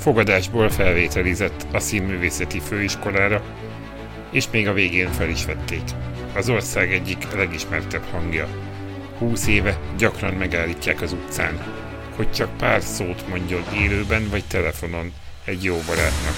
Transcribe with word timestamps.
Fogadásból 0.00 0.70
felvételizett 0.70 1.66
a 1.72 1.80
színművészeti 1.80 2.60
főiskolára, 2.60 3.42
és 4.30 4.46
még 4.52 4.68
a 4.68 4.72
végén 4.72 5.12
fel 5.12 5.28
is 5.28 5.44
vették. 5.44 5.82
Az 6.34 6.48
ország 6.48 6.92
egyik 6.92 7.32
legismertebb 7.34 8.04
hangja. 8.10 8.46
Húsz 9.18 9.46
éve 9.46 9.78
gyakran 9.98 10.34
megállítják 10.34 11.00
az 11.00 11.12
utcán, 11.12 11.60
hogy 12.16 12.32
csak 12.32 12.56
pár 12.56 12.82
szót 12.82 13.28
mondjon 13.28 13.62
élőben 13.74 14.28
vagy 14.30 14.44
telefonon 14.48 15.12
egy 15.44 15.64
jó 15.64 15.76
barátnak, 15.86 16.34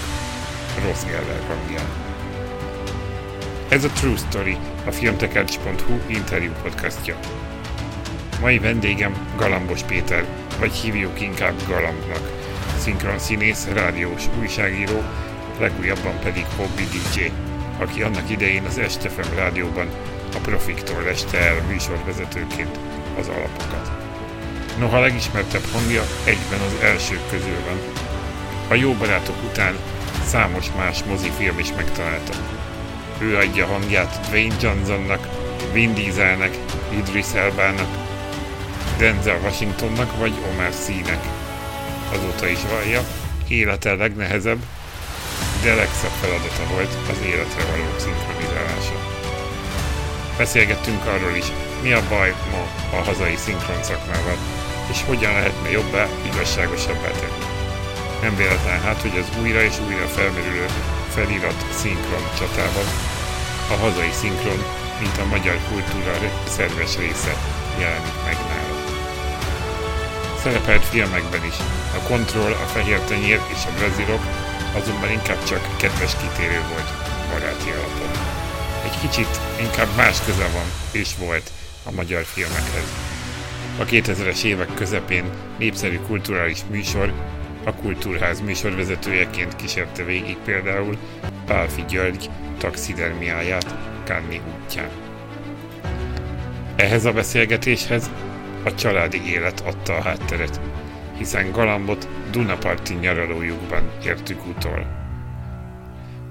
Rossz 0.85 1.03
Geller 1.05 1.41
hangján. 1.47 1.87
Ez 3.69 3.83
a 3.83 3.89
True 3.89 4.17
Story, 4.17 4.57
a 4.85 4.91
filmtekercs.hu 4.91 5.99
interjú 6.07 6.51
podcastja. 6.63 7.19
Mai 8.41 8.59
vendégem 8.59 9.27
Galambos 9.37 9.83
Péter, 9.83 10.25
vagy 10.59 10.71
hívjuk 10.71 11.21
inkább 11.21 11.55
Galambnak, 11.67 12.42
szinkron 12.83 13.19
színész, 13.19 13.67
rádiós 13.73 14.23
újságíró, 14.39 15.03
legújabban 15.59 16.19
pedig 16.19 16.45
hobby 16.57 16.83
DJ, 16.83 17.31
aki 17.77 18.01
annak 18.01 18.29
idején 18.29 18.63
az 18.63 18.77
Estefem 18.77 19.35
rádióban 19.35 19.87
a 20.35 20.37
Profiktól 20.37 21.01
leste 21.01 21.37
el 21.37 21.61
műsorvezetőként 21.67 22.79
az 23.19 23.27
alapokat. 23.27 23.91
Noha 24.79 24.99
legismertebb 24.99 25.65
hangja 25.71 26.03
egyben 26.23 26.59
az 26.59 26.83
elsők 26.83 27.29
közül 27.29 27.57
van. 27.65 27.77
A 28.69 28.73
jó 28.73 28.93
barátok 28.93 29.43
után 29.51 29.75
számos 30.25 30.71
más 30.77 31.03
mozifilm 31.03 31.59
is 31.59 31.73
megtalálta. 31.75 32.33
Ő 33.19 33.37
adja 33.37 33.65
hangját 33.65 34.27
Dwayne 34.29 34.55
Johnsonnak, 34.61 35.27
Vin 35.73 35.93
Dieselnek, 35.93 36.57
Idris 36.89 37.33
Elbának, 37.33 37.89
Denzel 38.97 39.39
Washingtonnak 39.43 40.17
vagy 40.17 40.33
Omar 40.51 40.71
Sy-nek. 40.85 41.42
Azóta 42.13 42.47
is 42.47 42.59
vallja, 42.69 43.01
élete 43.47 43.93
legnehezebb, 43.93 44.61
de 45.63 45.73
legszebb 45.73 46.15
feladata 46.21 46.63
volt 46.73 46.93
az 47.09 47.17
életre 47.25 47.63
való 47.71 47.87
szinkronizálása. 47.97 48.97
Beszélgettünk 50.37 51.05
arról 51.05 51.35
is, 51.35 51.45
mi 51.81 51.91
a 51.91 52.07
baj 52.09 52.33
ma 52.51 52.63
a 52.97 53.03
hazai 53.03 53.35
szinkron 53.35 53.83
szakmával, 53.83 54.37
és 54.91 55.03
hogyan 55.03 55.33
lehetne 55.33 55.69
jobbá, 55.69 56.07
igazságosabbá 56.33 57.11
tenni. 57.11 57.45
Nem 58.21 58.35
véletlen 58.35 58.81
hát, 58.81 59.01
hogy 59.01 59.17
az 59.17 59.41
újra 59.41 59.61
és 59.63 59.79
újra 59.87 60.07
felmerülő 60.07 60.65
felirat 61.09 61.65
szinkron 61.71 62.23
csatában 62.37 62.87
a 63.69 63.73
hazai 63.73 64.11
szinkron, 64.11 64.63
mint 64.99 65.17
a 65.17 65.25
magyar 65.25 65.57
kultúra 65.69 66.13
szerves 66.47 66.97
része 66.97 67.33
jelenik 67.79 68.23
meg 68.25 68.37
nála. 68.49 68.73
Szerepelt 70.41 70.85
filmekben 70.85 71.45
is. 71.45 71.55
A 71.97 72.07
Control, 72.07 72.51
a 72.51 72.67
Fehér 72.73 72.99
Tenyér 72.99 73.39
és 73.53 73.65
a 73.65 73.73
Brazilok 73.77 74.21
azonban 74.75 75.11
inkább 75.11 75.43
csak 75.43 75.77
kedves 75.77 76.15
kitérő 76.15 76.61
volt 76.73 76.89
baráti 77.31 77.69
alapon. 77.69 78.11
Egy 78.83 78.99
kicsit 79.01 79.39
inkább 79.61 79.95
más 79.95 80.21
köze 80.25 80.47
van 80.53 80.65
és 80.91 81.15
volt 81.17 81.51
a 81.83 81.91
magyar 81.91 82.23
filmekhez. 82.23 82.87
A 83.79 83.83
2000-es 83.83 84.43
évek 84.43 84.73
közepén 84.73 85.23
népszerű 85.57 85.99
kulturális 86.07 86.59
műsor, 86.69 87.13
a 87.65 87.73
Kultúrház 87.73 88.41
műsorvezetőjeként 88.41 89.55
kísérte 89.55 90.03
végig 90.03 90.37
például 90.45 90.97
Pálfi 91.45 91.83
György 91.87 92.29
taxidermiáját 92.57 93.75
Kanni 94.05 94.41
útján. 94.55 94.89
Ehhez 96.75 97.05
a 97.05 97.11
beszélgetéshez 97.11 98.09
a 98.63 98.75
családi 98.75 99.31
élet 99.31 99.59
adta 99.59 99.95
a 99.95 100.01
hátteret, 100.01 100.59
hiszen 101.17 101.51
Galambot 101.51 102.07
Dunaparti 102.31 102.93
nyaralójukban 102.93 103.91
értük 104.03 104.45
utol. 104.45 105.01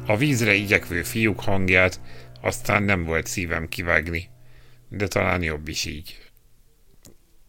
A 0.07 0.17
vízre 0.17 0.55
igyekvő 0.55 1.03
fiúk 1.03 1.41
hangját 1.41 2.01
aztán 2.41 2.83
nem 2.83 3.05
volt 3.05 3.27
szívem 3.27 3.69
kivágni, 3.69 4.29
de 4.89 5.09
talán 5.09 5.43
jobb 5.43 5.69
is 5.69 5.85
így. 5.85 6.19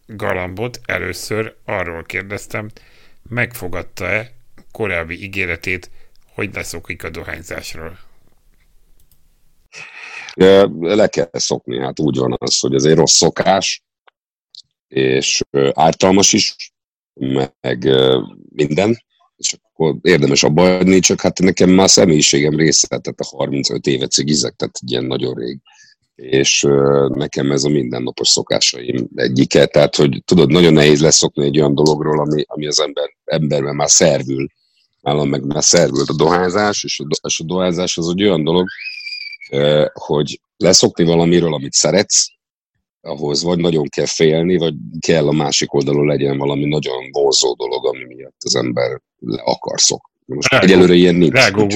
Galambot 0.06 0.80
először 0.86 1.56
arról 1.64 2.04
kérdeztem, 2.04 2.70
megfogadta-e 3.28 4.32
korábbi 4.72 5.22
ígéretét, 5.22 5.90
hogy 6.34 6.54
leszokik 6.54 7.04
a 7.04 7.10
dohányzásról. 7.10 7.98
Le 10.80 11.06
kell 11.08 11.30
szokni, 11.32 11.78
hát 11.78 12.00
úgy 12.00 12.16
van 12.16 12.34
az, 12.38 12.60
hogy 12.60 12.74
ez 12.74 12.84
egy 12.84 12.94
rossz 12.94 13.16
szokás, 13.16 13.82
és 14.88 15.42
ártalmas 15.72 16.32
is, 16.32 16.56
meg 17.60 17.88
minden, 18.48 19.02
és 19.36 19.52
akkor 19.52 19.96
érdemes 20.02 20.42
abba 20.42 20.76
hagyni, 20.76 20.98
csak 20.98 21.20
hát 21.20 21.38
nekem 21.38 21.70
már 21.70 21.90
személyiségem 21.90 22.56
része, 22.56 22.86
tehát 22.86 23.20
a 23.20 23.36
35 23.36 23.86
évet 23.86 24.10
cigizek, 24.10 24.54
tehát 24.56 24.78
ilyen 24.86 25.04
nagyon 25.04 25.34
rég. 25.34 25.58
És 26.14 26.66
nekem 27.08 27.52
ez 27.52 27.64
a 27.64 27.68
mindennapos 27.68 28.28
szokásaim 28.28 29.08
egyike, 29.14 29.66
tehát 29.66 29.96
hogy 29.96 30.22
tudod, 30.24 30.50
nagyon 30.50 30.72
nehéz 30.72 31.00
leszokni 31.00 31.44
egy 31.44 31.58
olyan 31.58 31.74
dologról, 31.74 32.20
ami, 32.20 32.44
ami 32.46 32.66
az 32.66 32.80
ember, 32.80 33.10
emberben 33.24 33.74
már 33.74 33.90
szervül, 33.90 34.46
nálam 35.00 35.28
meg 35.28 35.44
már 35.44 35.64
szervült 35.64 36.08
a 36.08 36.14
dohányzás, 36.16 36.84
és 36.84 37.00
a, 37.00 37.06
és 37.28 37.40
a 37.40 37.44
dohányzás 37.44 37.96
az 37.96 38.08
egy 38.08 38.22
olyan 38.22 38.44
dolog, 38.44 38.68
hogy 39.92 40.40
leszokni 40.56 41.04
valamiről, 41.04 41.54
amit 41.54 41.72
szeretsz, 41.72 42.26
ahhoz 43.04 43.42
vagy 43.42 43.58
nagyon 43.58 43.88
kell 43.88 44.06
félni, 44.06 44.56
vagy 44.56 44.74
kell 44.98 45.26
a 45.26 45.32
másik 45.32 45.72
oldalon 45.72 46.06
legyen 46.06 46.38
valami 46.38 46.64
nagyon 46.64 47.10
vonzó 47.10 47.54
dolog, 47.54 47.86
ami 47.86 48.04
miatt 48.04 48.36
az 48.44 48.56
ember 48.56 49.00
le 49.18 49.42
akar 49.42 49.80
szokni. 49.80 50.12
Most 50.24 50.52
Rágó, 50.52 50.66
egyelőre 50.66 50.94
ilyen 50.94 51.14
nincs. 51.14 51.32
Rágó, 51.32 51.66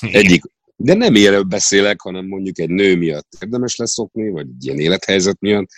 egyik, 0.00 0.42
de 0.76 0.94
nem 0.94 1.14
ilyenről 1.14 1.42
beszélek, 1.42 2.00
hanem 2.00 2.26
mondjuk 2.26 2.58
egy 2.58 2.70
nő 2.70 2.96
miatt 2.96 3.28
érdemes 3.40 3.76
leszokni, 3.76 4.30
vagy 4.30 4.46
egy 4.48 4.64
ilyen 4.64 4.78
élethelyzet 4.78 5.40
miatt, 5.40 5.68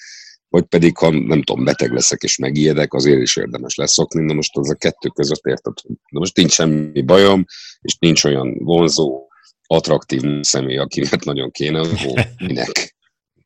vagy 0.49 0.65
pedig, 0.65 0.97
ha 0.97 1.11
nem 1.11 1.43
tudom, 1.43 1.65
beteg 1.65 1.93
leszek 1.93 2.23
és 2.23 2.37
megijedek, 2.37 2.95
azért 2.95 3.21
is 3.21 3.37
érdemes 3.37 3.75
leszokni. 3.75 4.25
Na 4.25 4.35
most 4.35 4.57
az 4.57 4.71
a 4.71 4.75
kettő 4.75 5.09
között 5.09 5.45
érted, 5.45 5.73
na 5.85 6.19
most 6.19 6.37
nincs 6.37 6.53
semmi 6.53 7.03
bajom, 7.03 7.45
és 7.81 7.97
nincs 7.99 8.25
olyan 8.25 8.55
vonzó, 8.59 9.27
attraktív 9.67 10.23
személy, 10.41 10.77
akinek 10.77 11.25
nagyon 11.25 11.51
kéne, 11.51 11.81
akkor 11.81 12.27
minek? 12.39 12.96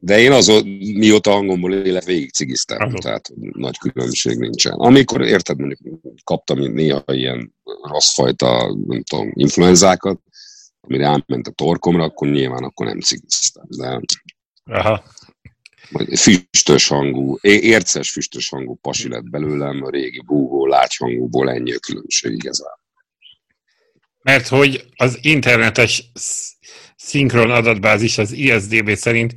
De 0.02 0.20
én 0.20 0.32
azon, 0.32 0.66
mióta 0.78 1.30
hangomból 1.30 1.74
élek, 1.74 2.04
végig 2.04 2.32
cigiztem, 2.32 2.78
Aha. 2.80 2.98
tehát 2.98 3.30
nagy 3.52 3.78
különbség 3.78 4.38
nincsen. 4.38 4.72
Amikor, 4.72 5.22
érted, 5.22 5.58
mondjuk 5.58 5.80
kaptam 6.24 6.58
néha 6.58 7.04
ilyen 7.06 7.54
rosszfajta, 7.82 8.76
nem 8.86 9.02
tudom, 9.02 9.30
influenzákat, 9.34 10.20
amire 10.80 11.04
elment 11.04 11.46
a 11.46 11.50
torkomra, 11.50 12.02
akkor 12.02 12.28
nyilván 12.28 12.62
akkor 12.62 12.86
nem 12.86 13.00
cigiztem. 13.00 13.64
De 13.68 14.00
Aha. 14.64 15.04
Füstös 16.16 16.88
hangú, 16.88 17.38
érces 17.42 18.10
füstös 18.10 18.48
hangú 18.48 18.74
pasi 18.74 19.08
lett 19.08 19.30
belőlem, 19.30 19.82
a 19.84 19.90
régi 19.90 20.22
búgó, 20.26 20.66
lágyhangúból 20.66 21.50
ennyi 21.50 21.72
a 21.72 21.78
különbség 21.78 22.32
igazán. 22.32 22.78
Mert 24.22 24.48
hogy 24.48 24.84
az 24.96 25.18
internetes 25.22 26.10
szinkron 26.96 27.50
adatbázis 27.50 28.18
az 28.18 28.32
ISDB 28.32 28.94
szerint 28.94 29.34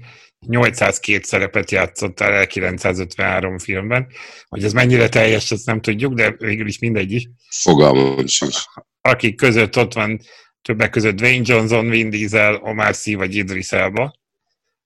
802 0.48 1.24
szerepet 1.24 1.72
játszottál 1.72 2.34
el 2.34 2.48
953 2.48 3.58
filmben. 3.58 4.08
Hogy 4.48 4.64
ez 4.64 4.74
mennyire 4.74 5.10
teljes, 5.10 5.52
azt 5.52 5.66
nem 5.66 5.82
tudjuk, 5.82 6.14
de 6.14 6.36
végül 6.38 6.68
is 6.68 6.80
mindegy 6.80 7.12
is. 7.12 7.30
Fogalmam 7.50 8.28
sincs. 8.28 8.58
Akik 9.02 9.36
között 9.36 9.78
ott 9.78 9.94
van 9.94 10.20
többek 10.62 10.90
között 10.90 11.16
Dwayne 11.16 11.44
Johnson, 11.46 11.90
Vin 11.90 12.10
Diesel, 12.10 12.56
Omar 12.56 12.96
Sy 12.96 13.14
vagy 13.14 13.36
Idris 13.36 13.72
Elba, 13.72 14.14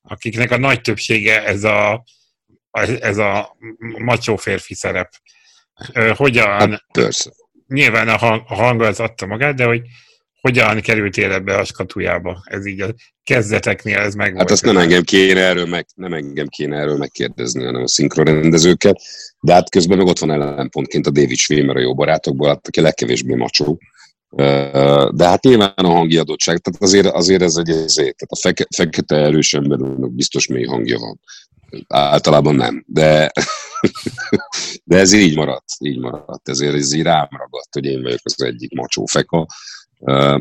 akiknek 0.01 0.51
a 0.51 0.57
nagy 0.57 0.81
többsége 0.81 1.45
ez 1.45 1.63
a, 1.63 2.03
ez 3.00 3.18
a 3.18 3.57
macsó 3.97 4.35
férfi 4.35 4.74
szerep. 4.74 5.12
Hogyan... 6.15 6.48
Hát, 6.48 6.86
persze. 6.92 7.31
Nyilván 7.68 8.10
a, 8.10 8.18
hang, 8.18 8.44
a 8.48 8.56
hang 8.56 8.81
az 8.81 9.00
adta 9.00 9.25
magát, 9.25 9.56
de 9.56 9.65
hogy 9.65 9.81
hogyan 10.47 10.81
kerültél 10.81 11.31
ebbe 11.31 11.57
a 11.57 11.63
skatujába? 11.63 12.41
Ez 12.44 12.65
így 12.65 12.81
a 12.81 12.94
kezdeteknél 13.23 13.97
ez 13.97 14.15
meg 14.15 14.38
Hát 14.38 14.51
azt 14.51 14.65
nem 14.65 14.77
engem 14.77 15.03
kéne 15.03 15.41
erről, 15.41 15.65
meg, 15.65 15.85
nem 15.95 16.13
engem 16.13 16.47
kéne 16.47 16.77
erről 16.77 16.97
megkérdezni, 16.97 17.63
hanem 17.63 17.81
a 17.81 17.88
szinkronrendezőket, 17.88 19.01
de 19.39 19.53
hát 19.53 19.69
közben 19.69 19.97
meg 19.97 20.07
ott 20.07 20.19
van 20.19 20.31
ellenpontként 20.31 21.07
a 21.07 21.09
David 21.09 21.38
Schwimmer 21.38 21.75
a 21.75 21.79
jó 21.79 21.95
barátokból, 21.95 22.47
hát, 22.47 22.67
aki 22.67 22.81
legkevésbé 22.81 23.33
macsó. 23.33 23.79
De 25.11 25.27
hát 25.27 25.44
nyilván 25.44 25.73
a 25.75 25.88
hangi 25.88 26.17
adottság, 26.17 26.57
tehát 26.57 26.81
azért, 26.81 27.05
azért 27.05 27.41
ez 27.41 27.55
egy 27.55 27.69
ezért, 27.69 28.15
tehát 28.15 28.27
a 28.27 28.35
feke, 28.35 28.65
fekete 28.75 29.15
erős 29.15 29.53
embernek 29.53 30.11
biztos 30.11 30.47
mély 30.47 30.65
hangja 30.65 31.00
van. 31.00 31.19
Általában 31.88 32.55
nem, 32.55 32.83
de, 32.88 33.31
de 34.89 34.97
ez 34.97 35.11
így 35.11 35.35
maradt, 35.35 35.69
így 35.79 36.00
maradt. 36.00 36.50
Ezért 36.50 36.73
ez 36.73 36.93
így 36.93 37.03
rám 37.03 37.27
ragadt, 37.29 37.73
hogy 37.73 37.85
én 37.85 38.01
vagyok 38.01 38.19
az 38.23 38.43
egyik 38.43 38.73
macsó 38.73 39.05
feka, 39.05 39.45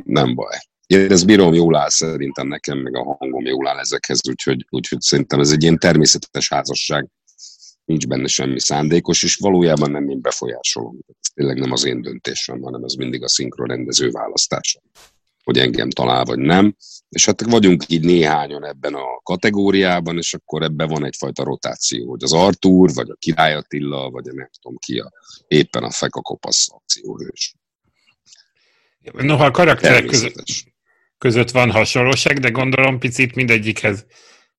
nem 0.05 0.35
baj. 0.35 0.57
Én 0.87 1.11
ezt 1.11 1.27
bírom, 1.27 1.55
jól 1.55 1.77
áll 1.77 1.89
szerintem 1.89 2.49
nekem, 2.49 2.79
meg 2.79 2.97
a 2.97 3.17
hangom 3.19 3.45
jól 3.45 3.69
áll 3.69 3.79
ezekhez, 3.79 4.21
úgyhogy, 4.29 4.67
úgyhogy 4.71 5.01
szerintem 5.01 5.41
ez 5.41 5.51
egy 5.51 5.63
ilyen 5.63 5.79
természetes 5.79 6.49
házasság. 6.49 7.09
nincs 7.85 8.07
benne 8.07 8.27
semmi 8.27 8.61
szándékos, 8.61 9.23
és 9.23 9.37
valójában 9.37 9.91
nem 9.91 10.09
én 10.09 10.21
befolyásolom. 10.21 10.99
Ez 11.07 11.29
tényleg 11.35 11.59
nem 11.59 11.73
az 11.73 11.85
én 11.85 12.03
döntésem, 12.03 12.61
hanem 12.61 12.85
ez 12.85 12.95
mindig 12.95 13.23
a 13.23 13.29
szinkronrendező 13.29 14.11
választása, 14.11 14.81
hogy 15.45 15.59
engem 15.59 15.91
talál, 15.91 16.25
vagy 16.25 16.39
nem. 16.39 16.77
És 17.09 17.25
hát 17.27 17.43
vagyunk 17.43 17.89
így 17.89 18.05
néhányan 18.05 18.65
ebben 18.65 18.95
a 18.95 19.21
kategóriában, 19.23 20.17
és 20.17 20.35
akkor 20.35 20.63
ebben 20.63 20.89
van 20.89 21.05
egyfajta 21.05 21.45
rotáció, 21.45 22.11
hogy 22.11 22.23
az 22.23 22.33
Artúr, 22.33 22.95
vagy 22.95 23.11
a 23.11 23.17
Király 23.19 23.55
Attila, 23.55 24.11
vagy 24.11 24.29
a 24.29 24.33
nem 24.35 24.49
tudom 24.61 24.77
ki, 24.79 24.99
a, 24.99 25.13
éppen 25.47 25.83
a 25.83 25.91
Feka 25.91 26.21
Kopasz 26.21 26.67
akcióhős. 26.71 27.55
Noha 29.13 29.45
a 29.45 29.51
karakterek 29.51 30.05
között, 30.05 30.45
között 31.19 31.51
van 31.51 31.71
hasonlóság, 31.71 32.39
de 32.39 32.51
gondolom 32.51 32.99
picit 32.99 33.35
mindegyikhez 33.35 34.07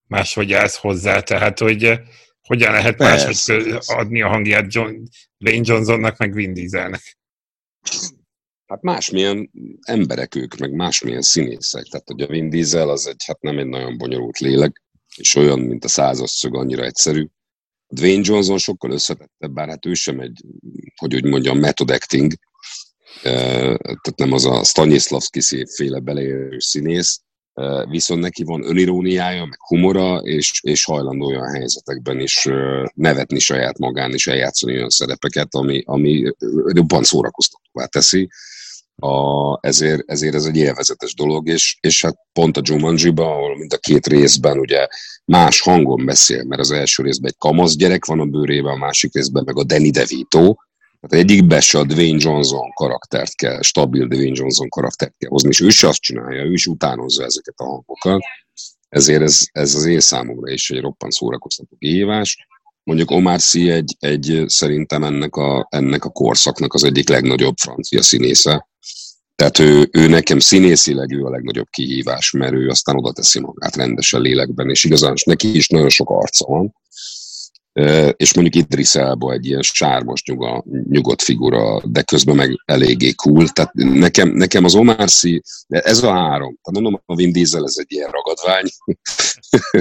máshogy 0.07 0.53
állsz 0.53 0.77
hozzá, 0.77 1.19
tehát 1.19 1.59
hogy 1.59 1.83
eh, 1.83 1.99
hogyan 2.41 2.71
lehet 2.71 2.97
máshogy 2.97 3.77
adni 3.85 4.21
a 4.21 4.27
hangját 4.27 4.73
John, 4.73 4.95
Lane 5.38 5.61
Johnsonnak, 5.63 6.17
meg 6.17 6.33
Vin 6.33 6.53
Dieselnek. 6.53 7.17
Hát 8.65 8.81
másmilyen 8.81 9.51
emberek 9.81 10.35
ők, 10.35 10.55
meg 10.55 10.71
másmilyen 10.71 11.21
színészek. 11.21 11.83
Tehát, 11.83 12.07
hogy 12.07 12.21
a 12.21 12.27
Vin 12.27 12.50
Diesel 12.50 12.89
az 12.89 13.07
egy, 13.07 13.23
hát 13.25 13.41
nem 13.41 13.57
egy 13.57 13.67
nagyon 13.67 13.97
bonyolult 13.97 14.38
lélek, 14.38 14.83
és 15.15 15.35
olyan, 15.35 15.59
mint 15.59 15.83
a 15.83 15.88
százas 15.88 16.29
szög, 16.29 16.55
annyira 16.55 16.83
egyszerű. 16.83 17.27
Dwayne 17.88 18.21
Johnson 18.23 18.57
sokkal 18.57 18.91
összetettebb, 18.91 19.51
bár 19.53 19.67
hát 19.67 19.85
ő 19.85 19.93
sem 19.93 20.19
egy, 20.19 20.41
hogy 20.95 21.15
úgy 21.15 21.23
mondjam, 21.23 21.59
method 21.59 21.91
acting, 21.91 22.33
tehát 23.21 24.15
nem 24.15 24.31
az 24.31 24.45
a 24.45 24.63
Stanislavski 24.63 25.41
szépféle 25.41 25.99
beleérő 25.99 26.59
színész, 26.59 27.21
viszont 27.89 28.21
neki 28.21 28.43
van 28.43 28.63
öniróniája, 28.63 29.45
meg 29.45 29.59
humora, 29.67 30.17
és, 30.17 30.51
és 30.61 30.85
hajlandó 30.85 31.25
olyan 31.25 31.53
helyzetekben 31.53 32.19
is 32.19 32.47
nevetni 32.93 33.39
saját 33.39 33.77
magán, 33.77 34.13
és 34.13 34.27
eljátszani 34.27 34.73
olyan 34.73 34.89
szerepeket, 34.89 35.55
ami, 35.55 35.83
ami 35.85 36.31
jobban 36.73 37.03
szórakoztatóvá 37.03 37.85
teszi. 37.85 38.29
A, 38.99 39.67
ezért, 39.67 40.01
ezért 40.05 40.35
ez 40.35 40.45
egy 40.45 40.57
élvezetes 40.57 41.13
dolog, 41.13 41.47
és, 41.47 41.77
és 41.81 42.01
hát 42.01 42.15
pont 42.33 42.57
a 42.57 42.61
jumanji 42.63 43.11
ahol 43.15 43.57
mind 43.57 43.73
a 43.73 43.77
két 43.77 44.07
részben 44.07 44.59
ugye 44.59 44.87
más 45.25 45.61
hangon 45.61 46.05
beszél, 46.05 46.43
mert 46.43 46.61
az 46.61 46.71
első 46.71 47.03
részben 47.03 47.29
egy 47.29 47.37
kamasz 47.37 47.75
gyerek 47.75 48.05
van 48.05 48.19
a 48.19 48.25
bőrében, 48.25 48.73
a 48.73 48.77
másik 48.77 49.13
részben 49.13 49.43
meg 49.45 49.57
a 49.57 49.63
Danny 49.63 49.91
DeVito, 49.91 50.55
Hát 51.01 51.13
egyikbe 51.13 51.59
se 51.59 51.79
a 51.79 51.83
Dwayne 51.83 52.17
Johnson 52.19 52.73
karaktert 52.73 53.35
kell, 53.35 53.61
stabil 53.61 54.07
Dwayne 54.07 54.35
Johnson 54.35 54.69
karaktert 54.69 55.15
kell 55.17 55.29
hozni, 55.29 55.49
és 55.49 55.59
ő 55.59 55.69
se 55.69 55.88
azt 55.88 56.01
csinálja, 56.01 56.44
ő 56.44 56.51
is 56.51 56.67
utánozza 56.67 57.23
ezeket 57.23 57.53
a 57.57 57.63
hangokat. 57.63 58.21
Ezért 58.89 59.21
ez, 59.21 59.39
ez 59.51 59.75
az 59.75 59.85
én 59.85 59.99
számomra 59.99 60.51
is 60.51 60.69
egy 60.69 60.81
roppant 60.81 61.13
szórakoztató 61.13 61.75
kihívás. 61.79 62.47
Mondjuk 62.83 63.11
Omar 63.11 63.39
Sy 63.39 63.69
egy, 63.69 63.95
egy 63.99 64.44
szerintem 64.47 65.03
ennek 65.03 65.35
a, 65.35 65.67
ennek 65.69 66.05
a 66.05 66.09
korszaknak 66.09 66.73
az 66.73 66.83
egyik 66.83 67.09
legnagyobb 67.09 67.57
francia 67.57 68.01
színésze. 68.01 68.67
Tehát 69.35 69.59
ő, 69.59 69.89
ő 69.91 70.07
nekem 70.07 70.39
színészileg 70.39 71.11
ő 71.11 71.23
a 71.23 71.29
legnagyobb 71.29 71.67
kihívás, 71.69 72.31
mert 72.31 72.53
ő 72.53 72.67
aztán 72.67 72.95
oda 72.95 73.11
teszi 73.11 73.39
magát 73.39 73.75
rendesen 73.75 74.21
lélekben, 74.21 74.69
és 74.69 74.83
igazán 74.83 75.13
neki 75.25 75.55
is 75.55 75.67
nagyon 75.67 75.89
sok 75.89 76.09
arca 76.09 76.45
van 76.45 76.73
és 78.18 78.33
mondjuk 78.33 78.65
Idris 78.65 78.95
Elba 78.95 79.31
egy 79.31 79.45
ilyen 79.45 79.62
sármos 79.62 80.24
nyuga, 80.24 80.63
nyugodt 80.89 81.21
figura, 81.21 81.81
de 81.85 82.01
közben 82.01 82.35
meg 82.35 82.62
eléggé 82.65 83.12
cool. 83.12 83.47
Tehát 83.47 83.74
nekem, 83.74 84.29
nekem 84.29 84.63
az 84.63 84.75
Omar 84.75 85.09
Sy, 85.09 85.41
ez 85.68 86.03
a 86.03 86.12
három, 86.12 86.57
tehát 86.62 86.81
mondom, 86.81 87.01
a 87.06 87.15
Vin 87.15 87.31
Diesel 87.31 87.63
ez 87.63 87.75
egy 87.77 87.91
ilyen 87.91 88.09
ragadvány, 88.09 88.65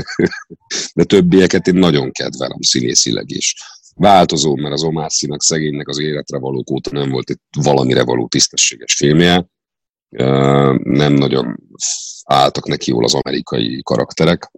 de 0.97 1.05
többieket 1.05 1.67
én 1.67 1.75
nagyon 1.75 2.11
kedvelem 2.13 2.61
színészileg 2.61 3.31
is. 3.31 3.55
Változó, 3.95 4.57
mert 4.57 4.75
az 4.75 4.83
Omar 4.83 5.11
Sy-nak 5.11 5.43
szegénynek 5.43 5.89
az 5.89 5.99
életre 5.99 6.39
való 6.39 6.65
óta 6.73 6.91
nem 6.93 7.11
volt 7.11 7.31
egy 7.31 7.39
valamire 7.63 8.05
való 8.05 8.27
tisztességes 8.27 8.95
filmje, 8.95 9.47
nem 10.83 11.13
nagyon 11.13 11.57
álltak 12.25 12.67
neki 12.67 12.91
jól 12.91 13.05
az 13.05 13.15
amerikai 13.15 13.81
karakterek, 13.83 14.51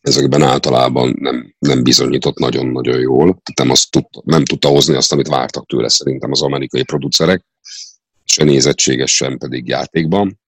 ezekben 0.00 0.42
általában 0.42 1.16
nem, 1.18 1.54
nem 1.58 1.82
bizonyított 1.82 2.38
nagyon-nagyon 2.38 3.00
jól. 3.00 3.42
Nem, 3.54 3.70
azt 3.70 3.90
tudta, 3.90 4.22
nem 4.24 4.44
tudta 4.44 4.68
hozni 4.68 4.94
azt, 4.94 5.12
amit 5.12 5.28
vártak 5.28 5.66
tőle 5.66 5.88
szerintem 5.88 6.30
az 6.30 6.42
amerikai 6.42 6.82
producerek, 6.82 7.44
se 8.24 8.44
nézettséges, 8.44 9.16
sem 9.16 9.38
pedig 9.38 9.68
játékban. 9.68 10.40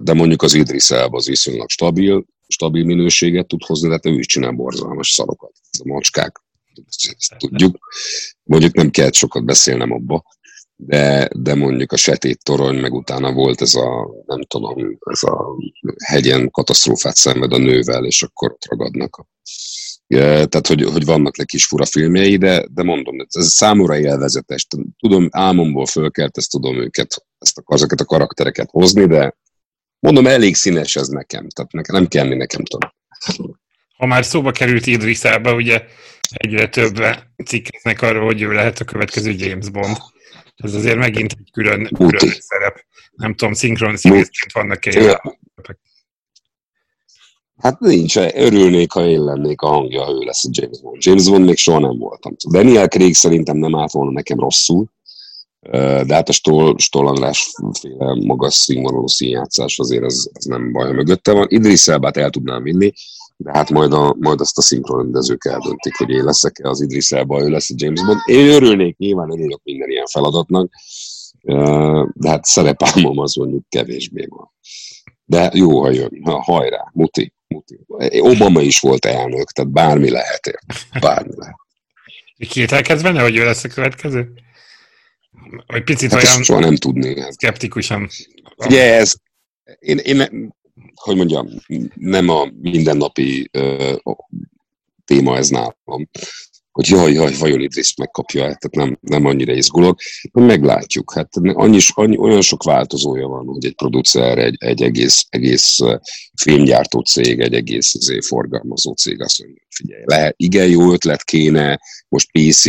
De 0.00 0.12
mondjuk 0.12 0.42
az 0.42 0.54
Idris 0.54 0.90
Elba 0.90 1.16
az 1.16 1.26
viszonylag 1.26 1.70
stabil, 1.70 2.24
stabil 2.48 2.84
minőséget 2.84 3.46
tud 3.46 3.64
hozni, 3.64 3.88
de 3.88 3.94
hát 3.94 4.06
ő 4.06 4.18
is 4.18 4.26
csinál 4.26 4.52
borzalmas 4.52 5.10
szarokat. 5.10 5.52
A 5.78 5.88
macskák, 5.88 6.42
ezt 7.18 7.34
tudjuk. 7.38 7.78
Mondjuk 8.42 8.74
nem 8.74 8.90
kellett 8.90 9.14
sokat 9.14 9.44
beszélnem 9.44 9.92
abba 9.92 10.24
de, 10.76 11.28
de 11.36 11.54
mondjuk 11.54 11.92
a 11.92 11.96
Setét 11.96 12.42
torony, 12.42 12.76
meg 12.76 12.92
utána 12.92 13.32
volt 13.32 13.60
ez 13.60 13.74
a, 13.74 14.10
nem 14.26 14.42
tudom, 14.42 14.98
ez 15.10 15.22
a 15.22 15.56
hegyen 16.04 16.50
katasztrófát 16.50 17.16
szenved 17.16 17.52
a 17.52 17.58
nővel, 17.58 18.04
és 18.04 18.22
akkor 18.22 18.50
ott 18.50 18.66
ragadnak. 18.68 19.26
Tehát, 20.06 20.66
hogy, 20.66 20.82
hogy 20.82 21.04
vannak 21.04 21.36
neki 21.36 21.56
is 21.56 21.66
fura 21.66 21.84
filmjei, 21.84 22.36
de, 22.36 22.66
de 22.70 22.82
mondom, 22.82 23.26
ez 23.28 23.46
számomra 23.46 23.98
élvezetes. 23.98 24.66
Tudom, 24.98 25.28
álmomból 25.30 25.86
fölkelt, 25.86 26.36
ezt 26.36 26.50
tudom 26.50 26.76
őket, 26.76 27.24
ezt 27.38 27.58
a, 27.58 27.74
ezeket 27.74 28.00
a 28.00 28.04
karaktereket 28.04 28.70
hozni, 28.70 29.06
de 29.06 29.36
mondom, 29.98 30.26
elég 30.26 30.54
színes 30.54 30.96
ez 30.96 31.08
nekem, 31.08 31.48
tehát 31.48 31.72
nekem 31.72 31.94
nem 31.94 32.06
kell 32.06 32.36
nekem 32.36 32.64
tudom. 32.64 32.90
Ha 33.96 34.06
már 34.06 34.24
szóba 34.24 34.50
került 34.50 34.86
Idris 34.86 35.22
Elba, 35.22 35.54
ugye 35.54 35.84
egyre 36.30 36.68
több 36.68 36.98
cikkeznek 37.44 38.02
arról, 38.02 38.24
hogy 38.24 38.42
ő 38.42 38.52
lehet 38.52 38.78
a 38.78 38.84
következő 38.84 39.30
James 39.30 39.70
Bond. 39.70 39.96
Ez 40.56 40.74
azért 40.74 40.96
megint 40.96 41.32
egy 41.38 41.50
külön, 41.52 41.88
külön 41.94 42.32
szerep. 42.38 42.84
Nem 43.10 43.34
tudom, 43.34 43.54
szinkron 43.54 43.96
színészként 43.96 44.52
vannak-e 44.52 45.20
Hát 47.56 47.80
nincs, 47.80 48.16
örülnék, 48.16 48.92
ha 48.92 49.06
én 49.06 49.24
lennék 49.24 49.60
a 49.60 49.66
hangja, 49.66 50.02
ha 50.02 50.12
ő 50.12 50.18
lesz 50.18 50.44
a 50.44 50.48
James 50.52 50.80
Bond. 50.80 51.04
James 51.04 51.28
Bond 51.28 51.44
még 51.44 51.56
soha 51.56 51.78
nem 51.78 51.98
voltam. 51.98 52.36
Daniel 52.50 52.88
Craig 52.88 53.14
szerintem 53.14 53.56
nem 53.56 53.76
állt 53.76 53.92
volna 53.92 54.10
nekem 54.10 54.38
rosszul, 54.38 54.86
de 55.70 56.14
hát 56.14 56.28
a 56.28 56.32
Stoll, 56.32 56.74
Stoll 56.78 57.06
András 57.06 57.52
féle 57.80 58.14
magas 58.24 58.54
színvonalú 58.54 59.06
színjátszás 59.06 59.78
azért 59.78 60.04
ez, 60.04 60.26
ez 60.32 60.44
nem 60.44 60.72
baj, 60.72 60.92
mögötte 60.92 61.32
van. 61.32 61.46
Idris 61.48 61.88
Elbát 61.88 62.16
el 62.16 62.30
tudnám 62.30 62.62
vinni, 62.62 62.92
de 63.36 63.50
hát 63.52 63.70
majd, 63.70 63.92
a, 63.92 64.14
majd 64.18 64.40
azt 64.40 64.58
a 64.58 64.62
szinkronrendezők 64.62 65.44
eldöntik, 65.44 65.96
hogy 65.96 66.10
én 66.10 66.24
leszek-e 66.24 66.68
az 66.68 66.80
Idris 66.80 67.12
Elba, 67.12 67.42
ő 67.42 67.48
lesz 67.48 67.70
a 67.70 67.74
James 67.76 68.04
Bond. 68.04 68.20
Én 68.24 68.48
örülnék, 68.48 68.96
nyilván 68.96 69.30
örülök 69.32 69.60
minden 69.62 69.90
ilyen 69.90 70.06
feladatnak, 70.06 70.70
de 72.12 72.28
hát 72.28 72.44
szerepálmom 72.44 73.18
az 73.18 73.34
mondjuk 73.34 73.64
kevésbé 73.68 74.26
van. 74.28 74.52
De 75.24 75.50
jó, 75.54 75.82
ha 75.82 75.90
jön, 75.90 76.20
ha, 76.22 76.42
hajrá, 76.42 76.90
muti, 76.92 77.32
muti. 77.46 77.78
Obama 78.20 78.60
is 78.60 78.80
volt 78.80 79.04
elnök, 79.04 79.50
tehát 79.50 79.72
bármi 79.72 80.10
lehet 80.10 80.46
ér. 80.46 80.58
Bármi 81.00 81.32
lehet. 81.36 81.56
Kételkedsz 82.48 83.02
benne, 83.02 83.22
hogy 83.22 83.36
ő 83.36 83.44
lesz 83.44 83.64
a 83.64 83.68
következő? 83.68 84.32
Vagy 85.66 85.84
picit 85.84 86.12
hát 86.12 86.22
olyan... 86.22 86.42
soha 86.42 86.60
nem 86.60 86.76
tudni. 86.76 87.20
Szkeptikusan. 87.30 88.08
Ugye 88.56 88.94
ez, 88.94 89.14
én, 89.78 89.98
én 89.98 90.54
hogy 91.04 91.16
mondjam, 91.16 91.48
nem 91.94 92.28
a 92.28 92.48
mindennapi 92.60 93.48
ö, 93.52 93.92
téma 95.04 95.36
ez 95.36 95.48
nálam, 95.48 96.08
hogy 96.70 96.88
jaj, 96.88 97.12
jaj, 97.12 97.34
vajon 97.38 97.60
Idris 97.60 97.94
megkapja 97.94 98.44
el, 98.44 98.56
tehát 98.56 98.88
nem, 98.88 98.98
nem 99.00 99.24
annyira 99.24 99.52
izgulok. 99.52 99.98
Meglátjuk, 100.32 101.12
hát 101.14 101.28
annyi, 101.42 101.78
annyi, 101.94 102.16
olyan 102.16 102.40
sok 102.40 102.62
változója 102.62 103.26
van, 103.26 103.46
hogy 103.46 103.64
egy 103.64 103.74
producer, 103.74 104.38
egy, 104.38 104.56
egy 104.58 104.82
egész, 104.82 105.26
egész 105.28 105.78
filmgyártó 106.40 107.00
cég, 107.00 107.40
egy 107.40 107.54
egész 107.54 107.94
izé, 107.94 108.20
forgalmazó 108.20 108.92
cég 108.92 109.22
azt 109.22 109.42
mondja, 109.42 109.62
figyelj, 109.68 110.02
lehet, 110.06 110.34
igen, 110.36 110.68
jó 110.68 110.92
ötlet 110.92 111.24
kéne, 111.24 111.80
most 112.08 112.30
PC, 112.32 112.64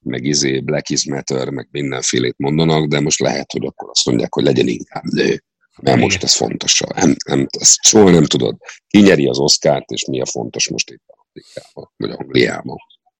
meg 0.00 0.24
izé 0.24 0.60
Black 0.60 0.88
is 0.90 1.04
Matter, 1.04 1.48
meg 1.48 1.68
mindenfélét 1.70 2.38
mondanak, 2.38 2.86
de 2.86 3.00
most 3.00 3.20
lehet, 3.20 3.52
hogy 3.52 3.66
akkor 3.66 3.88
azt 3.90 4.06
mondják, 4.06 4.34
hogy 4.34 4.44
legyen 4.44 4.68
inkább 4.68 5.04
nő. 5.04 5.44
Mert 5.80 5.98
most 5.98 6.22
ez 6.22 6.34
fontos. 6.34 6.80
Nem, 6.94 7.16
nem, 7.24 7.46
ezt 7.58 7.78
soha 7.82 8.10
nem 8.10 8.24
tudod. 8.24 8.56
Ki 8.86 9.00
nyeri 9.00 9.26
az 9.26 9.38
Oscárt, 9.38 9.90
és 9.90 10.04
mi 10.04 10.20
a 10.20 10.26
fontos 10.26 10.68
most 10.68 10.90
itt 10.90 11.02
Amerikában, 11.06 11.90
vagy 11.96 12.10
Angliában. 12.10 12.76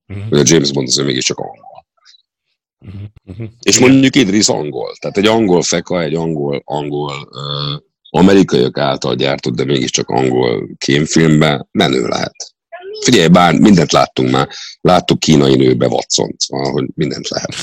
Uh-huh. 0.08 0.38
A 0.40 0.42
James 0.44 0.72
Bond 0.72 0.88
azért 0.88 1.06
mégiscsak 1.06 1.38
angol. 1.38 1.86
Uh-huh. 2.78 3.00
Uh-huh. 3.24 3.48
És 3.62 3.78
mondjuk 3.78 4.16
Idris 4.16 4.48
angol. 4.48 4.96
Tehát 5.00 5.16
egy 5.16 5.26
angol 5.26 5.62
feka, 5.62 6.02
egy 6.02 6.14
angol, 6.14 6.62
angol 6.64 7.28
uh, 7.30 7.82
amerikaiak 8.10 8.78
által 8.78 9.14
gyártott, 9.14 9.54
de 9.54 9.64
mégiscsak 9.64 10.08
angol 10.08 10.68
kémfilmben 10.78 11.68
menő 11.70 12.06
lehet. 12.06 12.54
Figyelj, 13.04 13.28
bár 13.28 13.54
mindent 13.54 13.92
láttunk 13.92 14.30
már. 14.30 14.48
Láttuk 14.80 15.18
kínai 15.18 15.56
nőbe 15.56 15.86
Watson, 15.86 16.34
szóval, 16.36 16.72
hogy 16.72 16.88
mindent 16.94 17.28
lehet. 17.28 17.54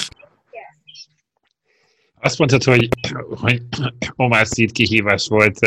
Azt 2.27 2.37
mondtad, 2.37 2.63
hogy, 2.63 2.89
hogy 3.29 3.61
Omar 4.15 4.47
Szíd 4.47 4.71
kihívás 4.71 5.27
volt, 5.27 5.59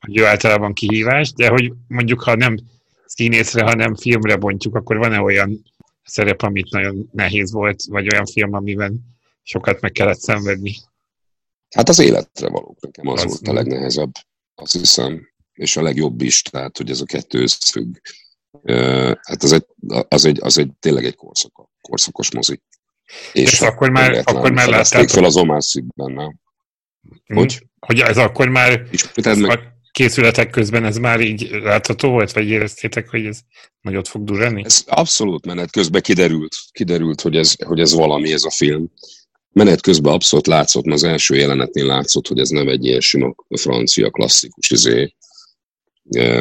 hogy 0.00 0.18
ő 0.18 0.26
általában 0.26 0.72
kihívás, 0.72 1.32
de 1.32 1.48
hogy 1.48 1.72
mondjuk, 1.88 2.22
ha 2.22 2.34
nem 2.34 2.58
színészre, 3.06 3.62
hanem 3.62 3.94
filmre 3.94 4.36
bontjuk, 4.36 4.74
akkor 4.74 4.96
van-e 4.96 5.20
olyan 5.20 5.64
szerep, 6.04 6.42
amit 6.42 6.70
nagyon 6.70 7.08
nehéz 7.12 7.52
volt, 7.52 7.82
vagy 7.88 8.12
olyan 8.12 8.26
film, 8.26 8.54
amiben 8.54 9.00
sokat 9.42 9.80
meg 9.80 9.92
kellett 9.92 10.18
szenvedni? 10.18 10.74
Hát 11.70 11.88
az 11.88 11.98
életre 11.98 12.48
való 12.48 12.76
nekem 12.80 13.06
az, 13.06 13.24
az 13.24 13.28
volt 13.28 13.48
a 13.48 13.52
legnehezebb, 13.52 14.12
azt 14.54 14.72
hiszem, 14.72 15.28
és 15.52 15.76
a 15.76 15.82
legjobb 15.82 16.20
is, 16.20 16.42
tehát 16.42 16.76
hogy 16.76 16.90
ez 16.90 17.00
a 17.00 17.04
kettő 17.04 17.42
összefügg. 17.42 17.96
Hát 19.20 19.42
az 19.42 19.52
egy, 19.52 19.66
az 20.08 20.24
egy, 20.24 20.38
az 20.42 20.58
egy 20.58 20.70
tényleg 20.80 21.04
egy 21.04 21.16
korszak, 21.16 21.68
korszakos 21.80 22.32
mozi. 22.32 22.60
És, 23.32 23.52
és 23.52 23.60
akkor 23.60 23.90
már, 23.90 24.22
akkor 24.24 24.52
már 24.52 24.68
láttátok... 24.68 25.08
fel 25.08 25.24
az 25.24 25.36
Omar 25.36 25.60
benne. 25.96 26.34
Hm? 27.26 27.36
Hogy? 27.36 27.66
Hogy 27.78 28.00
ez 28.00 28.16
akkor 28.16 28.48
már 28.48 28.86
meg... 29.22 29.60
készületek 29.92 30.50
közben 30.50 30.84
ez 30.84 30.96
már 30.96 31.20
így 31.20 31.50
látható 31.62 32.10
volt, 32.10 32.32
vagy 32.32 32.48
éreztétek, 32.48 33.08
hogy 33.08 33.24
ez 33.24 33.40
nagyot 33.80 34.08
fog 34.08 34.24
durrani? 34.24 34.62
Ez 34.64 34.84
abszolút 34.86 35.46
menet 35.46 35.70
közben 35.70 36.02
kiderült, 36.02 36.56
kiderült 36.72 37.20
hogy, 37.20 37.36
ez, 37.36 37.54
hogy 37.64 37.80
ez 37.80 37.94
valami, 37.94 38.32
ez 38.32 38.44
a 38.44 38.50
film. 38.50 38.90
Menet 39.52 39.80
közben 39.80 40.12
abszolút 40.12 40.46
látszott, 40.46 40.86
az 40.86 41.02
első 41.02 41.36
jelenetnél 41.36 41.86
látszott, 41.86 42.26
hogy 42.26 42.38
ez 42.38 42.48
nem 42.48 42.68
egy 42.68 42.84
ilyen 42.84 43.00
sima 43.00 43.34
francia 43.48 44.10
klasszikus 44.10 44.70
izé, 44.70 45.14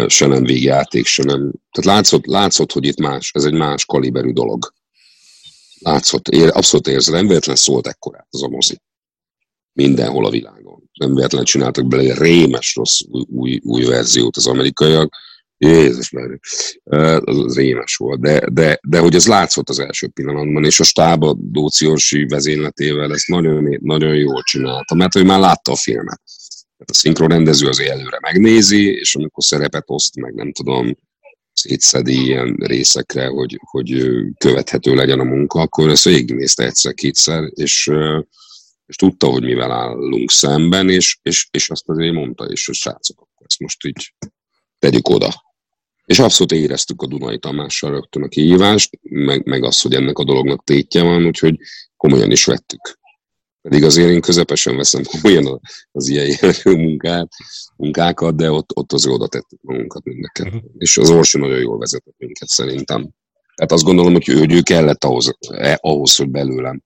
se 0.07 0.25
nem 0.25 0.43
végjáték, 0.43 1.05
se 1.05 1.23
nem. 1.23 1.51
Tehát 1.71 1.95
látszott, 1.95 2.25
látszott, 2.25 2.71
hogy 2.71 2.85
itt 2.85 2.99
más, 2.99 3.31
ez 3.33 3.43
egy 3.43 3.53
más 3.53 3.85
kaliberű 3.85 4.31
dolog. 4.31 4.73
Látszott, 5.79 6.27
ér, 6.27 6.49
abszolút 6.53 6.87
érzed, 6.87 7.13
nem 7.13 7.27
véletlen 7.27 7.55
szólt 7.55 7.87
ekkorát 7.87 8.27
az 8.29 8.43
a 8.43 8.47
mozi. 8.47 8.81
Mindenhol 9.73 10.25
a 10.25 10.29
világon. 10.29 10.89
Nem 10.93 11.13
véletlen 11.13 11.43
csináltak 11.43 11.87
bele 11.87 12.01
egy 12.01 12.17
rémes 12.17 12.75
rossz 12.75 12.99
új, 13.09 13.25
új, 13.29 13.59
új 13.63 13.83
verziót 13.83 14.37
az 14.37 14.47
amerikaiak. 14.47 15.15
Jézus 15.57 16.09
már, 16.09 16.39
az 17.23 17.55
rémes 17.55 17.95
volt, 17.95 18.19
de, 18.19 18.49
de, 18.51 18.79
de 18.87 18.99
hogy 18.99 19.15
ez 19.15 19.27
látszott 19.27 19.69
az 19.69 19.79
első 19.79 20.07
pillanatban, 20.07 20.65
és 20.65 20.79
a 20.79 20.83
stába 20.83 21.35
Dóci 21.39 21.87
Orsi 21.87 22.25
vezényletével 22.25 23.13
ezt 23.13 23.27
nagyon, 23.27 23.77
nagyon 23.81 24.15
jól 24.15 24.43
csinálta, 24.43 24.95
mert 24.95 25.15
ő 25.15 25.23
már 25.23 25.39
látta 25.39 25.71
a 25.71 25.75
filmet. 25.75 26.21
A 26.77 26.93
szinkronrendező 26.93 27.67
azért 27.67 27.89
előre 27.89 28.17
megnézi, 28.21 28.85
és 28.85 29.15
amikor 29.15 29.43
szerepet 29.43 29.83
oszt, 29.85 30.15
meg 30.15 30.33
nem 30.33 30.51
tudom, 30.51 30.95
szétszedi 31.59 32.23
ilyen 32.25 32.55
részekre, 32.59 33.27
hogy, 33.27 33.59
hogy 33.61 34.11
követhető 34.37 34.95
legyen 34.95 35.19
a 35.19 35.23
munka, 35.23 35.59
akkor 35.61 35.89
ezt 35.89 36.03
végignézte 36.03 36.65
egyszer-kétszer, 36.65 37.51
és, 37.53 37.91
és 38.85 38.95
tudta, 38.95 39.27
hogy 39.27 39.43
mivel 39.43 39.71
állunk 39.71 40.31
szemben, 40.31 40.89
és, 40.89 41.17
és, 41.21 41.47
és 41.51 41.69
azt 41.69 41.89
azért 41.89 42.13
mondta 42.13 42.51
is, 42.51 42.65
hogy 42.65 42.75
srácok, 42.75 43.19
akkor 43.19 43.45
ezt 43.45 43.59
most 43.59 43.85
így 43.85 44.13
tegyük 44.79 45.09
oda. 45.09 45.47
És 46.05 46.19
abszolút 46.19 46.51
éreztük 46.51 47.01
a 47.01 47.07
Dunai 47.07 47.39
Tamással 47.39 47.91
rögtön 47.91 48.23
a 48.23 48.27
kihívást, 48.27 48.99
meg, 49.01 49.45
meg 49.45 49.63
azt, 49.63 49.81
hogy 49.81 49.93
ennek 49.93 50.17
a 50.17 50.23
dolognak 50.23 50.63
tétje 50.63 51.03
van, 51.03 51.25
úgyhogy 51.25 51.55
komolyan 51.97 52.31
is 52.31 52.45
vettük. 52.45 52.98
Pedig 53.61 53.83
azért 53.83 54.09
én 54.09 54.21
közepesen 54.21 54.75
veszem 54.75 55.03
komolyan 55.03 55.61
az 55.91 56.07
ilyen 56.07 56.25
jellegű 56.41 56.75
munkát, 56.85 57.27
munkákat, 57.75 58.35
de 58.35 58.51
ott, 58.51 58.69
ott 58.75 58.93
azért 58.93 59.15
oda 59.15 59.27
tettük 59.27 59.59
magunkat 59.61 60.03
mindeket. 60.03 60.45
Uh-huh. 60.45 60.61
És 60.77 60.97
az 60.97 61.09
Orsi 61.09 61.37
nagyon 61.37 61.59
jól 61.59 61.77
vezetett 61.77 62.15
minket 62.17 62.47
szerintem. 62.47 63.09
Tehát 63.55 63.71
azt 63.71 63.83
gondolom, 63.83 64.13
hogy 64.13 64.29
ő, 64.29 64.37
hogy 64.37 64.53
ő 64.53 64.61
kellett 64.61 65.03
ahhoz, 65.03 65.37
eh, 65.49 65.75
ahhoz, 65.79 66.15
hogy 66.15 66.29
belőlem 66.29 66.83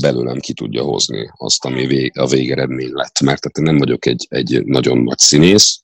belőlem 0.00 0.38
ki 0.38 0.52
tudja 0.52 0.82
hozni 0.82 1.30
azt, 1.36 1.64
ami 1.64 1.86
vég, 1.86 2.18
a 2.18 2.26
végeredmény 2.26 2.90
lett. 2.92 3.20
Mert 3.20 3.40
tehát 3.40 3.58
én 3.58 3.64
nem 3.64 3.78
vagyok 3.78 4.06
egy, 4.06 4.26
egy 4.28 4.64
nagyon 4.64 4.98
nagy 4.98 5.18
színész, 5.18 5.82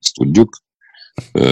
ezt 0.00 0.14
tudjuk, 0.14 0.56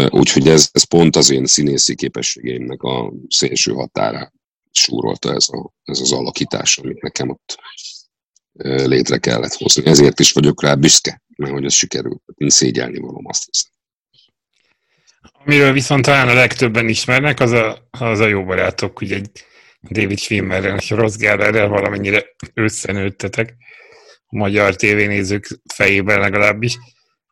úgyhogy 0.09 0.49
ez, 0.49 0.68
ez 0.73 0.82
pont 0.82 1.16
az 1.16 1.30
én 1.30 1.47
színészi 1.47 1.94
képességeimnek 1.94 2.82
a 2.82 3.12
szélső 3.28 3.73
határa 3.73 4.32
súrolta 4.73 5.35
ez, 5.35 5.47
a, 5.49 5.73
ez 5.85 6.00
az 6.00 6.12
alakítás, 6.12 6.79
amit 6.79 7.02
nekem 7.02 7.29
ott 7.29 7.59
létre 8.87 9.19
kellett 9.19 9.55
hozni. 9.55 9.87
Ezért 9.87 10.21
is 10.21 10.33
vagyok 10.33 10.62
rá 10.62 10.75
büszke, 10.75 11.23
mert 11.37 11.52
hogy 11.52 11.64
ez 11.64 11.75
sikerült. 11.75 12.23
Én 12.35 12.50
szégyelni 12.50 12.99
valom, 12.99 13.26
azt 13.26 13.45
hiszem. 13.50 13.71
Amiről 15.45 15.73
viszont 15.73 16.05
talán 16.05 16.29
a 16.29 16.35
legtöbben 16.35 16.88
ismernek, 16.88 17.41
az 17.41 17.50
a, 17.50 17.88
az 17.91 18.19
a 18.19 18.26
jó 18.26 18.45
barátok, 18.45 19.00
ugye 19.00 19.14
egy 19.14 19.31
David 19.91 20.19
Schwimmerrel 20.19 20.76
és 20.76 20.91
Ross 20.91 21.17
Gellerrel 21.17 21.69
valamennyire 21.69 22.25
összenőttetek 22.55 23.55
a 24.26 24.37
magyar 24.37 24.76
tévénézők 24.76 25.61
fejében 25.75 26.21
legalábbis. 26.21 26.79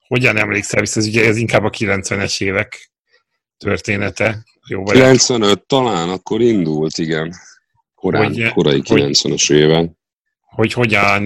Hogyan 0.07 0.37
emlékszel 0.37 0.81
vissza, 0.81 1.01
ez 1.01 1.07
ugye 1.07 1.27
ez 1.27 1.37
inkább 1.37 1.65
a 1.65 1.71
90-es 1.71 2.43
évek 2.43 2.91
története. 3.59 4.45
Jó 4.71 4.83
95 4.83 5.67
talán, 5.67 6.09
akkor 6.09 6.41
indult, 6.41 6.99
igen. 6.99 7.35
Korán, 7.95 8.25
hogy, 8.25 8.53
korai 8.53 8.83
90-es 8.85 9.53
éven 9.53 9.99
hogy 10.51 10.73
hogyan, 10.73 11.25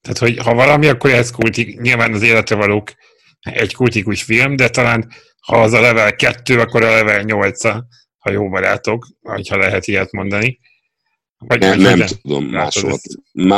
tehát 0.00 0.18
hogy 0.18 0.38
ha 0.38 0.54
valami, 0.54 0.86
akkor 0.86 1.10
ez 1.10 1.30
kultik, 1.30 1.80
nyilván 1.80 2.12
az 2.12 2.22
életre 2.22 2.56
valók 2.56 2.92
egy 3.40 3.74
kultikus 3.74 4.22
film, 4.22 4.56
de 4.56 4.68
talán 4.68 5.12
ha 5.40 5.62
az 5.62 5.72
a 5.72 5.80
level 5.80 6.16
2, 6.16 6.60
akkor 6.60 6.82
a 6.82 6.90
level 6.90 7.22
8 7.22 7.62
ha 8.18 8.30
jó 8.30 8.48
barátok, 8.48 9.06
ha 9.48 9.56
lehet 9.56 9.86
ilyet 9.86 10.12
mondani. 10.12 10.58
Vagy 11.38 11.60
nem, 11.60 11.78
nem 11.78 12.06
tudom, 12.22 12.44
más, 12.44 12.84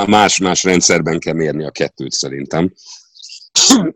más, 0.07 0.39
más 0.39 0.63
rendszerben 0.63 1.19
kell 1.19 1.35
mérni 1.35 1.65
a 1.65 1.71
kettőt 1.71 2.13
szerintem. 2.13 2.73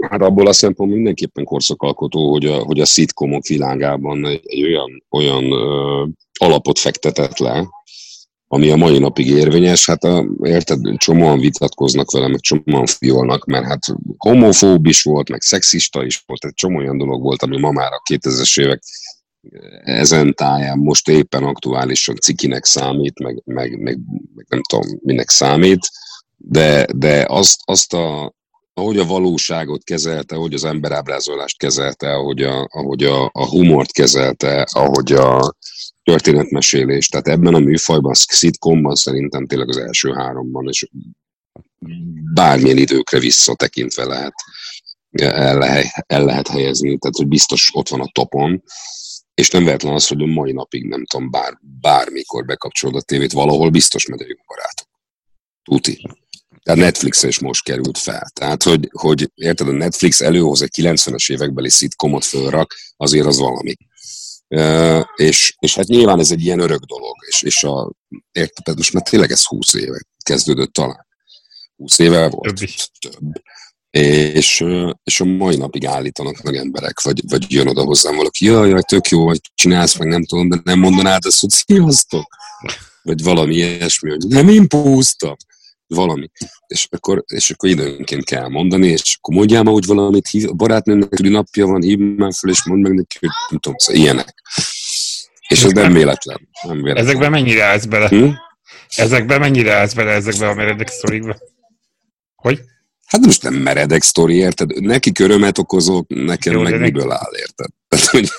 Hát 0.09 0.21
abból 0.21 0.47
a 0.47 0.53
szempontból 0.53 0.97
mindenképpen 0.97 1.45
korszakalkotó, 1.45 2.31
hogy 2.31 2.47
a, 2.47 2.59
hogy 2.59 2.81
a 2.81 2.87
szitkomok 2.87 3.47
világában 3.47 4.27
egy, 4.27 4.41
egy 4.45 4.63
olyan, 4.63 5.05
olyan 5.11 5.53
ö, 5.53 6.05
alapot 6.39 6.79
fektetett 6.79 7.39
le, 7.39 7.69
ami 8.51 8.71
a 8.71 8.77
mai 8.77 8.99
napig 8.99 9.27
érvényes, 9.27 9.87
hát 9.87 10.05
a, 10.05 10.27
érted, 10.43 10.97
csomóan 10.97 11.39
vitatkoznak 11.39 12.11
vele, 12.11 12.29
meg 12.29 12.41
csomóan 12.41 12.87
fiolnak, 12.87 13.45
mert 13.45 13.65
hát 13.65 13.85
homofób 14.17 14.87
is 14.87 15.03
volt, 15.03 15.29
meg 15.29 15.41
szexista 15.41 16.05
is 16.05 16.23
volt, 16.27 16.45
egy 16.45 16.55
csomó 16.55 16.79
olyan 16.79 16.99
dolog 16.99 17.23
volt, 17.23 17.43
ami 17.43 17.59
ma 17.59 17.71
már 17.71 17.93
a 17.93 18.03
2000-es 18.13 18.61
évek 18.61 18.83
ezen 19.85 20.35
táján 20.35 20.79
most 20.79 21.09
éppen 21.09 21.45
aktuálisan 21.45 22.17
cikinek 22.17 22.65
számít, 22.65 23.19
meg, 23.19 23.43
meg, 23.45 23.79
meg, 23.79 23.99
meg 24.35 24.47
nem 24.49 24.63
tudom, 24.69 24.99
minek 25.03 25.29
számít, 25.29 25.91
de, 26.37 26.87
de 26.97 27.25
azt, 27.29 27.61
azt 27.65 27.95
a, 27.95 28.35
ahogy 28.79 28.99
a 28.99 29.07
valóságot 29.07 29.85
kezelte, 29.85 30.35
ahogy 30.37 30.55
az 30.55 30.65
emberábrázolást 30.65 31.59
kezelte, 31.59 32.15
ahogy 32.15 32.43
a, 32.43 32.69
ahogy 32.73 33.05
a, 33.05 33.31
a 33.33 33.49
humort 33.49 33.93
kezelte, 33.93 34.67
ahogy 34.73 35.13
a, 35.13 35.55
történetmesélés. 36.09 37.09
Tehát 37.09 37.29
ebben 37.29 37.55
a 37.55 37.59
műfajban, 37.59 38.11
a 38.11 38.15
szitkomban 38.15 38.95
szerintem 38.95 39.47
tényleg 39.47 39.69
az 39.69 39.77
első 39.77 40.13
háromban, 40.13 40.69
és 40.69 40.89
bármilyen 42.35 42.77
időkre 42.77 43.19
visszatekintve 43.19 44.05
lehet 44.05 44.35
el, 45.11 45.59
lehet, 45.59 45.87
el 46.07 46.25
lehet 46.25 46.49
helyezni, 46.49 46.99
tehát 46.99 47.17
hogy 47.17 47.29
biztos 47.29 47.71
ott 47.73 47.89
van 47.89 48.01
a 48.01 48.11
topon, 48.13 48.63
és 49.35 49.51
nem 49.51 49.65
vehetlen 49.65 49.93
az, 49.93 50.07
hogy 50.07 50.23
a 50.23 50.27
mai 50.27 50.53
napig 50.53 50.85
nem 50.85 51.05
tudom, 51.05 51.31
bár, 51.31 51.59
bármikor 51.81 52.45
bekapcsolod 52.45 52.97
a 52.97 53.01
tévét, 53.01 53.33
valahol 53.33 53.71
biztos 53.71 54.07
megyünk 54.07 54.41
barátok. 54.47 54.89
Tuti. 55.63 56.09
Tehát 56.69 56.83
Netflix 56.83 57.23
is 57.23 57.39
most 57.39 57.65
került 57.65 57.99
fel. 57.99 58.31
Tehát, 58.33 58.63
hogy, 58.63 58.89
hogy 58.93 59.31
érted, 59.35 59.69
a 59.69 59.73
Netflix 59.73 60.21
előhoz 60.21 60.63
egy 60.63 60.71
90-es 60.77 61.31
évekbeli 61.31 61.71
szitkomot 61.71 62.25
fölrak, 62.25 62.75
azért 62.97 63.27
az 63.27 63.39
valami 63.39 63.77
és, 65.17 65.55
és 65.59 65.75
hát 65.75 65.87
nyilván 65.87 66.19
ez 66.19 66.31
egy 66.31 66.45
ilyen 66.45 66.61
örök 66.61 66.85
dolog, 66.85 67.15
és, 67.27 67.43
és 67.43 67.65
a, 67.65 67.93
érted, 68.33 68.77
most 68.77 68.93
már 68.93 69.03
tényleg 69.03 69.31
ez 69.31 69.45
20 69.45 69.75
éve 69.75 70.03
kezdődött 70.23 70.73
talán. 70.73 71.07
20 71.77 71.99
éve 71.99 72.29
volt 72.29 72.55
több. 72.55 72.69
több. 73.01 73.33
És, 73.91 74.65
és 75.03 75.21
a 75.21 75.25
mai 75.25 75.57
napig 75.57 75.87
állítanak 75.87 76.43
meg 76.43 76.57
emberek, 76.57 77.01
vagy, 77.01 77.21
vagy 77.29 77.53
jön 77.53 77.69
oda 77.69 77.83
hozzám 77.83 78.17
valaki, 78.17 78.45
jaj, 78.45 78.69
jaj, 78.69 78.83
tök 78.83 79.09
jó, 79.09 79.25
vagy 79.25 79.41
csinálsz, 79.55 79.99
meg 79.99 80.09
nem 80.09 80.25
tudom, 80.25 80.49
de 80.49 80.61
nem 80.65 80.79
mondanád 80.79 81.25
ezt, 81.25 81.41
hogy 81.41 81.51
sziasztok, 81.51 82.27
vagy 83.03 83.23
valami 83.23 83.55
ilyesmi, 83.55 84.11
hogy 84.11 84.27
nem 84.29 84.49
én 84.49 84.69
púztam 84.69 85.37
valami. 85.89 86.31
És 86.67 86.87
akkor, 86.91 87.25
és 87.27 87.51
akkor 87.51 87.69
időnként 87.69 88.25
kell 88.25 88.49
mondani, 88.49 88.87
és 88.87 89.19
akkor 89.19 89.35
mondjál 89.35 89.63
már, 89.63 89.73
hogy 89.73 89.87
valamit 89.87 90.29
hív, 90.29 90.49
a 90.49 90.53
barátnőnek 90.53 91.19
napja 91.19 91.67
van, 91.67 91.83
hív 91.83 91.99
már 91.99 92.33
fel, 92.35 92.51
és 92.51 92.65
mondd 92.65 92.81
meg 92.81 92.95
neki, 92.95 93.17
hogy 93.21 93.31
nem 93.51 93.59
tudom, 93.59 93.79
szóval 93.79 94.03
ilyenek. 94.03 94.35
És 95.49 95.65
ez 95.65 95.73
nem 95.73 95.93
véletlen. 95.93 96.49
Nem 96.63 96.83
véletlen. 96.83 97.05
Ezekben 97.05 97.31
mennyire 97.31 97.65
állsz 97.65 97.85
bele? 97.85 98.09
Hm? 98.09 98.29
Ezekben 98.89 99.41
mennyire 99.41 99.75
állsz 99.75 99.95
bele, 99.95 100.11
ezekben 100.11 100.49
a 100.49 100.55
meredek 100.55 100.89
sztorikban? 100.89 101.37
Hogy? 102.35 102.61
Hát 103.07 103.25
most 103.25 103.43
nem 103.43 103.55
meredek 103.55 104.03
sztori, 104.03 104.35
érted? 104.35 104.81
Neki 104.81 105.13
körömet 105.13 105.59
okozok, 105.59 106.09
nekem 106.09 106.53
Jó, 106.53 106.61
meg 106.61 106.81
miből 106.81 107.11
áll, 107.11 107.33
érted? 107.37 107.71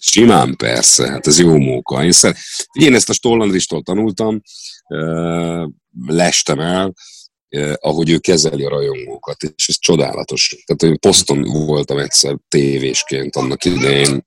Simán 0.00 0.56
persze, 0.56 1.10
hát 1.10 1.26
ez 1.26 1.38
jó 1.38 1.56
móka. 1.56 2.04
Én, 2.04 2.12
szer... 2.12 2.36
én 2.72 2.94
ezt 2.94 3.08
a 3.08 3.12
Stollandristól 3.12 3.82
tanultam, 3.82 4.40
lestem 6.06 6.60
el, 6.60 6.94
eh, 7.48 7.72
ahogy 7.80 8.10
ő 8.10 8.18
kezeli 8.18 8.64
a 8.64 8.68
rajongókat, 8.68 9.42
és 9.42 9.68
ez 9.68 9.78
csodálatos. 9.78 10.56
Tehát 10.64 10.82
én 10.82 10.98
poszton 10.98 11.42
voltam 11.42 11.98
egyszer 11.98 12.36
tévésként 12.48 13.36
annak 13.36 13.64
idején, 13.64 14.26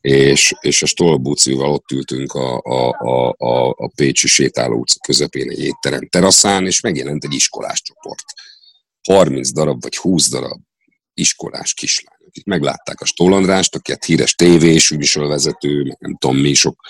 és, 0.00 0.52
és 0.60 0.82
a 0.82 0.86
Stolbucival 0.86 1.70
ott 1.70 1.90
ültünk 1.90 2.32
a, 2.32 2.58
a, 2.58 2.88
a, 2.88 3.34
a, 3.38 3.68
a 3.68 3.90
Pécsi 3.94 4.26
sétáló 4.26 4.78
utca 4.78 4.98
közepén 5.06 5.50
egy 5.50 5.60
étterem 5.60 6.08
teraszán, 6.08 6.66
és 6.66 6.80
megjelent 6.80 7.24
egy 7.24 7.34
iskolás 7.34 7.82
csoport. 7.82 8.24
30 9.08 9.52
darab 9.52 9.82
vagy 9.82 9.96
20 9.96 10.28
darab 10.28 10.60
iskolás 11.14 11.74
kislány, 11.74 12.18
akik 12.26 12.44
meglátták 12.44 13.00
a 13.00 13.04
Stólandrást, 13.04 13.74
aki 13.74 13.90
hát 13.90 14.04
híres 14.04 14.34
tévés, 14.34 14.90
műsorvezető, 14.90 15.96
nem 15.98 16.16
tudom 16.16 16.36
mi, 16.36 16.54
sok, 16.54 16.80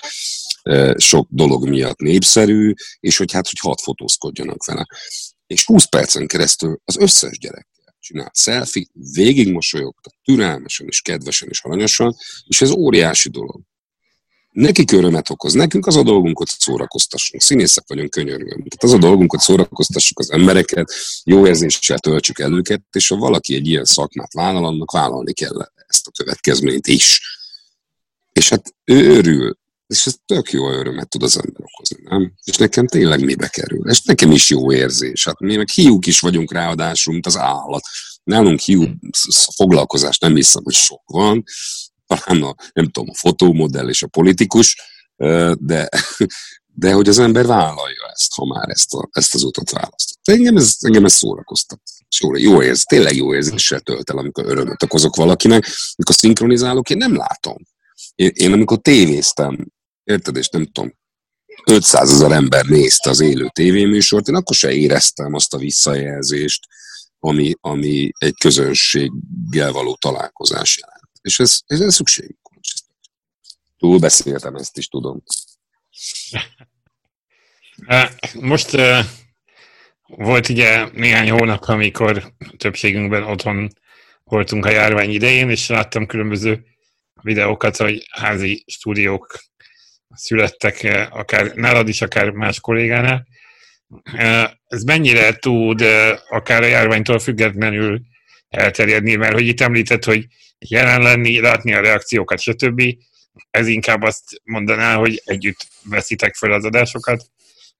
sok 0.96 1.26
dolog 1.30 1.68
miatt 1.68 1.98
népszerű, 1.98 2.72
és 3.00 3.16
hogy 3.16 3.32
hát, 3.32 3.48
hogy 3.48 3.58
hat 3.70 3.80
fotózkodjanak 3.80 4.64
vele. 4.64 4.86
És 5.46 5.64
20 5.64 5.84
percen 5.84 6.26
keresztül 6.26 6.80
az 6.84 6.96
összes 6.96 7.38
gyerek 7.38 7.68
csinált 8.02 8.36
selfie, 8.36 8.86
végig 9.12 9.52
mosolyogtak, 9.52 10.14
türelmesen 10.24 10.86
és 10.86 11.00
kedvesen 11.00 11.48
és 11.48 11.60
aranyosan, 11.62 12.16
és 12.46 12.60
ez 12.60 12.70
óriási 12.70 13.28
dolog. 13.28 13.60
Nekik 14.50 14.92
örömet 14.92 15.30
okoz, 15.30 15.52
nekünk 15.52 15.86
az 15.86 15.96
a 15.96 16.02
dolgunk, 16.02 16.38
hogy 16.38 16.46
szórakoztassunk. 16.46 17.42
Színészek 17.42 17.84
vagyunk, 17.86 18.10
könyörgöm. 18.10 18.48
Tehát 18.48 18.82
az 18.82 18.92
a 18.92 18.98
dolgunk, 18.98 19.30
hogy 19.30 19.40
szórakoztassuk 19.40 20.18
az 20.18 20.30
embereket, 20.30 20.92
jó 21.24 21.46
érzéssel 21.46 21.98
töltsük 21.98 22.38
el 22.38 22.52
őket, 22.52 22.82
és 22.92 23.08
ha 23.08 23.16
valaki 23.16 23.54
egy 23.54 23.68
ilyen 23.68 23.84
szakmát 23.84 24.32
vállal, 24.32 24.64
annak 24.64 24.90
vállalni 24.90 25.32
kell 25.32 25.70
ezt 25.86 26.06
a 26.06 26.10
következményt 26.10 26.86
is. 26.86 27.20
És 28.32 28.48
hát 28.48 28.74
ő 28.84 29.16
örül, 29.16 29.58
és 29.92 30.06
ez 30.06 30.14
tök 30.26 30.50
jó 30.50 30.70
örömet 30.70 31.08
tud 31.08 31.22
az 31.22 31.36
ember 31.36 31.62
okozni, 31.62 32.02
nem? 32.04 32.32
És 32.44 32.56
nekem 32.56 32.86
tényleg 32.86 33.24
mibe 33.24 33.48
kerül. 33.48 33.90
És 33.90 34.02
nekem 34.02 34.30
is 34.30 34.50
jó 34.50 34.72
érzés. 34.72 35.24
Hát 35.24 35.38
mi 35.38 35.56
meg 35.56 35.68
hiúk 35.68 36.06
is 36.06 36.20
vagyunk 36.20 36.52
ráadásul, 36.52 37.12
mint 37.12 37.26
az 37.26 37.36
állat. 37.36 37.82
Nálunk 38.22 38.60
hiú 38.60 38.84
foglalkozás 39.54 40.18
nem 40.18 40.34
hiszem, 40.34 40.62
hogy 40.64 40.74
sok 40.74 41.02
van. 41.06 41.44
Talán 42.06 42.42
a, 42.42 42.54
nem 42.72 42.88
tudom, 42.90 43.08
a 43.10 43.16
fotómodell 43.16 43.88
és 43.88 44.02
a 44.02 44.06
politikus, 44.06 44.76
de, 45.54 45.88
de 46.82 46.92
hogy 46.92 47.08
az 47.08 47.18
ember 47.18 47.46
vállalja 47.46 48.10
ezt, 48.12 48.32
ha 48.34 48.46
már 48.46 48.68
ezt, 48.68 48.94
a, 48.94 49.08
ezt 49.12 49.34
az 49.34 49.42
utat 49.42 49.70
választott. 49.70 50.20
Engem 50.22 50.56
ez, 50.56 50.76
engem 50.80 51.04
ez 51.04 51.12
szórakoztat. 51.12 51.80
Jó, 52.20 52.36
jó 52.36 52.62
érz, 52.62 52.84
tényleg 52.84 53.16
jó 53.16 53.34
érzéssel 53.34 53.80
tölt 53.80 54.10
el, 54.10 54.18
amikor 54.18 54.44
örömöt 54.44 54.82
okozok 54.82 55.16
valakinek. 55.16 55.66
Amikor 55.96 56.14
szinkronizálok, 56.14 56.90
én 56.90 56.96
nem 56.96 57.16
látom. 57.16 57.56
Én, 58.14 58.30
én 58.34 58.52
amikor 58.52 58.78
tévéztem 58.78 59.66
érted, 60.04 60.36
és 60.36 60.48
nem 60.48 60.66
tudom, 60.66 60.92
500 61.64 62.12
ezer 62.12 62.32
ember 62.32 62.64
nézte 62.64 63.10
az 63.10 63.20
élő 63.20 63.48
tévéműsort, 63.52 64.28
én 64.28 64.34
akkor 64.34 64.56
se 64.56 64.72
éreztem 64.72 65.34
azt 65.34 65.54
a 65.54 65.58
visszajelzést, 65.58 66.66
ami, 67.18 67.52
ami 67.60 68.10
egy 68.18 68.34
közönséggel 68.38 69.72
való 69.72 69.94
találkozás 69.94 70.78
jelent. 70.80 71.10
És 71.20 71.38
ez, 71.38 71.58
ez, 71.66 71.80
ez 71.80 71.94
szükségünk 71.94 72.38
van. 72.42 72.60
Túl 73.78 73.98
beszéltem, 73.98 74.54
ezt 74.54 74.78
is 74.78 74.86
tudom. 74.86 75.22
Most 78.40 78.72
uh, 78.72 78.98
volt 80.06 80.48
ugye 80.48 80.88
néhány 80.92 81.30
hónap, 81.30 81.64
amikor 81.64 82.32
többségünkben 82.56 83.22
otthon 83.22 83.68
voltunk 84.24 84.64
a 84.64 84.70
járvány 84.70 85.10
idején, 85.10 85.50
és 85.50 85.68
láttam 85.68 86.06
különböző 86.06 86.64
videókat, 87.22 87.76
hogy 87.76 88.06
házi 88.10 88.64
stúdiók 88.66 89.38
születtek, 90.14 90.82
eh, 90.82 91.16
akár 91.16 91.52
nálad 91.54 91.88
is, 91.88 92.02
akár 92.02 92.30
más 92.30 92.60
kollégánál. 92.60 93.26
Eh, 94.12 94.50
ez 94.66 94.82
mennyire 94.82 95.36
tud 95.36 95.80
eh, 95.80 96.18
akár 96.28 96.62
a 96.62 96.66
járványtól 96.66 97.18
függetlenül 97.18 98.00
elterjedni, 98.48 99.14
mert 99.14 99.32
hogy 99.32 99.46
itt 99.46 99.60
említett, 99.60 100.04
hogy 100.04 100.26
jelen 100.58 101.02
lenni, 101.02 101.40
látni 101.40 101.74
a 101.74 101.80
reakciókat, 101.80 102.40
stb. 102.40 102.82
Ez 103.50 103.66
inkább 103.66 104.02
azt 104.02 104.24
mondaná, 104.44 104.94
hogy 104.94 105.22
együtt 105.24 105.66
veszitek 105.84 106.34
fel 106.34 106.52
az 106.52 106.64
adásokat. 106.64 107.24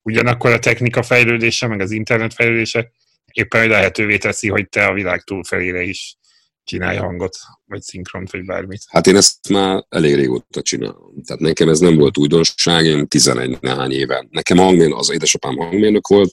Ugyanakkor 0.03 0.53
a 0.53 0.59
technika 0.59 1.03
fejlődése, 1.03 1.67
meg 1.67 1.81
az 1.81 1.91
internet 1.91 2.35
fejlődése 2.35 2.91
éppen 3.33 3.69
lehetővé 3.69 4.17
teszi, 4.17 4.49
hogy 4.49 4.69
te 4.69 4.87
a 4.87 4.93
világ 4.93 5.23
túlfelére 5.23 5.83
is 5.83 6.17
csinálj 6.65 6.97
hangot, 6.97 7.37
vagy 7.67 7.83
szinkront, 7.83 8.31
vagy 8.31 8.45
bármit. 8.45 8.83
Hát 8.89 9.07
én 9.07 9.17
ezt 9.17 9.49
már 9.49 9.85
elég 9.89 10.15
régóta 10.15 10.63
csinálom. 10.63 11.23
Tehát 11.27 11.43
nekem 11.43 11.69
ez 11.69 11.79
nem 11.79 11.97
volt 11.97 12.19
újdonság, 12.19 12.85
én 12.85 13.09
11 13.09 13.59
néhány 13.61 13.93
éve. 13.93 14.27
Nekem 14.31 14.57
hangmérnök, 14.57 14.99
az 14.99 15.11
édesapám 15.11 15.57
hangmérnök 15.57 16.09
volt, 16.09 16.33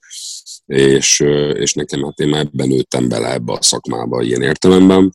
és, 0.65 1.19
és 1.53 1.73
nekem 1.73 2.03
hát 2.03 2.19
én 2.19 2.27
már 2.27 2.45
ebben 2.45 2.67
nőttem 2.67 3.09
bele 3.09 3.31
ebbe 3.33 3.53
a 3.53 3.61
szakmába 3.61 4.21
ilyen 4.21 4.41
értelemben. 4.41 5.13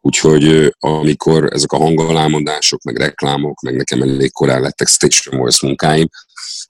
Úgyhogy 0.00 0.74
amikor 0.78 1.52
ezek 1.52 1.72
a 1.72 1.76
hangalámondások, 1.76 2.82
meg 2.82 2.96
reklámok, 2.96 3.60
meg 3.60 3.76
nekem 3.76 4.02
elég 4.02 4.32
korán 4.32 4.60
lettek 4.60 4.88
station 4.88 5.40
voice 5.40 5.66
munkáim, 5.66 6.08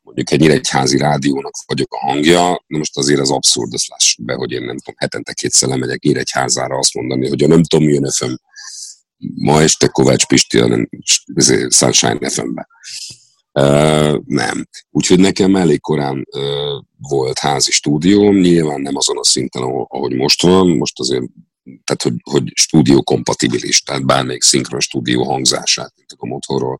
mondjuk 0.08 0.30
egy 0.30 0.40
nyíregyházi 0.40 0.98
rádiónak 0.98 1.54
vagyok 1.66 1.94
a 1.94 1.98
hangja, 1.98 2.64
de 2.66 2.78
most 2.78 2.96
azért 2.96 3.20
az 3.20 3.30
abszurd, 3.30 3.74
azt 3.74 3.88
lássuk 3.88 4.24
be, 4.24 4.34
hogy 4.34 4.52
én 4.52 4.62
nem 4.62 4.78
tudom, 4.78 4.94
hetente 4.96 5.32
kétszer 5.32 5.68
lemegyek 5.68 6.02
nyíregyházára 6.02 6.78
azt 6.78 6.94
mondani, 6.94 7.28
hogy 7.28 7.42
a 7.42 7.46
nem 7.46 7.62
tudom, 7.62 7.86
milyen 7.86 8.10
fm 8.10 8.32
ma 9.34 9.62
este 9.62 9.86
Kovács 9.86 10.26
Pisti, 10.26 10.58
hanem 10.58 10.88
Sunshine 11.68 12.28
FM-be. 12.28 12.68
Uh, 13.52 14.18
nem. 14.26 14.68
Úgyhogy 14.90 15.18
nekem 15.20 15.56
elég 15.56 15.80
korán 15.80 16.26
uh, 16.30 16.84
volt 16.98 17.38
házi 17.38 17.70
stúdióm, 17.70 18.36
nyilván 18.36 18.80
nem 18.80 18.96
azon 18.96 19.18
a 19.18 19.24
szinten, 19.24 19.62
ahogy 19.62 20.14
most 20.14 20.42
van, 20.42 20.68
most 20.68 20.98
azért 20.98 21.24
tehát 21.84 22.02
hogy, 22.02 22.14
hogy 22.22 22.52
stúdió 22.54 23.02
kompatibilis, 23.02 23.82
tehát 23.82 24.06
bármelyik 24.06 24.42
szinkron 24.42 24.80
stúdió 24.80 25.24
hangzását 25.24 25.94
tudom 26.06 26.32
otthonról 26.32 26.78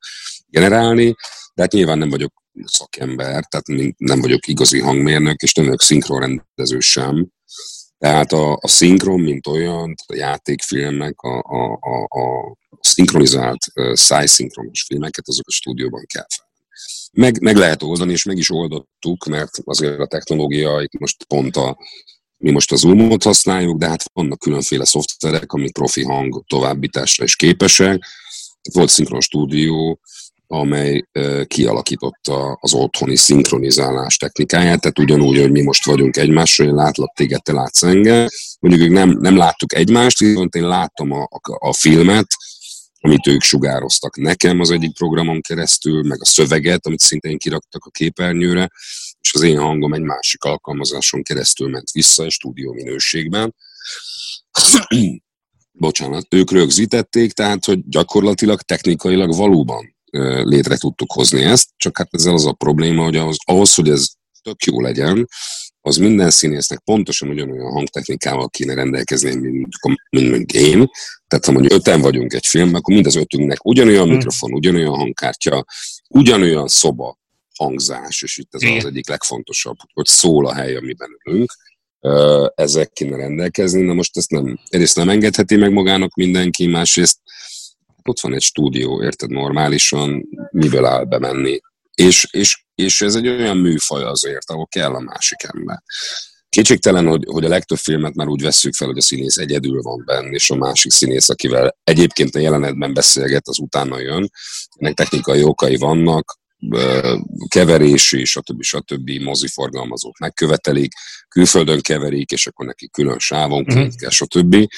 generálni, 0.50 1.14
de 1.54 1.62
hát 1.62 1.72
nyilván 1.72 1.98
nem 1.98 2.10
vagyok 2.10 2.32
szakember, 2.66 3.44
tehát 3.44 3.94
nem 3.96 4.20
vagyok 4.20 4.46
igazi 4.46 4.80
hangmérnök, 4.80 5.42
és 5.42 5.52
nem 5.52 5.64
vagyok 5.64 5.82
szinkronrendező 5.82 6.78
sem. 6.78 7.28
Tehát 7.98 8.32
a, 8.32 8.52
a 8.60 8.68
szinkron, 8.68 9.20
mint 9.20 9.46
olyan, 9.46 9.94
a 10.06 10.14
játékfilmek, 10.14 11.20
a, 11.20 11.38
a, 11.38 11.78
a, 11.80 12.20
a 12.20 12.56
szinkronizált 12.80 13.64
szájszinkronos 13.92 14.82
filmeket, 14.82 15.28
azok 15.28 15.46
a 15.48 15.52
stúdióban 15.52 16.04
kell 16.06 16.26
fel. 16.36 16.46
Meg, 17.12 17.40
meg 17.40 17.56
lehet 17.56 17.82
oldani, 17.82 18.12
és 18.12 18.24
meg 18.24 18.36
is 18.36 18.50
oldottuk, 18.50 19.24
mert 19.24 19.50
azért 19.64 19.98
a 19.98 20.06
technológia 20.06 20.80
itt 20.80 20.98
most 20.98 21.24
pont 21.24 21.56
a, 21.56 21.78
mi 22.36 22.50
most 22.50 22.72
az 22.72 22.80
Zoomot 22.80 23.22
használjuk, 23.22 23.78
de 23.78 23.88
hát 23.88 24.04
vannak 24.12 24.38
különféle 24.38 24.84
szoftverek, 24.84 25.52
amik 25.52 25.72
profi 25.72 26.04
hang 26.04 26.44
továbbításra 26.46 27.24
is 27.24 27.36
képesek. 27.36 28.04
Volt 28.72 28.88
szinkron 28.88 29.20
stúdió, 29.20 30.00
amely 30.50 31.04
kialakította 31.46 32.58
az 32.60 32.74
otthoni 32.74 33.16
szinkronizálás 33.16 34.16
technikáját, 34.16 34.80
tehát 34.80 34.98
ugyanúgy, 34.98 35.40
hogy 35.40 35.50
mi 35.50 35.62
most 35.62 35.84
vagyunk 35.84 36.16
egymásra, 36.16 36.64
én 36.64 36.74
látlak 36.74 37.14
téged, 37.14 37.42
te 37.42 37.52
látsz 37.52 37.82
engem, 37.82 38.26
mondjuk 38.60 38.90
nem, 38.90 39.10
nem 39.20 39.36
láttuk 39.36 39.74
egymást, 39.74 40.18
viszont 40.18 40.54
én 40.54 40.68
láttam 40.68 41.12
a, 41.12 41.22
a, 41.22 41.68
a 41.68 41.72
filmet, 41.72 42.26
amit 43.00 43.26
ők 43.26 43.42
sugároztak 43.42 44.16
nekem 44.16 44.60
az 44.60 44.70
egyik 44.70 44.94
programon 44.94 45.40
keresztül, 45.40 46.02
meg 46.02 46.20
a 46.20 46.26
szöveget, 46.26 46.86
amit 46.86 47.00
szintén 47.00 47.38
kiraktak 47.38 47.84
a 47.84 47.90
képernyőre, 47.90 48.70
és 49.20 49.34
az 49.34 49.42
én 49.42 49.58
hangom 49.58 49.94
egy 49.94 50.02
másik 50.02 50.42
alkalmazáson 50.42 51.22
keresztül 51.22 51.68
ment 51.68 51.90
vissza 51.90 52.24
a 52.24 52.30
stúdió 52.30 52.72
minőségben. 52.72 53.54
Bocsánat, 55.72 56.26
ők 56.30 56.50
rögzítették, 56.50 57.32
tehát, 57.32 57.64
hogy 57.64 57.88
gyakorlatilag 57.88 58.60
technikailag 58.60 59.36
valóban 59.36 59.96
létre 60.42 60.76
tudtuk 60.76 61.12
hozni 61.12 61.42
ezt, 61.42 61.68
csak 61.76 61.98
hát 61.98 62.08
ezzel 62.10 62.34
az 62.34 62.46
a 62.46 62.52
probléma, 62.52 63.04
hogy 63.04 63.16
ahhoz, 63.16 63.36
ahhoz 63.44 63.74
hogy 63.74 63.88
ez 63.88 64.06
tök 64.42 64.62
jó 64.62 64.80
legyen, 64.80 65.28
az 65.80 65.96
minden 65.96 66.30
színésznek 66.30 66.78
pontosan 66.78 67.28
ugyanolyan 67.28 67.72
hangtechnikával 67.72 68.48
kéne 68.48 68.74
rendelkezni, 68.74 69.34
mint, 69.34 69.74
mint 70.10 70.28
mondjuk 70.30 70.52
én. 70.52 70.90
Tehát 71.28 71.44
ha 71.44 71.52
mondjuk 71.52 71.72
öten 71.72 72.00
vagyunk 72.00 72.32
egy 72.32 72.46
film, 72.46 72.74
akkor 72.74 72.94
mind 72.94 73.06
az 73.06 73.14
ötünknek 73.14 73.64
ugyanolyan 73.64 74.04
hmm. 74.04 74.12
mikrofon, 74.12 74.52
ugyanolyan 74.52 74.94
hangkártya, 74.94 75.64
ugyanolyan 76.08 76.68
szoba 76.68 77.18
hangzás, 77.54 78.22
és 78.22 78.36
itt 78.38 78.54
ez 78.54 78.62
Igen. 78.62 78.76
az 78.76 78.84
egyik 78.84 79.08
legfontosabb, 79.08 79.76
hogy 79.92 80.06
szól 80.06 80.46
a 80.46 80.54
hely, 80.54 80.76
amiben 80.76 81.08
ülünk. 81.24 81.52
Ezek 82.54 82.92
kéne 82.92 83.16
rendelkezni, 83.16 83.80
na 83.80 83.92
most 83.92 84.16
ezt 84.16 84.30
nem, 84.30 84.60
egyrészt 84.68 84.96
nem 84.96 85.08
engedheti 85.08 85.56
meg 85.56 85.72
magának 85.72 86.14
mindenki, 86.14 86.66
másrészt 86.66 87.18
ott 88.08 88.20
van 88.20 88.34
egy 88.34 88.42
stúdió, 88.42 89.02
érted, 89.02 89.30
normálisan, 89.30 90.22
miből 90.50 90.84
áll 90.84 91.04
bemenni. 91.04 91.60
És, 91.94 92.26
és, 92.30 92.64
és 92.74 93.00
ez 93.00 93.14
egy 93.14 93.28
olyan 93.28 93.56
műfaj 93.56 94.02
azért, 94.02 94.50
ahol 94.50 94.66
kell 94.66 94.94
a 94.94 95.00
másik 95.00 95.42
ember. 95.42 95.82
Kétségtelen, 96.48 97.06
hogy, 97.06 97.24
hogy 97.26 97.44
a 97.44 97.48
legtöbb 97.48 97.78
filmet 97.78 98.14
már 98.14 98.26
úgy 98.26 98.42
vesszük 98.42 98.74
fel, 98.74 98.88
hogy 98.88 98.98
a 98.98 99.02
színész 99.02 99.36
egyedül 99.36 99.82
van 99.82 100.02
benne, 100.06 100.30
és 100.30 100.50
a 100.50 100.56
másik 100.56 100.92
színész, 100.92 101.28
akivel 101.28 101.76
egyébként 101.84 102.34
a 102.34 102.38
jelenetben 102.38 102.94
beszélget, 102.94 103.48
az 103.48 103.58
utána 103.58 103.98
jön. 103.98 104.30
Ennek 104.76 104.94
technikai 104.94 105.42
okai 105.42 105.76
vannak, 105.76 106.38
keverési, 107.48 108.24
stb. 108.24 108.62
stb. 108.62 109.10
moziforgalmazók 109.10 110.18
megkövetelik, 110.18 110.92
külföldön 111.28 111.80
keverik, 111.80 112.30
és 112.30 112.46
akkor 112.46 112.66
neki 112.66 112.88
külön 112.88 113.18
sávonként 113.18 113.86
uh-huh. 113.86 113.94
kell, 113.94 114.10
stb. 114.10 114.68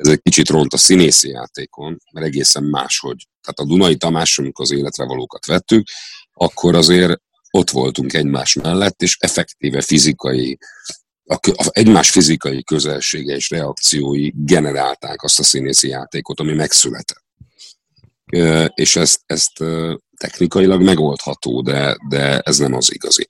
Ez 0.00 0.08
egy 0.08 0.22
kicsit 0.22 0.48
ront 0.48 0.72
a 0.72 0.76
színészi 0.76 1.28
játékon, 1.28 1.98
mert 2.12 2.26
egészen 2.26 2.64
máshogy. 2.64 3.26
Tehát 3.40 3.58
a 3.58 3.74
Dunai 3.74 3.96
Tamás, 3.96 4.38
amikor 4.38 4.64
az 4.64 4.72
életre 4.72 5.04
valókat 5.04 5.46
vettük, 5.46 5.86
akkor 6.32 6.74
azért 6.74 7.20
ott 7.50 7.70
voltunk 7.70 8.12
egymás 8.12 8.54
mellett, 8.54 9.02
és 9.02 9.16
effektíve 9.20 9.80
fizikai, 9.80 10.58
a, 11.24 11.34
a, 11.34 11.68
egymás 11.70 12.10
fizikai 12.10 12.64
közelsége 12.64 13.34
és 13.34 13.50
reakciói 13.50 14.30
generálták 14.34 15.22
azt 15.22 15.38
a 15.38 15.42
színészi 15.42 15.88
játékot, 15.88 16.40
ami 16.40 16.52
megszületett. 16.52 17.24
És 18.74 18.96
ezt, 18.96 19.20
ezt 19.26 19.64
technikailag 20.16 20.82
megoldható, 20.82 21.62
de, 21.62 21.96
de 22.08 22.38
ez 22.38 22.58
nem 22.58 22.74
az 22.74 22.94
igazi. 22.94 23.26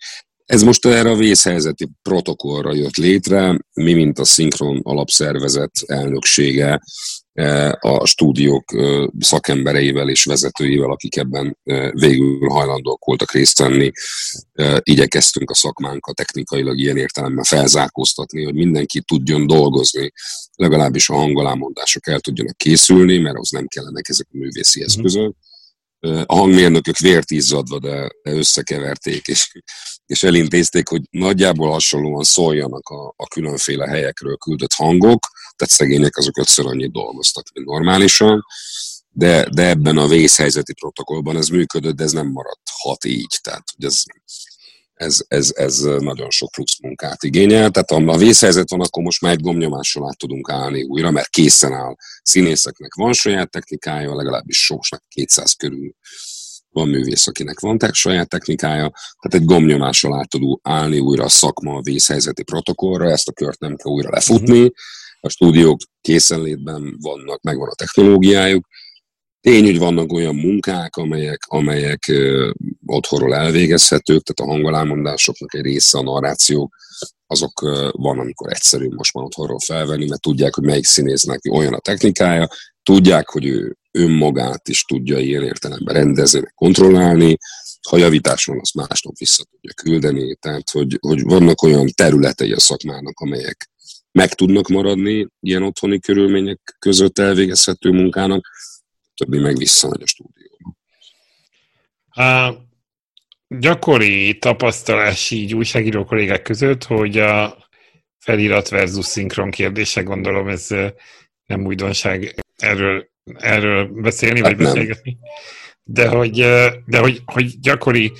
Ez 0.50 0.62
most 0.62 0.86
erre 0.86 1.10
a 1.10 1.16
vészhelyzeti 1.16 1.88
protokollra 2.02 2.74
jött 2.74 2.96
létre, 2.96 3.58
mi, 3.74 3.92
mint 3.92 4.18
a 4.18 4.24
Szinkron 4.24 4.80
alapszervezet 4.82 5.70
elnöksége, 5.86 6.80
e, 7.32 7.78
a 7.80 8.06
stúdiók 8.06 8.72
e, 8.74 9.08
szakembereivel 9.18 10.08
és 10.08 10.24
vezetőivel, 10.24 10.90
akik 10.90 11.16
ebben 11.16 11.58
e, 11.64 11.90
végül 11.90 12.48
hajlandók 12.48 13.04
voltak 13.04 13.32
részt 13.32 13.58
venni, 13.58 13.90
igyekeztünk 14.82 15.50
a 15.50 15.54
szakmánkat 15.54 16.14
technikailag 16.14 16.78
ilyen 16.78 16.96
értelemben 16.96 17.44
felzárkóztatni, 17.44 18.44
hogy 18.44 18.54
mindenki 18.54 19.00
tudjon 19.00 19.46
dolgozni, 19.46 20.12
legalábbis 20.54 21.08
a 21.08 21.14
hangolámondások 21.14 22.08
el 22.08 22.20
tudjanak 22.20 22.56
készülni, 22.56 23.18
mert 23.18 23.38
az 23.38 23.50
nem 23.50 23.66
kellenek 23.66 24.08
ezek 24.08 24.26
a 24.32 24.36
művészi 24.36 24.78
mhm. 24.78 24.88
eszközök. 24.88 25.34
A 26.26 26.34
hangmérnökök 26.34 26.98
vért 26.98 27.30
izzadva, 27.30 27.78
de 27.78 28.08
összekeverték, 28.22 29.26
és 29.26 29.50
és 30.10 30.22
elintézték, 30.22 30.88
hogy 30.88 31.02
nagyjából 31.10 31.70
hasonlóan 31.70 32.22
szóljanak 32.22 32.88
a, 32.88 33.14
a 33.16 33.26
különféle 33.26 33.86
helyekről 33.86 34.36
küldött 34.36 34.72
hangok, 34.72 35.26
tehát 35.56 35.74
szegények 35.74 36.16
azok 36.16 36.38
ötször 36.38 36.66
annyit 36.66 36.92
dolgoztak, 36.92 37.46
mint 37.54 37.66
normálisan, 37.66 38.44
de, 39.10 39.48
de 39.54 39.68
ebben 39.68 39.98
a 39.98 40.06
vészhelyzeti 40.06 40.74
protokollban 40.74 41.36
ez 41.36 41.48
működött, 41.48 41.96
de 41.96 42.04
ez 42.04 42.12
nem 42.12 42.26
maradhat 42.26 43.04
így, 43.04 43.38
tehát 43.42 43.64
hogy 43.76 43.84
ez, 43.84 44.02
ez, 45.00 45.18
ez, 45.28 45.52
ez 45.54 45.80
nagyon 45.80 46.30
sok 46.30 46.50
plusz 46.50 46.80
munkát 46.82 47.22
igényel. 47.22 47.70
Tehát 47.70 47.90
ha 47.90 48.12
a 48.12 48.18
vészhelyzet 48.18 48.70
van, 48.70 48.80
akkor 48.80 49.02
most 49.02 49.20
már 49.20 49.32
egy 49.32 49.40
gomnyomással 49.40 50.08
át 50.08 50.18
tudunk 50.18 50.50
állni 50.50 50.82
újra, 50.82 51.10
mert 51.10 51.28
készen 51.28 51.72
áll. 51.72 51.94
Színészeknek 52.22 52.94
van 52.94 53.12
saját 53.12 53.50
technikája, 53.50 54.16
legalábbis 54.16 54.64
soknak 54.64 55.02
200 55.08 55.52
körül 55.52 55.94
van 56.70 56.88
művész, 56.88 57.26
akinek 57.26 57.60
van 57.60 57.78
te, 57.78 57.92
saját 57.92 58.28
technikája, 58.28 58.92
tehát 59.20 59.40
egy 59.40 59.44
gomnyomás 59.44 60.04
alá 60.04 60.22
tud 60.22 60.58
állni 60.62 60.98
újra 60.98 61.24
a 61.24 61.28
szakma 61.28 61.74
a 61.74 61.82
vészhelyzeti 61.82 62.42
protokollra, 62.42 63.10
ezt 63.10 63.28
a 63.28 63.32
kört 63.32 63.60
nem 63.60 63.76
kell 63.76 63.92
újra 63.92 64.10
lefutni, 64.10 64.70
a 65.20 65.28
stúdiók 65.28 65.80
készenlétben 66.00 66.96
vannak, 67.00 67.42
megvan 67.42 67.68
a 67.68 67.74
technológiájuk. 67.74 68.66
Tény, 69.40 69.64
hogy 69.64 69.78
vannak 69.78 70.12
olyan 70.12 70.34
munkák, 70.34 70.96
amelyek, 70.96 71.40
amelyek 71.46 72.12
otthonról 72.86 73.34
elvégezhetők, 73.34 74.22
tehát 74.22 74.50
a 74.50 74.54
hangolámondásoknak 74.54 75.54
egy 75.54 75.62
része, 75.62 75.98
a 75.98 76.02
narrációk, 76.02 76.76
azok 77.26 77.60
van, 77.92 78.18
amikor 78.18 78.52
egyszerű 78.52 78.88
most 78.88 79.14
már 79.14 79.24
otthonról 79.24 79.60
felvenni, 79.60 80.08
mert 80.08 80.20
tudják, 80.20 80.54
hogy 80.54 80.64
melyik 80.64 80.84
színésznek 80.84 81.40
olyan 81.50 81.74
a 81.74 81.78
technikája, 81.78 82.48
tudják, 82.82 83.28
hogy 83.28 83.46
ő 83.46 83.76
önmagát 83.90 84.68
is 84.68 84.84
tudja 84.84 85.18
ilyen 85.18 85.42
értelemben 85.42 85.94
rendezni, 85.94 86.42
kontrollálni, 86.54 87.36
ha 87.88 87.96
javítás 87.96 88.44
van, 88.44 88.58
azt 88.60 88.74
másnap 88.74 89.16
vissza 89.18 89.44
tudja 89.50 89.72
küldeni, 89.74 90.36
tehát 90.36 90.70
hogy, 90.70 90.98
hogy 91.00 91.22
vannak 91.22 91.62
olyan 91.62 91.86
területei 91.94 92.52
a 92.52 92.60
szakmának, 92.60 93.20
amelyek 93.20 93.70
meg 94.12 94.34
tudnak 94.34 94.68
maradni 94.68 95.28
ilyen 95.40 95.62
otthoni 95.62 96.00
körülmények 96.00 96.76
között 96.78 97.18
elvégezhető 97.18 97.90
munkának, 97.90 98.46
többi 99.20 99.38
meg 99.38 99.56
visszamegy 99.56 100.02
a 100.02 100.06
stúdióba. 100.06 100.76
A 102.10 102.54
gyakori 103.48 104.38
tapasztalás 104.38 105.30
így 105.30 105.54
újságíró 105.54 106.04
kollégák 106.04 106.42
között, 106.42 106.84
hogy 106.84 107.18
a 107.18 107.68
felirat 108.18 108.68
versus 108.68 109.04
szinkron 109.04 109.50
kérdése, 109.50 110.02
gondolom 110.02 110.48
ez 110.48 110.66
nem 111.46 111.66
újdonság 111.66 112.34
erről 112.56 113.08
erről 113.38 113.86
beszélni, 113.86 114.40
hát 114.40 114.48
vagy 114.48 114.58
nem. 114.58 114.66
beszélgetni. 114.66 115.18
De 115.82 116.08
hogy, 116.08 116.34
de 116.86 116.98
hogy, 116.98 117.22
hogy 117.24 117.60
gyakori 117.60 118.12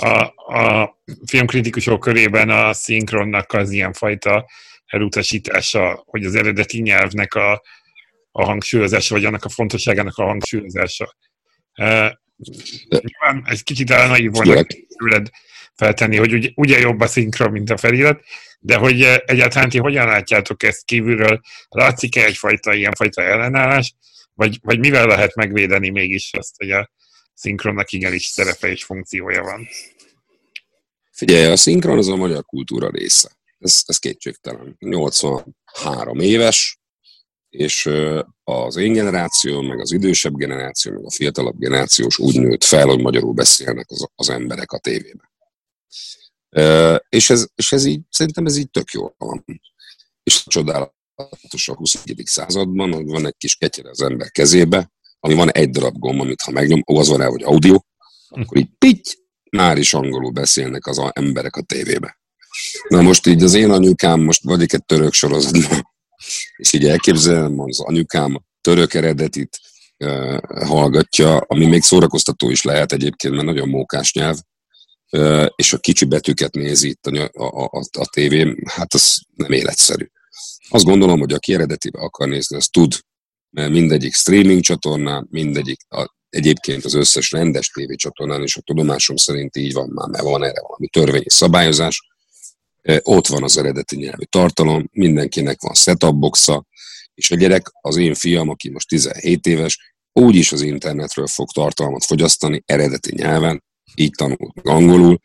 a, 0.00 0.18
a 0.54 0.96
filmkritikusok 1.26 2.00
körében 2.00 2.50
a 2.50 2.72
szinkronnak 2.72 3.52
az 3.52 3.70
ilyenfajta 3.70 4.46
elutasítása, 4.86 6.02
hogy 6.06 6.24
az 6.24 6.34
eredeti 6.34 6.80
nyelvnek 6.80 7.34
a, 7.34 7.62
a 8.38 8.44
hangsúlyozása, 8.44 9.14
vagy 9.14 9.24
annak 9.24 9.44
a 9.44 9.48
fontosságának 9.48 10.16
a 10.16 10.24
hangsúlyozása. 10.24 11.16
Nyilván 12.88 13.44
egy 13.46 13.62
kicsit 13.62 13.90
elnaív 13.90 14.30
volna 14.30 14.64
tőled 14.96 15.28
feltenni, 15.74 16.16
hogy 16.16 16.32
ugye, 16.32 16.50
ugye 16.54 16.78
jobb 16.78 17.00
a 17.00 17.06
szinkron, 17.06 17.50
mint 17.50 17.70
a 17.70 17.76
felirat, 17.76 18.24
de 18.60 18.76
hogy 18.76 19.02
egyáltalán 19.02 19.68
ti 19.68 19.78
hogyan 19.78 20.06
látjátok 20.06 20.62
ezt 20.62 20.84
kívülről? 20.84 21.40
Látszik-e 21.68 22.24
egyfajta 22.24 22.74
ilyenfajta 22.74 23.22
ellenállás, 23.22 23.94
vagy, 24.34 24.58
vagy 24.62 24.78
mivel 24.78 25.06
lehet 25.06 25.34
megvédeni 25.34 25.90
mégis 25.90 26.32
azt, 26.32 26.56
hogy 26.56 26.70
a 26.70 26.90
szinkronnak 27.34 27.92
igenis 27.92 28.26
szerepe 28.26 28.68
és 28.68 28.84
funkciója 28.84 29.42
van? 29.42 29.68
Figyelj, 31.12 31.44
a 31.44 31.56
szinkron 31.56 31.98
az 31.98 32.08
a 32.08 32.16
magyar 32.16 32.44
kultúra 32.44 32.90
része. 32.90 33.30
Ez, 33.58 33.82
ez 33.86 33.98
kétségtelen. 33.98 34.76
83 34.78 36.20
éves, 36.20 36.77
és 37.58 37.90
az 38.44 38.76
én 38.76 38.92
generáció, 38.92 39.60
meg 39.60 39.80
az 39.80 39.92
idősebb 39.92 40.34
generáció, 40.34 40.92
meg 40.92 41.04
a 41.04 41.10
fiatalabb 41.10 41.58
generációs 41.58 42.18
úgy 42.18 42.40
nőtt 42.40 42.64
fel, 42.64 42.86
hogy 42.86 43.00
magyarul 43.00 43.32
beszélnek 43.32 43.90
az, 43.90 44.06
az 44.14 44.30
emberek 44.30 44.72
a 44.72 44.78
tévében. 44.78 45.30
És 47.08 47.30
ez, 47.30 47.46
és 47.54 47.72
ez 47.72 47.84
így, 47.84 48.00
szerintem 48.10 48.46
ez 48.46 48.56
így 48.56 48.70
tök 48.70 48.90
jó 48.90 49.08
van. 49.16 49.44
És 50.22 50.44
csodálat 50.46 50.94
a 51.14 51.74
21. 51.74 52.22
században, 52.24 52.92
hogy 52.92 53.06
van 53.06 53.26
egy 53.26 53.36
kis 53.36 53.56
ketyere 53.56 53.90
az 53.90 54.02
ember 54.02 54.30
kezébe, 54.30 54.90
ami 55.20 55.34
van 55.34 55.50
egy 55.50 55.70
darab 55.70 55.98
gomb, 55.98 56.20
amit 56.20 56.42
ha 56.42 56.50
megnyom, 56.50 56.82
ó, 56.92 56.98
az 56.98 57.08
van 57.08 57.20
el, 57.20 57.30
hogy 57.30 57.42
audio, 57.42 57.78
akkor 58.28 58.56
így 58.56 58.70
pitty, 58.78 59.10
már 59.50 59.78
is 59.78 59.94
angolul 59.94 60.30
beszélnek 60.30 60.86
az 60.86 61.00
emberek 61.12 61.56
a 61.56 61.62
tévébe. 61.62 62.18
Na 62.88 63.02
most 63.02 63.26
így 63.26 63.42
az 63.42 63.54
én 63.54 63.70
anyukám 63.70 64.20
most 64.20 64.44
vagyok 64.44 64.72
egy 64.72 64.84
török 64.84 65.12
sorozatban, 65.12 65.96
és 66.56 66.72
így 66.72 66.86
elképzelem, 66.86 67.60
az 67.60 67.80
anyukám 67.80 68.40
török 68.60 68.94
eredetit 68.94 69.60
uh, 69.98 70.38
hallgatja, 70.66 71.36
ami 71.36 71.66
még 71.66 71.82
szórakoztató 71.82 72.50
is 72.50 72.62
lehet 72.62 72.92
egyébként, 72.92 73.34
mert 73.34 73.46
nagyon 73.46 73.68
mókás 73.68 74.12
nyelv, 74.12 74.38
uh, 75.10 75.46
és 75.56 75.72
a 75.72 75.78
kicsi 75.78 76.04
betűket 76.04 76.54
nézi 76.54 76.88
itt 76.88 77.06
a, 77.06 77.30
a, 77.32 77.64
a, 77.64 77.82
a 77.98 78.06
tévén, 78.12 78.56
hát 78.64 78.94
az 78.94 79.20
nem 79.34 79.52
életszerű. 79.52 80.06
Azt 80.68 80.84
gondolom, 80.84 81.18
hogy 81.18 81.32
aki 81.32 81.54
eredetibe 81.54 82.00
akar 82.00 82.28
nézni, 82.28 82.56
az 82.56 82.66
tud, 82.66 82.94
mert 83.50 83.70
mindegyik 83.70 84.14
streaming 84.14 84.60
csatornán, 84.60 85.26
mindegyik 85.30 85.80
a, 85.88 86.16
egyébként 86.28 86.84
az 86.84 86.94
összes 86.94 87.30
rendes 87.30 87.68
tévécsatornán, 87.68 88.42
és 88.42 88.56
a 88.56 88.60
tudomásom 88.60 89.16
szerint 89.16 89.56
így 89.56 89.72
van 89.72 89.88
már, 89.88 90.08
mert 90.08 90.24
van 90.24 90.44
erre 90.44 90.60
valami 90.60 90.88
törvényi 90.88 91.30
szabályozás, 91.30 92.07
ott 93.02 93.26
van 93.26 93.42
az 93.42 93.58
eredeti 93.58 93.96
nyelvű 93.96 94.24
tartalom, 94.24 94.88
mindenkinek 94.92 95.60
van 95.60 95.74
setup 95.74 96.14
boxa, 96.14 96.66
és 97.14 97.30
a 97.30 97.36
gyerek, 97.36 97.70
az 97.80 97.96
én 97.96 98.14
fiam, 98.14 98.48
aki 98.48 98.70
most 98.70 98.88
17 98.88 99.46
éves, 99.46 99.96
úgyis 100.12 100.52
az 100.52 100.60
internetről 100.60 101.26
fog 101.26 101.50
tartalmat 101.50 102.04
fogyasztani 102.04 102.62
eredeti 102.66 103.14
nyelven, 103.14 103.64
így 103.94 104.10
tanult 104.16 104.60
angolul, 104.62 105.18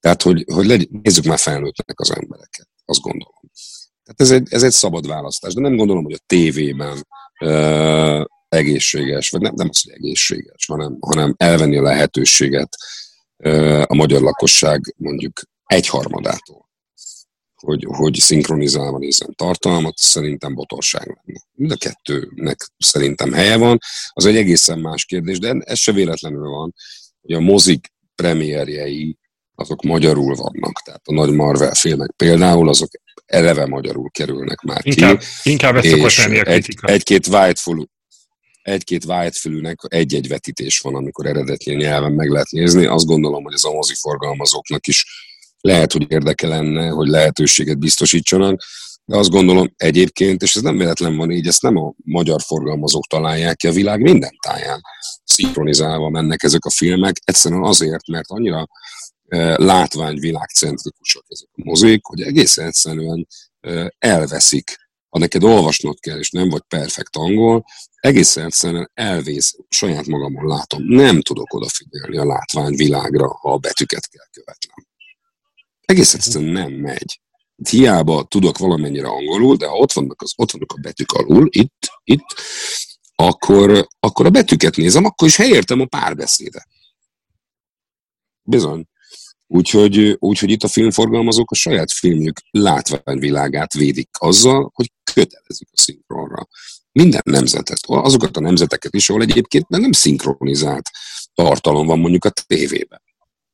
tehát 0.00 0.22
hogy, 0.22 0.44
hogy 0.52 0.66
legy, 0.66 0.88
nézzük 0.90 1.24
már 1.24 1.38
felnőttnek 1.38 2.00
az 2.00 2.10
embereket, 2.10 2.68
azt 2.84 3.00
gondolom. 3.00 3.50
Tehát 4.04 4.20
ez 4.20 4.30
egy, 4.30 4.46
ez 4.50 4.62
egy 4.62 4.72
szabad 4.72 5.06
választás, 5.06 5.54
de 5.54 5.60
nem 5.60 5.76
gondolom, 5.76 6.04
hogy 6.04 6.12
a 6.12 6.24
tévében 6.26 7.06
uh, 7.40 8.24
egészséges, 8.48 9.30
vagy 9.30 9.40
nem, 9.40 9.52
nem 9.56 9.68
az, 9.70 9.82
hogy 9.82 9.92
egészséges, 9.92 10.66
hanem, 10.66 10.96
hanem 11.00 11.34
elvenni 11.36 11.76
a 11.76 11.82
lehetőséget 11.82 12.76
uh, 13.36 13.82
a 13.86 13.94
magyar 13.94 14.20
lakosság 14.20 14.94
mondjuk 14.96 15.40
egyharmadától, 15.66 16.57
hogy, 17.60 17.84
hogy 17.88 18.14
szinkronizálva 18.14 18.98
nézzen 18.98 19.34
tartalmat, 19.36 19.96
szerintem 19.96 20.54
botorság 20.54 21.06
lenne. 21.06 21.40
Mind 21.52 21.70
a 21.70 21.76
kettőnek 21.76 22.72
szerintem 22.78 23.32
helye 23.32 23.56
van, 23.56 23.78
az 24.08 24.24
egy 24.24 24.36
egészen 24.36 24.78
más 24.78 25.04
kérdés, 25.04 25.38
de 25.38 25.56
ez 25.64 25.78
se 25.78 25.92
véletlenül 25.92 26.48
van, 26.48 26.74
hogy 27.20 27.32
a 27.32 27.40
mozik 27.40 27.92
premierjei 28.14 29.18
azok 29.54 29.82
magyarul 29.82 30.34
vannak. 30.34 30.82
Tehát 30.84 31.02
a 31.04 31.12
nagy 31.12 31.30
Marvel 31.30 31.74
filmek 31.74 32.10
például, 32.16 32.68
azok 32.68 32.90
eleve 33.26 33.66
magyarul 33.66 34.10
kerülnek 34.10 34.60
már 34.60 34.82
ki. 34.82 34.88
Inkább, 34.88 35.20
inkább 35.42 35.76
ez 35.76 35.86
szokott 35.86 36.14
lenni 36.14 36.38
a 36.38 36.42
kritika. 36.42 36.86
Egy, 36.86 36.94
egy-két 36.94 37.26
Whiteful, 37.26 37.88
egy-két 38.62 39.04
egy-egy 39.88 40.28
vetítés 40.28 40.78
van, 40.78 40.94
amikor 40.94 41.26
eredeti 41.26 41.74
nyelven 41.74 42.12
meg 42.12 42.28
lehet 42.28 42.50
nézni. 42.50 42.86
Azt 42.86 43.06
gondolom, 43.06 43.42
hogy 43.44 43.52
ez 43.52 43.64
a 43.64 43.72
moziforgalmazóknak 43.72 44.86
is 44.86 45.06
lehet, 45.60 45.92
hogy 45.92 46.06
érdeke 46.08 46.46
lenne, 46.46 46.88
hogy 46.88 47.08
lehetőséget 47.08 47.78
biztosítsanak, 47.78 48.62
de 49.04 49.16
azt 49.16 49.30
gondolom 49.30 49.72
egyébként, 49.76 50.42
és 50.42 50.56
ez 50.56 50.62
nem 50.62 50.76
véletlen 50.76 51.16
van 51.16 51.30
így, 51.30 51.46
ezt 51.46 51.62
nem 51.62 51.76
a 51.76 51.92
magyar 52.04 52.40
forgalmazók 52.40 53.06
találják 53.06 53.56
ki 53.56 53.66
a 53.66 53.72
világ 53.72 54.00
minden 54.00 54.36
táján. 54.46 54.80
Szinkronizálva 55.24 56.08
mennek 56.08 56.42
ezek 56.42 56.64
a 56.64 56.70
filmek, 56.70 57.16
egyszerűen 57.24 57.64
azért, 57.64 58.06
mert 58.06 58.30
annyira 58.30 58.66
e, 59.28 59.56
látványvilágcentrikusak 59.58 61.24
ezek 61.28 61.48
a 61.52 61.60
mozik, 61.64 62.04
hogy 62.04 62.20
egészen 62.20 62.66
egyszerűen 62.66 63.26
e, 63.60 63.94
elveszik 63.98 64.76
ha 65.08 65.18
neked 65.18 65.44
olvasnod 65.44 66.00
kell, 66.00 66.18
és 66.18 66.30
nem 66.30 66.48
vagy 66.48 66.62
perfekt 66.68 67.16
angol, 67.16 67.64
egészen 68.00 68.44
egyszerűen 68.44 68.90
elvész, 68.94 69.56
saját 69.68 70.06
magamon 70.06 70.46
látom, 70.46 70.82
nem 70.82 71.20
tudok 71.20 71.54
odafigyelni 71.54 72.16
a 72.16 72.24
látványvilágra, 72.24 73.28
ha 73.40 73.52
a 73.52 73.58
betűket 73.58 74.08
kell 74.08 74.26
követnem. 74.30 74.77
Egész 75.88 76.14
egyszerűen 76.14 76.52
nem 76.52 76.72
megy. 76.72 77.20
Hiába 77.70 78.24
tudok 78.24 78.58
valamennyire 78.58 79.08
angolul, 79.08 79.56
de 79.56 79.66
ha 79.66 79.76
ott 79.76 79.92
vannak, 79.92 80.22
az, 80.22 80.32
ott 80.36 80.50
vannak 80.50 80.72
a 80.72 80.80
betűk 80.80 81.12
alul, 81.12 81.48
itt, 81.50 81.90
itt, 82.04 82.26
akkor, 83.14 83.88
akkor 84.00 84.26
a 84.26 84.30
betűket 84.30 84.76
nézem, 84.76 85.04
akkor 85.04 85.28
is 85.28 85.36
helyértem 85.36 85.80
a 85.80 85.86
párbeszédet. 85.86 86.68
Bizony. 88.42 88.84
Úgyhogy, 89.46 90.16
úgyhogy 90.18 90.50
itt 90.50 90.62
a 90.62 90.68
filmforgalmazók 90.68 91.50
a 91.50 91.54
saját 91.54 91.92
filmjük 91.92 92.40
látványvilágát 92.50 93.72
védik 93.72 94.08
azzal, 94.18 94.70
hogy 94.74 94.92
kötelezik 95.14 95.68
a 95.72 95.78
szinkronra. 95.80 96.48
Minden 96.92 97.22
nemzetet, 97.24 97.80
azokat 97.86 98.36
a 98.36 98.40
nemzeteket 98.40 98.94
is, 98.94 99.08
ahol 99.10 99.22
egyébként 99.22 99.68
nem 99.68 99.92
szinkronizált 99.92 100.90
tartalom 101.34 101.86
van 101.86 101.98
mondjuk 101.98 102.24
a 102.24 102.30
tévében. 102.30 103.06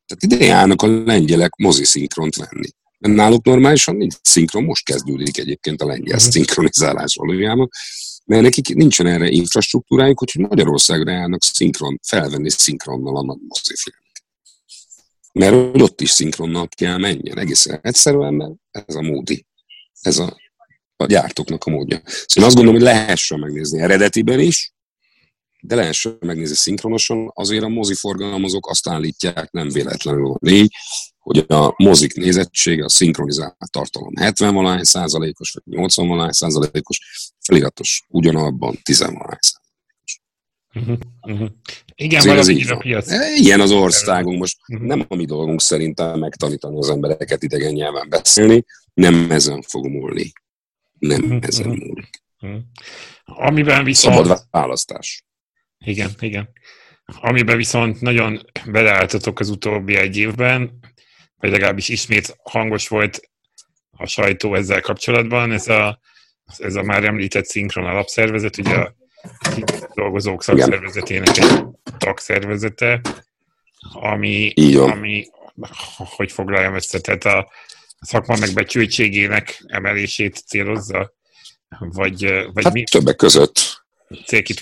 Tehát 0.07 0.23
ide 0.23 0.45
járnak 0.45 0.83
a 0.83 0.87
lengyelek 0.87 1.55
mozi 1.57 1.85
szinkront 1.85 2.35
venni. 2.35 2.69
Náluk 2.99 3.45
normálisan 3.45 3.97
nincs 3.97 4.14
szinkron, 4.23 4.64
most 4.64 4.85
kezdődik 4.85 5.38
egyébként 5.38 5.83
a 5.83 5.87
lengyel 5.87 6.17
uh-huh. 6.17 6.31
szinkronizálás 6.31 7.14
valójában, 7.14 7.69
mert 8.25 8.43
nekik 8.43 8.75
nincsen 8.75 9.07
erre 9.07 9.29
infrastruktúrájuk, 9.29 10.19
hogy 10.19 10.35
Magyarországra 10.35 11.11
járnak 11.11 11.43
szinkron, 11.43 12.01
felvenni 12.03 12.51
szinkronnal 12.51 13.17
a 13.17 13.25
nagy 13.25 13.38
mozifilm. 13.49 13.97
Mert 15.33 15.73
hogy 15.73 15.83
ott 15.83 16.01
is 16.01 16.11
szinkronnal 16.11 16.69
kell 16.77 16.99
menjen. 16.99 17.38
Egészen 17.38 17.79
egyszerűen, 17.83 18.35
mert 18.35 18.53
ez 18.71 18.95
a 18.95 19.03
módi. 19.03 19.47
Ez 20.01 20.19
a, 20.19 20.37
a 20.97 21.07
gyártóknak 21.07 21.64
a 21.64 21.71
módja. 21.71 22.03
Szóval 22.05 22.27
én 22.35 22.45
azt 22.45 22.55
gondolom, 22.55 22.75
hogy 22.75 22.83
lehessen 22.83 23.38
megnézni 23.38 23.81
eredetiben 23.81 24.40
is, 24.40 24.74
de 25.66 25.74
lehessen 25.74 26.16
megnézni 26.20 26.55
szinkronosan, 26.55 27.31
azért 27.35 27.62
a 27.62 27.68
moziforgalmazók 27.68 28.66
azt 28.66 28.88
állítják, 28.88 29.50
nem 29.50 29.68
véletlenül 29.68 30.29
van 30.29 30.53
így, 30.53 30.74
hogy 31.18 31.44
a 31.48 31.74
mozik 31.77 32.14
nézettsége, 32.14 32.85
a 32.85 32.88
szinkronizált 32.88 33.57
tartalom 33.70 34.16
70 34.16 34.55
valány 34.55 34.83
százalékos, 34.83 35.53
vagy 35.53 35.62
80 35.77 36.09
valány 36.09 36.31
százalékos, 36.31 37.00
feliratos 37.40 38.05
ugyanabban 38.09 38.79
10 38.83 38.98
valány 38.98 39.38
százalékos. 39.40 40.20
Uh-huh, 40.74 40.98
uh-huh. 41.20 41.48
Igen, 41.94 42.20
Azért 42.20 42.38
ez 42.38 42.48
így 42.48 42.70
a 42.70 42.77
piac. 42.77 43.11
E, 43.11 43.35
ilyen 43.35 43.61
az 43.61 43.70
országunk 43.70 44.38
most. 44.38 44.59
Uh-huh. 44.68 44.87
Nem 44.87 45.05
a 45.09 45.14
mi 45.14 45.24
dolgunk 45.24 45.61
szerintem 45.61 46.18
megtanítani 46.18 46.79
az 46.79 46.90
embereket 46.90 47.42
idegen 47.42 47.72
nyelven 47.72 48.09
beszélni, 48.09 48.64
nem 48.94 49.31
ezen 49.31 49.62
fog 49.62 49.87
múlni. 49.87 50.33
Nem 50.98 51.22
uh-huh. 51.22 51.38
ezen 51.42 51.68
múlik. 51.68 52.22
Uh-huh. 52.40 52.61
Amiben 53.24 53.85
viszont... 53.85 54.14
Szabad 54.14 54.40
választás. 54.50 55.24
Igen, 55.85 56.11
igen. 56.18 56.49
Amiben 57.20 57.57
viszont 57.57 58.01
nagyon 58.01 58.40
beleálltatok 58.66 59.40
az 59.40 59.51
utóbbi 59.51 59.97
egy 59.97 60.16
évben, 60.16 60.79
vagy 61.37 61.51
legalábbis 61.51 61.88
ismét 61.88 62.37
hangos 62.42 62.88
volt 62.88 63.31
a 63.90 64.07
sajtó 64.07 64.55
ezzel 64.55 64.81
kapcsolatban, 64.81 65.53
ez 65.53 65.68
a, 65.68 66.01
ez 66.59 66.75
a 66.75 66.83
már 66.83 67.05
említett 67.05 67.44
szinkron 67.44 67.85
alapszervezet, 67.85 68.59
ugye 68.59 68.75
a 68.75 68.94
dolgozók 69.94 70.42
szakszervezetének 70.42 71.37
egy 71.37 71.64
tagszervezete, 71.99 73.01
ami, 73.92 74.53
ami 74.77 75.27
hogy 75.94 76.33
foglaljam 76.33 76.75
össze, 76.75 77.01
tehát 77.01 77.25
a 77.25 77.51
szakma 78.01 78.37
megbecsültségének 78.37 79.62
emelését 79.66 80.37
célozza? 80.37 81.12
Vagy, 81.79 82.23
vagy 82.53 82.64
hát 82.64 82.73
mi? 82.73 82.83
többek 82.83 83.16
között. 83.16 83.84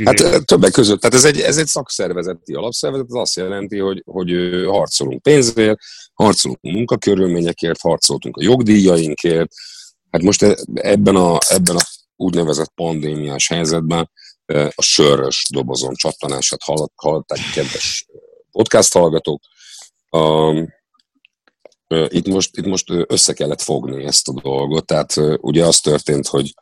Hát 0.05 0.45
többek 0.45 0.73
között. 0.73 1.01
Tehát 1.01 1.17
ez 1.17 1.25
egy, 1.25 1.41
ez 1.41 1.59
egy 1.59 1.67
szakszervezeti 1.67 2.53
alapszervezet, 2.53 3.07
ez 3.09 3.15
azt 3.15 3.37
jelenti, 3.37 3.79
hogy, 3.79 4.03
hogy 4.07 4.31
harcolunk 4.67 5.23
pénzért, 5.23 5.79
harcolunk 6.15 6.61
munkakörülményekért, 6.61 7.81
harcoltunk 7.81 8.37
a 8.37 8.43
jogdíjainkért. 8.43 9.53
Hát 10.11 10.23
most 10.23 10.43
e, 10.43 10.57
ebben 10.75 11.17
a, 11.17 11.39
ebben 11.49 11.77
a 11.77 11.83
úgynevezett 12.17 12.73
pandémiás 12.75 13.49
helyzetben 13.49 14.11
a 14.75 14.83
sörös 14.83 15.47
dobozon 15.51 15.95
csattanását 15.95 16.63
hallották, 16.95 17.39
kedves 17.55 18.07
podcast 18.51 18.93
hallgatók. 18.93 19.43
Itt 22.09 22.29
most, 22.29 22.57
itt 22.57 22.67
most 22.67 22.85
össze 23.07 23.33
kellett 23.33 23.63
fogni 23.63 24.05
ezt 24.05 24.29
a 24.29 24.41
dolgot, 24.43 24.87
tehát 24.87 25.15
ugye 25.41 25.65
az 25.65 25.81
történt, 25.81 26.27
hogy 26.27 26.55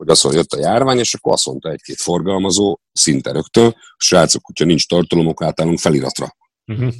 hogy 0.00 0.08
azt 0.08 0.22
mondja, 0.22 0.40
jött 0.40 0.60
a 0.60 0.68
járvány, 0.68 0.98
és 0.98 1.14
akkor 1.14 1.32
azt 1.32 1.46
mondta 1.46 1.70
egy-két 1.70 2.00
forgalmazó, 2.00 2.78
szinte 2.92 3.32
rögtön, 3.32 3.76
srácok, 3.96 4.46
hogyha 4.46 4.64
nincs 4.64 4.86
tartalomok, 4.86 5.42
átállunk 5.42 5.78
feliratra. 5.78 6.36
Uh-huh. 6.66 6.92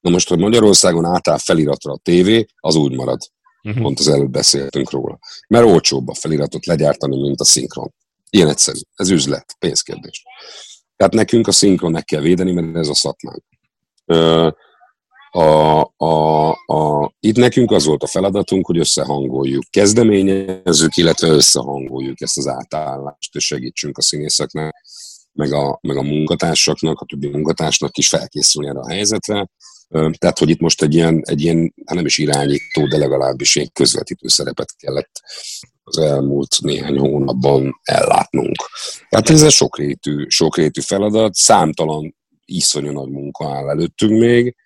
Na 0.00 0.10
most, 0.10 0.28
hogy 0.28 0.38
Magyarországon 0.38 1.04
átáll 1.04 1.38
feliratra 1.38 1.92
a 1.92 2.00
tévé, 2.02 2.46
az 2.56 2.74
úgy 2.74 2.92
marad. 2.92 3.20
Uh-huh. 3.62 3.82
Pont 3.82 3.98
az 3.98 4.08
előbb 4.08 4.30
beszéltünk 4.30 4.90
róla. 4.90 5.18
Mert 5.48 5.64
olcsóbb 5.64 6.08
a 6.08 6.14
feliratot 6.14 6.66
legyártani, 6.66 7.20
mint 7.20 7.40
a 7.40 7.44
szinkron. 7.44 7.94
Ilyen 8.30 8.48
egyszerű. 8.48 8.78
Ez 8.94 9.10
üzlet, 9.10 9.56
pénzkérdés. 9.58 10.22
Tehát 10.96 11.12
nekünk 11.12 11.46
a 11.46 11.52
szinkron 11.52 11.90
meg 11.90 12.04
kell 12.04 12.20
védeni, 12.20 12.52
mert 12.52 12.76
ez 12.76 12.88
a 12.88 12.94
szakmánk. 12.94 13.44
A, 15.30 15.80
a, 15.96 16.48
a, 16.50 17.12
itt 17.20 17.36
nekünk 17.36 17.70
az 17.70 17.84
volt 17.84 18.02
a 18.02 18.06
feladatunk, 18.06 18.66
hogy 18.66 18.78
összehangoljuk, 18.78 19.64
kezdeményezzük, 19.70 20.96
illetve 20.96 21.28
összehangoljuk 21.28 22.20
ezt 22.20 22.38
az 22.38 22.46
átállást, 22.46 23.34
és 23.34 23.46
segítsünk 23.46 23.98
a 23.98 24.02
színészeknek, 24.02 24.74
meg 25.32 25.52
a, 25.52 25.78
meg 25.82 25.96
a 25.96 26.02
munkatársaknak, 26.02 27.00
a 27.00 27.04
többi 27.04 27.28
munkatársnak 27.28 27.98
is 27.98 28.08
felkészülni 28.08 28.68
erre 28.68 28.80
a 28.80 28.88
helyzetre. 28.88 29.48
Tehát, 29.88 30.38
hogy 30.38 30.50
itt 30.50 30.60
most 30.60 30.82
egy 30.82 30.94
ilyen, 30.94 31.22
egy 31.24 31.40
ilyen 31.42 31.74
hát 31.84 31.96
nem 31.96 32.06
is 32.06 32.18
irányító, 32.18 32.86
de 32.88 32.96
legalábbis 32.96 33.56
egy 33.56 33.72
közvetítő 33.72 34.28
szerepet 34.28 34.76
kellett 34.76 35.20
az 35.84 35.98
elmúlt 35.98 36.56
néhány 36.60 36.98
hónapban 36.98 37.80
ellátnunk. 37.82 38.56
Tehát 39.08 39.30
ez 39.30 39.42
egy 39.42 39.50
sokrétű, 39.50 40.24
sokrétű 40.28 40.80
feladat, 40.80 41.34
számtalan 41.34 42.16
iszonyú 42.44 42.92
nagy 42.92 43.10
munka 43.10 43.54
áll 43.54 43.68
előttünk 43.68 44.20
még, 44.20 44.56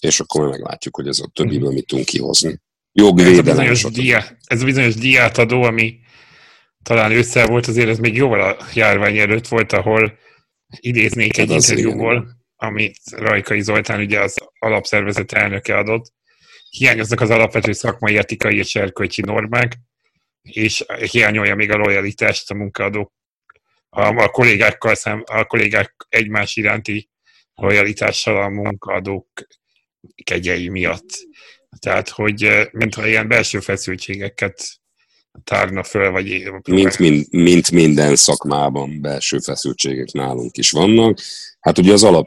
és 0.00 0.20
akkor 0.20 0.48
meglátjuk, 0.48 0.96
hogy 0.96 1.06
ez 1.08 1.18
a 1.18 1.30
többiből 1.32 1.72
mit 1.72 1.86
tudunk 1.86 2.06
kihozni. 2.06 2.60
Jogvédelem. 2.92 3.38
Ez 3.38 3.46
a 3.46 3.50
bizonyos, 3.50 3.82
diá, 3.82 4.36
ez 4.46 4.62
a 4.62 4.64
bizonyos 4.64 4.94
diátadó, 4.94 5.62
ami 5.62 6.00
talán 6.82 7.12
ősszel 7.12 7.46
volt, 7.46 7.66
azért 7.66 7.88
ez 7.88 7.98
még 7.98 8.16
jóval 8.16 8.40
a 8.40 8.56
járvány 8.74 9.18
előtt 9.18 9.48
volt, 9.48 9.72
ahol 9.72 10.18
idéznék 10.80 11.38
egy 11.38 11.48
hát 11.48 11.56
interjúból, 11.56 12.28
amit 12.56 12.98
Rajkai 13.10 13.62
Zoltán 13.62 14.00
ugye 14.00 14.20
az 14.20 14.36
alapszervezet 14.58 15.32
elnöke 15.32 15.76
adott, 15.76 16.12
hiányoznak 16.70 17.20
az 17.20 17.30
alapvető 17.30 17.72
szakmai 17.72 18.16
etikai 18.16 18.56
és 18.56 18.74
erkölcsi 18.76 19.22
normák, 19.22 19.78
és 20.42 20.84
hiányolja 21.10 21.54
még 21.54 21.70
a 21.70 21.76
lojalitást 21.76 22.50
a 22.50 22.54
munkaadók 22.54 23.12
a, 23.88 24.22
a 24.22 24.28
kollégákkal 24.28 24.94
szem, 24.94 25.22
a 25.26 25.44
kollégák 25.44 25.94
egymás 26.08 26.56
iránti 26.56 27.10
lojalitással 27.54 28.42
a 28.42 28.48
munkaadók 28.48 29.28
kegyei 30.24 30.68
miatt. 30.68 31.08
Tehát, 31.78 32.08
hogy 32.08 32.68
mintha 32.72 33.06
ilyen 33.06 33.28
belső 33.28 33.60
feszültségeket 33.60 34.80
tárna 35.44 35.82
föl, 35.82 36.10
vagy... 36.10 36.50
Mint, 36.68 36.98
mint, 36.98 37.30
mint 37.30 37.70
minden 37.70 38.16
szakmában 38.16 39.00
belső 39.00 39.38
feszültségek 39.38 40.12
nálunk 40.12 40.56
is 40.56 40.70
vannak. 40.70 41.18
Hát 41.60 41.78
ugye 41.78 41.92
az 41.92 42.04
alap, 42.04 42.26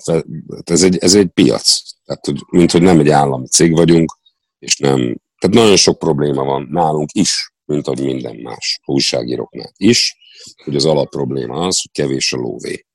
ez 0.63 0.83
egy, 0.83 0.97
ez 0.97 1.15
egy 1.15 1.27
piac. 1.27 1.81
Tehát, 2.05 2.25
hogy, 2.25 2.41
mint 2.49 2.71
hogy 2.71 2.81
nem 2.81 2.99
egy 2.99 3.09
állami 3.09 3.47
cég 3.47 3.71
vagyunk, 3.71 4.17
és 4.59 4.77
nem... 4.77 4.99
Tehát 5.39 5.55
nagyon 5.55 5.75
sok 5.75 5.99
probléma 5.99 6.43
van 6.43 6.67
nálunk 6.71 7.09
is, 7.13 7.53
mint 7.65 7.87
ahogy 7.87 8.05
minden 8.05 8.35
más 8.35 8.79
újságíróknál 8.85 9.73
is, 9.77 10.15
hogy 10.63 10.75
az 10.75 10.85
alap 10.85 11.09
probléma 11.09 11.65
az, 11.65 11.81
hogy 11.81 11.91
kevés 11.91 12.33
a 12.33 12.37
lóvé 12.37 12.85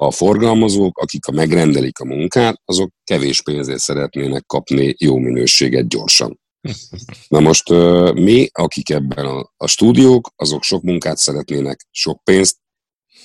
a 0.00 0.10
forgalmazók, 0.10 0.98
akik 0.98 1.26
a 1.26 1.32
megrendelik 1.32 1.98
a 1.98 2.04
munkát, 2.04 2.60
azok 2.64 2.90
kevés 3.04 3.42
pénzért 3.42 3.78
szeretnének 3.78 4.46
kapni 4.46 4.94
jó 4.98 5.16
minőséget 5.16 5.88
gyorsan. 5.88 6.40
Na 7.28 7.40
most 7.40 7.68
mi, 8.14 8.48
akik 8.52 8.90
ebben 8.90 9.26
a, 9.56 9.66
stúdiók, 9.66 10.32
azok 10.36 10.62
sok 10.62 10.82
munkát 10.82 11.16
szeretnének, 11.16 11.86
sok 11.90 12.24
pénzt, 12.24 12.56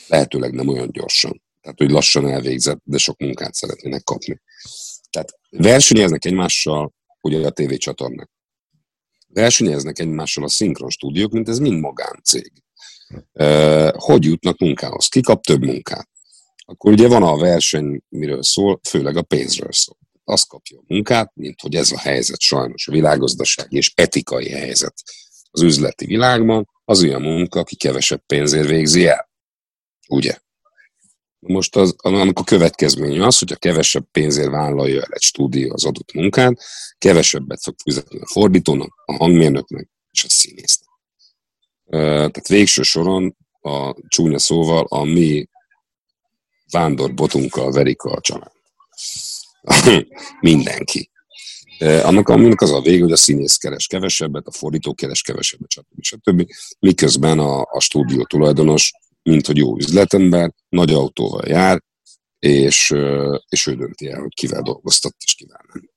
Lehetőleg 0.08 0.54
nem 0.54 0.68
olyan 0.68 0.92
gyorsan. 0.92 1.42
Tehát, 1.62 1.78
hogy 1.78 1.92
lassan 1.92 2.28
elvégzett, 2.28 2.80
de 2.84 2.98
sok 2.98 3.20
munkát 3.20 3.54
szeretnének 3.54 4.04
kapni. 4.04 4.42
Tehát 5.10 5.40
versenyeznek 5.50 6.26
egymással 6.26 6.94
ugye 7.22 7.46
a 7.48 7.50
tévécsatornák. 7.50 8.30
Versenyeznek 9.28 10.00
egymással 10.00 10.44
a 10.44 10.50
szinkron 10.50 10.90
stúdiók, 10.90 11.32
mint 11.32 11.50
ez 11.50 11.60
mind 11.60 11.80
magáncég. 11.80 12.52
Hogy 13.92 14.24
jutnak 14.24 14.58
munkához? 14.58 15.08
Ki 15.08 15.22
kap 15.22 15.44
több 15.44 15.66
munkát? 15.66 16.10
Akkor 16.66 16.92
ugye 16.92 17.08
van 17.08 17.24
a 17.24 17.38
verseny, 17.38 18.02
miről 18.10 18.44
szól, 18.44 18.80
főleg 18.90 19.18
a 19.18 19.22
pénzről 19.22 19.72
szól. 19.72 19.98
Azt 20.24 20.48
kapja 20.48 20.78
a 20.78 20.84
munkát, 20.88 21.32
mint 21.36 21.62
hogy 21.62 21.76
ez 21.76 21.92
a 21.92 22.00
helyzet 22.00 22.40
sajnos 22.40 22.88
a 22.88 22.92
világgazdasági 22.92 23.78
és 23.78 23.92
etikai 23.96 24.50
helyzet 24.50 24.94
az 25.52 25.62
üzleti 25.62 26.06
világban, 26.06 26.70
az 26.86 27.04
olyan 27.04 27.22
munka, 27.22 27.60
aki 27.60 27.76
kevesebb 27.76 28.24
pénzért 28.26 28.68
végzi 28.68 29.08
el. 29.08 29.30
Ugye? 30.08 30.38
Most 31.40 31.76
az, 31.76 31.96
annak 31.98 32.40
a 32.40 32.44
következménye 32.44 33.26
az, 33.26 33.40
hogy 33.40 33.52
a 33.52 33.56
kevesebb 33.56 34.08
pénzért 34.12 34.50
vállalja 34.50 35.02
el 35.02 35.10
egy 35.10 35.22
stúdió 35.22 35.74
az 35.74 35.86
adott 35.86 36.14
munkát, 36.14 36.62
kevesebbet 36.98 37.62
fog 37.62 37.76
fizetni 37.84 38.20
a 38.20 38.28
fordítónak, 38.28 38.94
a 39.06 39.14
hangmérnöknek 39.14 39.90
és 40.12 40.24
a 40.24 40.30
színésznek. 40.30 40.90
Tehát 41.90 42.48
végső 42.48 42.82
soron 42.82 43.38
a 43.62 43.96
csúnya 44.08 44.40
szóval 44.40 44.86
a 44.90 45.04
mi 45.04 45.48
vándorbotunkkal 46.72 47.72
verik 47.72 48.02
a 48.02 48.22
család. 48.22 48.52
Mindenki. 50.42 51.10
Annak, 51.80 52.30
aminek 52.30 52.62
az 52.62 52.72
a 52.72 52.82
vége, 52.82 53.04
hogy 53.04 53.12
a 53.12 53.16
színész 53.16 53.56
keres 53.56 53.88
kevesebbet, 53.88 54.48
a 54.48 54.52
fordító 54.52 54.94
keres 54.94 55.22
kevesebbet, 55.22 55.70
stb. 55.70 56.02
stb. 56.02 56.52
Miközben 56.80 57.40
a, 57.40 57.62
a 57.62 57.80
stúdió 57.80 58.24
tulajdonos, 58.24 58.92
mint 59.24 59.46
hogy 59.46 59.58
jó 59.58 59.78
üzletember, 59.78 60.54
nagy 60.70 60.94
autóval 60.94 61.48
jár, 61.48 61.84
és, 62.40 62.94
és 63.50 63.68
ő 63.68 63.76
dönti 63.76 64.08
el, 64.08 64.20
hogy 64.20 64.34
kivel 64.34 64.62
dolgoztat, 64.62 65.16
és 65.26 65.36
kivel 65.36 65.62
nem. 65.74 65.90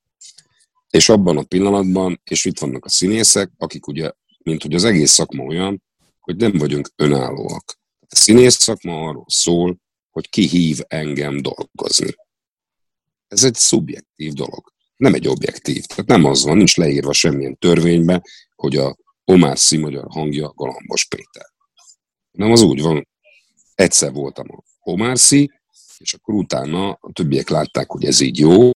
És 0.89 1.09
abban 1.09 1.37
a 1.37 1.43
pillanatban, 1.43 2.21
és 2.23 2.45
itt 2.45 2.59
vannak 2.59 2.85
a 2.85 2.89
színészek, 2.89 3.51
akik 3.57 3.87
ugye, 3.87 4.11
mint 4.43 4.61
hogy 4.61 4.73
az 4.73 4.83
egész 4.83 5.11
szakma 5.11 5.43
olyan, 5.43 5.83
hogy 6.19 6.35
nem 6.35 6.51
vagyunk 6.51 6.91
önállóak. 6.95 7.79
A 7.99 8.15
színész 8.15 8.55
szakma 8.55 9.07
arról 9.07 9.25
szól, 9.27 9.77
hogy 10.11 10.29
ki 10.29 10.47
hív 10.47 10.79
engem 10.87 11.41
dolgozni. 11.41 12.15
Ez 13.27 13.43
egy 13.43 13.55
szubjektív 13.55 14.33
dolog, 14.33 14.73
nem 14.95 15.13
egy 15.13 15.27
objektív. 15.27 15.85
Tehát 15.85 16.05
nem 16.05 16.25
az 16.25 16.43
van, 16.43 16.57
nincs 16.57 16.77
leírva 16.77 17.13
semmilyen 17.13 17.57
törvénybe, 17.57 18.23
hogy 18.55 18.75
a 18.77 18.97
Omar 19.23 19.59
Szí 19.59 19.77
magyar 19.77 20.05
hangja 20.09 20.53
Galambos 20.55 21.05
Péter. 21.05 21.45
Nem 22.31 22.51
az 22.51 22.61
úgy 22.61 22.81
van, 22.81 23.07
egyszer 23.75 24.11
voltam 24.11 24.47
a 24.51 24.63
Omar 24.79 25.19
Szí, 25.19 25.49
és 25.97 26.13
akkor 26.13 26.33
utána 26.33 26.89
a 26.89 27.11
többiek 27.11 27.49
látták, 27.49 27.91
hogy 27.91 28.05
ez 28.05 28.19
így 28.19 28.39
jó, 28.39 28.69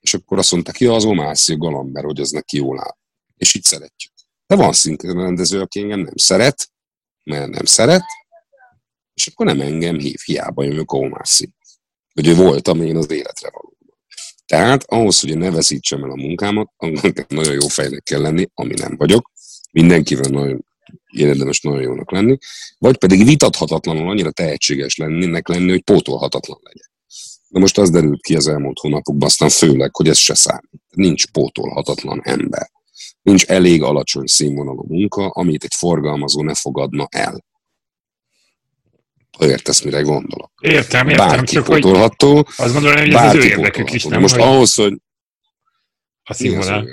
és 0.00 0.14
akkor 0.14 0.38
azt 0.38 0.52
mondták, 0.52 0.78
ja, 0.78 0.94
az 0.94 1.04
Omar 1.04 1.36
Szí 1.36 1.52
a 1.52 1.56
Galamber, 1.56 2.04
hogy 2.04 2.20
az 2.20 2.30
neki 2.30 2.56
jól 2.56 2.80
áll. 2.80 2.96
És 3.36 3.54
így 3.54 3.64
szeretjük. 3.64 4.12
De 4.46 4.56
van 4.56 4.72
rendező, 5.00 5.60
aki 5.60 5.80
engem 5.80 6.00
nem 6.00 6.16
szeret, 6.16 6.70
mert 7.22 7.50
nem 7.50 7.64
szeret, 7.64 8.04
és 9.16 9.26
akkor 9.26 9.46
nem 9.46 9.60
engem 9.60 9.98
hív, 9.98 10.20
hiába 10.24 10.64
jövök 10.64 10.90
a 10.90 10.96
Omászi. 10.96 11.52
Hogy 12.14 12.26
ő 12.26 12.34
voltam 12.34 12.82
én 12.82 12.96
az 12.96 13.10
életre 13.10 13.50
való. 13.52 13.76
Tehát 14.46 14.84
ahhoz, 14.86 15.20
hogy 15.20 15.38
ne 15.38 15.50
veszítsem 15.50 16.04
el 16.04 16.10
a 16.10 16.16
munkámat, 16.16 16.72
annak 16.76 17.28
nagyon 17.28 17.52
jó 17.52 17.68
fejnek 17.68 18.02
kell 18.02 18.20
lenni, 18.20 18.46
ami 18.54 18.74
nem 18.74 18.96
vagyok. 18.96 19.30
Mindenkivel 19.72 20.30
nagyon 20.30 20.64
érdemes 21.12 21.60
nagyon 21.60 21.80
jónak 21.80 22.10
lenni, 22.10 22.38
vagy 22.78 22.96
pedig 22.98 23.24
vitathatatlanul 23.24 24.08
annyira 24.08 24.30
tehetséges 24.30 24.96
lennének 24.96 25.48
lenni, 25.48 25.70
hogy 25.70 25.82
pótolhatatlan 25.82 26.58
legyen. 26.62 26.90
Na 27.48 27.60
most 27.60 27.78
az 27.78 27.90
derült 27.90 28.22
ki 28.22 28.36
az 28.36 28.48
elmúlt 28.48 28.78
hónapokban, 28.78 29.28
aztán 29.28 29.48
főleg, 29.48 29.96
hogy 29.96 30.08
ez 30.08 30.18
se 30.18 30.34
számít. 30.34 30.82
Nincs 30.90 31.26
pótolhatatlan 31.26 32.20
ember. 32.24 32.70
Nincs 33.22 33.44
elég 33.44 33.82
alacsony 33.82 34.26
színvonalú 34.26 34.84
munka, 34.88 35.26
amit 35.28 35.64
egy 35.64 35.74
forgalmazó 35.74 36.42
ne 36.42 36.54
fogadna 36.54 37.06
el. 37.10 37.44
Ha 39.38 39.46
értesz, 39.46 39.82
mire 39.82 40.00
gondolok. 40.00 40.52
Értem, 40.60 41.08
értem. 41.08 41.28
Bárki 41.28 41.54
csak 41.54 41.64
potolható, 41.64 42.34
hogy 42.34 42.46
azt 42.56 42.72
gondolom, 42.72 42.98
hogy 42.98 43.12
ez 43.12 43.22
az 43.22 43.34
ő 43.34 43.44
érdekük 43.44 43.92
is, 43.92 44.04
nem? 44.04 44.20
Most 44.20 44.34
hogy 44.34 44.42
ahhoz, 44.42 44.74
hogy 44.74 44.92
a 46.22 46.34
színvonal. 46.34 46.88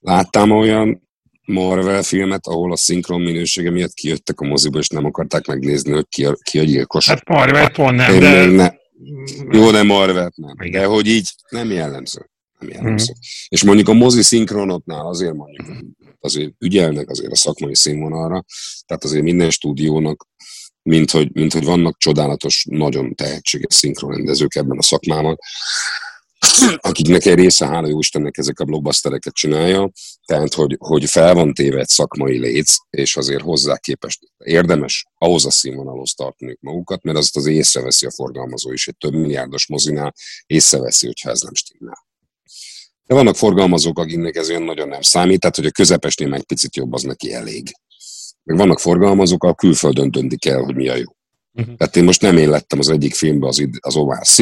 Láttam 0.00 0.50
olyan 0.50 1.08
Marvel 1.44 2.02
filmet, 2.02 2.46
ahol 2.46 2.72
a 2.72 2.76
szinkron 2.76 3.20
minősége 3.20 3.70
miatt 3.70 3.92
kijöttek 3.92 4.40
a 4.40 4.46
moziba, 4.46 4.78
és 4.78 4.88
nem 4.88 5.04
akarták 5.04 5.46
megnézni, 5.46 5.92
hogy 5.92 6.06
ki 6.08 6.24
a, 6.24 6.36
ki 6.42 6.58
a 6.58 6.62
gyilkos. 6.62 7.08
Hát 7.08 7.28
Marvel 7.28 7.70
pont 7.70 7.96
nem, 7.96 8.18
de... 8.18 8.46
Ne. 8.46 8.70
Jó, 9.50 9.70
nem 9.70 9.86
Marvel 9.86 10.32
nem. 10.34 10.54
Igen. 10.60 10.80
De 10.80 10.86
hogy 10.86 11.06
így 11.06 11.28
nem 11.48 11.70
jellemző. 11.70 12.30
Nem 12.58 12.70
jellemző. 12.70 13.12
Mm. 13.12 13.20
És 13.48 13.64
mondjuk 13.64 13.88
a 13.88 13.92
mozi 13.92 14.22
szinkronotnál 14.22 15.06
azért 15.06 15.34
mondjuk, 15.34 15.66
azért 16.20 16.52
ügyelnek 16.58 17.08
azért 17.08 17.32
a 17.32 17.36
szakmai 17.36 17.74
színvonalra, 17.76 18.44
tehát 18.86 19.04
azért 19.04 19.22
minden 19.22 19.50
stúdiónak 19.50 20.28
mint 20.82 21.10
hogy, 21.10 21.30
mint 21.32 21.52
hogy 21.52 21.64
vannak 21.64 21.98
csodálatos, 21.98 22.66
nagyon 22.68 23.14
tehetséges 23.14 23.74
szinkronrendezők 23.74 24.54
ebben 24.54 24.78
a 24.78 24.82
szakmában, 24.82 25.38
akiknek 26.76 27.24
egy 27.24 27.34
része, 27.34 27.66
hála 27.66 27.88
jó 27.88 27.98
Istennek, 27.98 28.38
ezek 28.38 28.60
a 28.60 28.64
blockbustereket 28.64 29.34
csinálja, 29.34 29.90
tehát, 30.24 30.54
hogy, 30.54 30.76
hogy 30.78 31.04
fel 31.04 31.34
van 31.34 31.54
téve 31.54 31.78
egy 31.78 31.88
szakmai 31.88 32.38
léc, 32.38 32.76
és 32.90 33.16
azért 33.16 33.42
hozzá 33.42 33.76
képest 33.76 34.18
érdemes 34.44 35.06
ahhoz 35.18 35.46
a 35.46 35.50
színvonalhoz 35.50 36.14
tartaniuk 36.14 36.60
magukat, 36.60 37.02
mert 37.02 37.18
azt 37.18 37.36
az 37.36 37.46
észreveszi 37.46 38.06
a 38.06 38.10
forgalmazó 38.10 38.72
is, 38.72 38.88
egy 38.88 38.96
több 38.96 39.12
milliárdos 39.12 39.66
mozinál 39.66 40.14
észreveszi, 40.46 41.06
hogyha 41.06 41.30
ez 41.30 41.40
nem 41.40 41.54
stimmel. 41.54 42.06
De 43.04 43.14
vannak 43.14 43.36
forgalmazók, 43.36 43.98
akiknek 43.98 44.36
ez 44.36 44.48
olyan 44.48 44.62
nagyon 44.62 44.88
nem 44.88 45.02
számít, 45.02 45.40
tehát 45.40 45.56
hogy 45.56 45.66
a 45.66 45.70
közepesnél 45.70 46.28
meg 46.28 46.44
picit 46.44 46.76
jobb, 46.76 46.92
az 46.92 47.02
neki 47.02 47.32
elég 47.32 47.72
meg 48.42 48.56
vannak 48.56 48.78
forgalmazók, 48.78 49.44
a 49.44 49.54
külföldön 49.54 50.10
döntik 50.10 50.46
el, 50.46 50.62
hogy 50.62 50.74
mi 50.74 50.88
a 50.88 50.96
jó. 50.96 51.16
Uh-huh. 51.52 51.76
Tehát 51.76 51.96
én 51.96 52.04
most 52.04 52.20
nem 52.20 52.36
én 52.36 52.48
lettem 52.48 52.78
az 52.78 52.88
egyik 52.88 53.14
filmben 53.14 53.48
az, 53.48 53.68
az 53.80 54.34
C, 54.34 54.38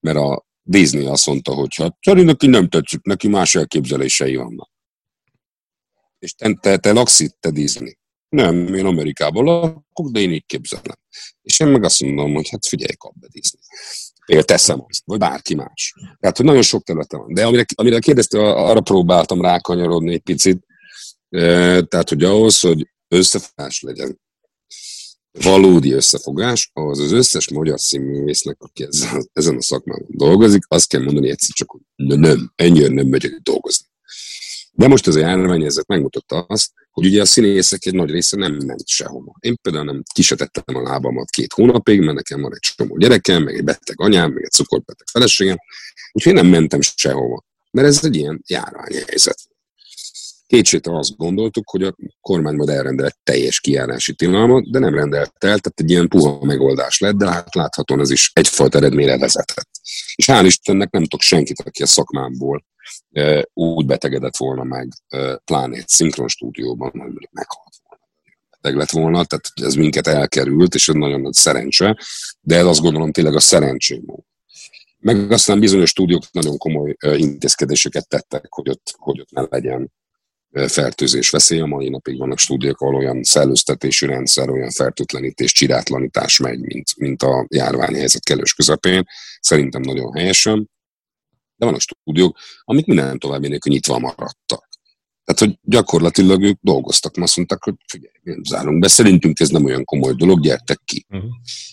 mert 0.00 0.16
a 0.16 0.46
Disney 0.62 1.06
azt 1.06 1.26
mondta, 1.26 1.52
hogy 1.52 1.74
hát 1.74 1.94
neki 2.02 2.46
nem 2.46 2.68
tetszik, 2.68 3.02
neki 3.02 3.28
más 3.28 3.54
elképzelései 3.54 4.36
vannak. 4.36 4.70
És 6.18 6.32
te, 6.32 6.54
te, 6.60 6.76
te 6.76 6.92
laksz 6.92 7.20
itt, 7.20 7.36
te 7.40 7.50
Disney. 7.50 7.98
Nem, 8.28 8.74
én 8.74 8.86
Amerikában 8.86 9.44
lakok, 9.44 10.10
de 10.10 10.20
én 10.20 10.32
így 10.32 10.46
képzelem. 10.46 10.96
És 11.42 11.60
én 11.60 11.66
meg 11.66 11.84
azt 11.84 12.02
mondom, 12.02 12.34
hogy 12.34 12.48
hát 12.48 12.66
figyelj, 12.66 12.94
kap 12.98 13.12
be 13.14 13.26
Disney. 13.30 13.60
Például 14.26 14.46
teszem 14.46 14.84
azt, 14.88 15.02
vagy 15.04 15.18
bárki 15.18 15.54
más. 15.54 15.94
Tehát, 16.18 16.36
hogy 16.36 16.46
nagyon 16.46 16.62
sok 16.62 16.82
területen 16.82 17.20
van. 17.20 17.34
De 17.34 17.46
amire, 17.46 17.64
amire 17.74 17.98
kérdezte, 17.98 18.38
arra 18.38 18.80
próbáltam 18.80 19.40
rákanyarodni 19.40 20.12
egy 20.12 20.22
picit, 20.22 20.66
tehát, 21.88 22.08
hogy 22.08 22.24
ahhoz, 22.24 22.60
hogy 22.60 22.88
összefogás 23.08 23.80
legyen. 23.80 24.20
Valódi 25.30 25.92
összefogás, 25.92 26.70
ahhoz 26.72 26.98
az 26.98 27.12
összes 27.12 27.50
magyar 27.50 27.80
színművésznek, 27.80 28.56
aki 28.58 28.82
ezen, 28.82 29.30
ezen 29.32 29.56
a 29.56 29.62
szakmában 29.62 30.06
dolgozik, 30.08 30.62
azt 30.68 30.88
kell 30.88 31.02
mondani 31.02 31.30
egyszer 31.30 31.54
csak, 31.54 31.70
hogy 31.70 31.80
nem, 31.94 32.52
ennyire 32.54 32.88
nem 32.88 33.06
megyek 33.06 33.32
dolgozni. 33.42 33.86
De 34.72 34.88
most 34.88 35.06
az 35.06 35.14
a 35.16 35.18
járványhelyzet 35.18 35.86
megmutatta 35.86 36.38
azt, 36.38 36.72
hogy 36.90 37.06
ugye 37.06 37.20
a 37.20 37.24
színészek 37.24 37.86
egy 37.86 37.94
nagy 37.94 38.10
része 38.10 38.36
nem 38.36 38.54
ment 38.54 38.86
sehova. 38.86 39.34
Én 39.40 39.56
például 39.62 39.84
nem 39.84 40.02
kisetettem 40.14 40.76
a 40.76 40.82
lábamat 40.82 41.30
két 41.30 41.52
hónapig, 41.52 42.00
mert 42.00 42.16
nekem 42.16 42.40
van 42.40 42.54
egy 42.54 42.60
csomó 42.60 42.96
gyerekem, 42.96 43.42
meg 43.42 43.54
egy 43.54 43.64
beteg 43.64 44.00
anyám, 44.00 44.32
meg 44.32 44.44
egy 44.44 44.50
cukorbeteg 44.50 45.06
feleségem, 45.06 45.56
úgyhogy 46.12 46.32
én 46.32 46.42
nem 46.42 46.50
mentem 46.50 46.80
sehova. 46.80 47.44
Mert 47.70 47.86
ez 47.86 48.04
egy 48.04 48.16
ilyen 48.16 48.42
járványhelyzet. 48.46 49.38
Kétségtelen 50.46 50.98
azt 50.98 51.16
gondoltuk, 51.16 51.70
hogy 51.70 51.82
a 51.82 51.94
kormány 52.20 52.54
majd 52.54 52.68
elrendel 52.68 53.06
egy 53.06 53.16
teljes 53.22 53.60
kijárási 53.60 54.14
tilalmat, 54.14 54.70
de 54.70 54.78
nem 54.78 54.94
rendelt 54.94 55.32
el, 55.32 55.58
tehát 55.58 55.72
egy 55.74 55.90
ilyen 55.90 56.08
puha 56.08 56.44
megoldás 56.44 56.98
lett, 56.98 57.14
de 57.14 57.30
hát 57.30 57.54
láthatóan 57.54 58.00
ez 58.00 58.10
is 58.10 58.30
egyfajta 58.34 58.78
eredményre 58.78 59.18
vezetett. 59.18 59.70
És 60.14 60.26
hál' 60.26 60.42
Istennek 60.44 60.90
nem 60.90 61.02
tudok 61.02 61.20
senkit, 61.20 61.60
aki 61.60 61.82
a 61.82 61.86
szakmámból 61.86 62.64
e, 63.12 63.48
úgy 63.52 63.86
betegedett 63.86 64.36
volna 64.36 64.64
meg, 64.64 64.88
e, 65.08 65.36
pláne 65.36 65.76
egy 65.76 65.88
szinkron 65.88 66.28
stúdióban, 66.28 66.90
hogy 66.90 67.28
meghalt. 67.30 67.74
Beteg 68.50 68.76
lett 68.76 68.90
volna, 68.90 69.24
tehát 69.24 69.50
ez 69.54 69.74
minket 69.74 70.06
elkerült, 70.06 70.74
és 70.74 70.88
ez 70.88 70.94
nagyon 70.94 71.20
nagy 71.20 71.32
szerencse, 71.32 71.98
de 72.40 72.56
ez 72.56 72.66
azt 72.66 72.80
gondolom 72.80 73.12
tényleg 73.12 73.34
a 73.34 73.40
szerencsém. 73.40 74.04
Meg 74.98 75.30
aztán 75.30 75.60
bizonyos 75.60 75.90
stúdiók 75.90 76.22
nagyon 76.32 76.58
komoly 76.58 76.96
intézkedéseket 77.16 78.08
tettek, 78.08 78.46
hogy 78.48 78.68
ott, 78.68 78.94
hogy 78.98 79.20
ott 79.20 79.30
ne 79.30 79.42
legyen 79.50 79.92
fertőzés 80.68 81.30
veszély. 81.30 81.60
A 81.60 81.66
mai 81.66 81.88
napig 81.88 82.18
vannak 82.18 82.38
stúdiók, 82.38 82.80
ahol 82.80 82.94
olyan 82.94 83.22
szellőztetési 83.22 84.06
rendszer, 84.06 84.50
olyan 84.50 84.70
fertőtlenítés, 84.70 85.52
csirátlanítás 85.52 86.38
megy, 86.38 86.60
mint, 86.60 86.96
mint 86.96 87.22
a 87.22 87.46
járványhelyzet 87.48 88.24
kellős 88.24 88.54
közepén. 88.54 89.04
Szerintem 89.40 89.80
nagyon 89.80 90.12
helyesen. 90.12 90.70
De 91.56 91.64
vannak 91.64 91.80
stúdiók, 91.80 92.38
amik 92.64 92.86
minden 92.86 93.18
további 93.18 93.48
nélkül 93.48 93.72
nyitva 93.72 93.98
maradtak. 93.98 94.66
Tehát, 95.24 95.40
hogy 95.40 95.58
gyakorlatilag 95.62 96.42
ők 96.42 96.58
dolgoztak, 96.60 97.16
azt 97.16 97.36
mondták, 97.36 97.62
hogy 97.62 97.74
figyelj, 97.86 98.14
nem 98.22 98.44
zárunk 98.44 98.78
be, 98.78 98.88
szerintünk 98.88 99.40
ez 99.40 99.48
nem 99.48 99.64
olyan 99.64 99.84
komoly 99.84 100.14
dolog, 100.14 100.40
gyertek 100.40 100.80
ki. 100.84 101.06
Uh-huh. 101.08 101.30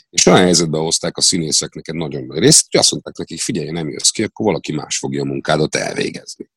És 0.09 0.25
olyan 0.25 0.39
helyzetbe 0.39 0.77
hozták 0.77 1.17
a 1.17 1.21
színészeknek 1.21 1.87
egy 1.87 1.95
nagyon 1.95 2.25
nagy 2.25 2.39
részt, 2.39 2.65
hogy 2.69 2.79
azt 2.79 2.91
mondták 2.91 3.17
nekik, 3.17 3.41
figyelj, 3.41 3.69
nem 3.69 3.89
jössz 3.89 4.09
ki, 4.09 4.23
akkor 4.23 4.45
valaki 4.45 4.71
más 4.71 4.97
fogja 4.97 5.21
a 5.21 5.25
munkádat 5.25 5.75
elvégezni. 5.75 6.49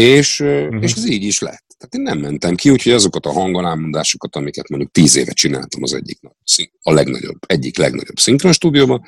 És, 0.00 0.40
uh-huh. 0.40 0.82
és 0.82 0.92
ez 0.92 1.08
így 1.08 1.22
is 1.22 1.38
lett. 1.38 1.64
Tehát 1.78 1.94
én 1.94 2.00
nem 2.00 2.18
mentem 2.18 2.54
ki, 2.54 2.70
úgyhogy 2.70 2.92
azokat 2.92 3.26
a 3.26 3.32
hangalámondásokat, 3.32 4.36
amiket 4.36 4.68
mondjuk 4.68 4.92
tíz 4.92 5.16
éve 5.16 5.32
csináltam 5.32 5.82
az 5.82 5.92
egyik 5.92 6.18
a 6.80 6.92
legnagyobb, 6.92 7.38
egyik 7.46 7.78
legnagyobb 7.78 8.18
szinkron 8.18 8.52
stúdióban, 8.52 9.04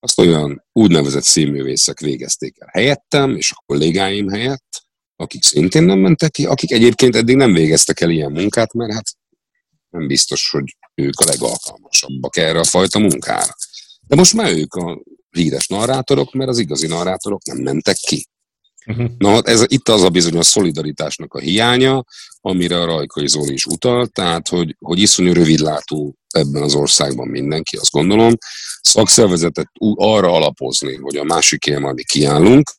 azt 0.00 0.18
olyan 0.18 0.64
úgynevezett 0.72 1.22
színművészek 1.22 2.00
végezték 2.00 2.56
el 2.58 2.68
helyettem, 2.72 3.36
és 3.36 3.50
a 3.50 3.62
kollégáim 3.66 4.28
helyett, 4.28 4.82
akik 5.16 5.42
szintén 5.42 5.82
nem 5.82 5.98
mentek 5.98 6.30
ki, 6.30 6.46
akik 6.46 6.72
egyébként 6.72 7.16
eddig 7.16 7.36
nem 7.36 7.52
végeztek 7.52 8.00
el 8.00 8.10
ilyen 8.10 8.32
munkát, 8.32 8.72
mert 8.72 8.92
hát 8.92 9.06
nem 9.90 10.06
biztos, 10.06 10.50
hogy 10.50 10.76
ők 10.94 11.20
a 11.20 11.24
legalkalmasabbak 11.24 12.36
erre 12.36 12.58
a 12.58 12.64
fajta 12.64 12.98
munkára. 12.98 13.54
De 14.06 14.16
most 14.16 14.32
már 14.34 14.52
ők 14.52 14.74
a 14.74 15.02
híres 15.30 15.66
narrátorok, 15.66 16.32
mert 16.32 16.50
az 16.50 16.58
igazi 16.58 16.86
narrátorok 16.86 17.44
nem 17.44 17.56
mentek 17.56 17.96
ki. 17.96 18.26
Uh-huh. 18.86 19.10
Na, 19.18 19.42
ez, 19.42 19.64
itt 19.66 19.88
az 19.88 20.02
a 20.02 20.08
bizonyos 20.08 20.46
szolidaritásnak 20.46 21.34
a 21.34 21.38
hiánya, 21.38 22.04
amire 22.40 22.80
a 22.80 22.84
Rajkai 22.84 23.28
Zoli 23.28 23.52
is 23.52 23.66
utalt, 23.66 24.12
tehát, 24.12 24.48
hogy, 24.48 24.76
hogy 24.78 24.98
iszonyú 24.98 25.32
rövidlátó 25.32 26.14
ebben 26.28 26.62
az 26.62 26.74
országban 26.74 27.28
mindenki, 27.28 27.76
azt 27.76 27.90
gondolom, 27.90 28.32
szakszervezetet 28.80 29.70
arra 29.94 30.32
alapozni, 30.32 30.94
hogy 30.94 31.16
a 31.16 31.24
másikért 31.24 31.80
majd 31.80 31.94
mi 31.94 32.04
kiállunk, 32.04 32.70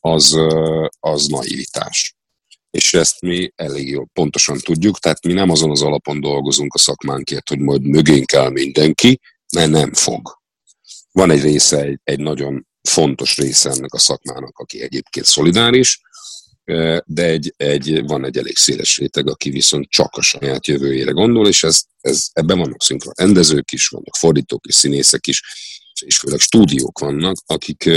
az, 0.00 0.36
az 1.00 1.26
naivitás. 1.26 2.16
És 2.70 2.94
ezt 2.94 3.20
mi 3.20 3.52
elég 3.56 3.88
jól 3.88 4.08
pontosan 4.12 4.58
tudjuk, 4.58 4.98
tehát 4.98 5.24
mi 5.24 5.32
nem 5.32 5.50
azon 5.50 5.70
az 5.70 5.82
alapon 5.82 6.20
dolgozunk 6.20 6.74
a 6.74 6.78
szakmánkért, 6.78 7.48
hogy 7.48 7.58
majd 7.58 7.82
mögénk 7.82 8.26
kell 8.26 8.50
mindenki, 8.50 9.20
mert 9.54 9.70
nem 9.70 9.92
fog. 9.92 10.40
Van 11.12 11.30
egy 11.30 11.42
része, 11.42 11.80
egy, 11.80 12.00
egy 12.04 12.20
nagyon 12.20 12.66
fontos 12.82 13.36
része 13.36 13.70
ennek 13.70 13.92
a 13.92 13.98
szakmának, 13.98 14.58
aki 14.58 14.82
egyébként 14.82 15.26
szolidáris, 15.26 16.00
de 17.04 17.24
egy, 17.24 17.54
egy, 17.56 18.02
van 18.06 18.24
egy 18.24 18.38
elég 18.38 18.56
széles 18.56 18.96
réteg, 18.96 19.28
aki 19.28 19.50
viszont 19.50 19.88
csak 19.88 20.16
a 20.16 20.22
saját 20.22 20.66
jövőjére 20.66 21.10
gondol, 21.10 21.48
és 21.48 21.62
ez, 21.62 21.82
ez, 22.00 22.26
ebben 22.32 22.58
vannak 22.58 22.82
szinkron 22.82 23.14
rendezők 23.16 23.72
is, 23.72 23.88
vannak 23.88 24.16
fordítók 24.16 24.66
és 24.66 24.74
színészek 24.74 25.26
is, 25.26 25.42
és 26.06 26.18
főleg 26.18 26.38
stúdiók 26.38 26.98
vannak, 26.98 27.36
akik, 27.46 27.90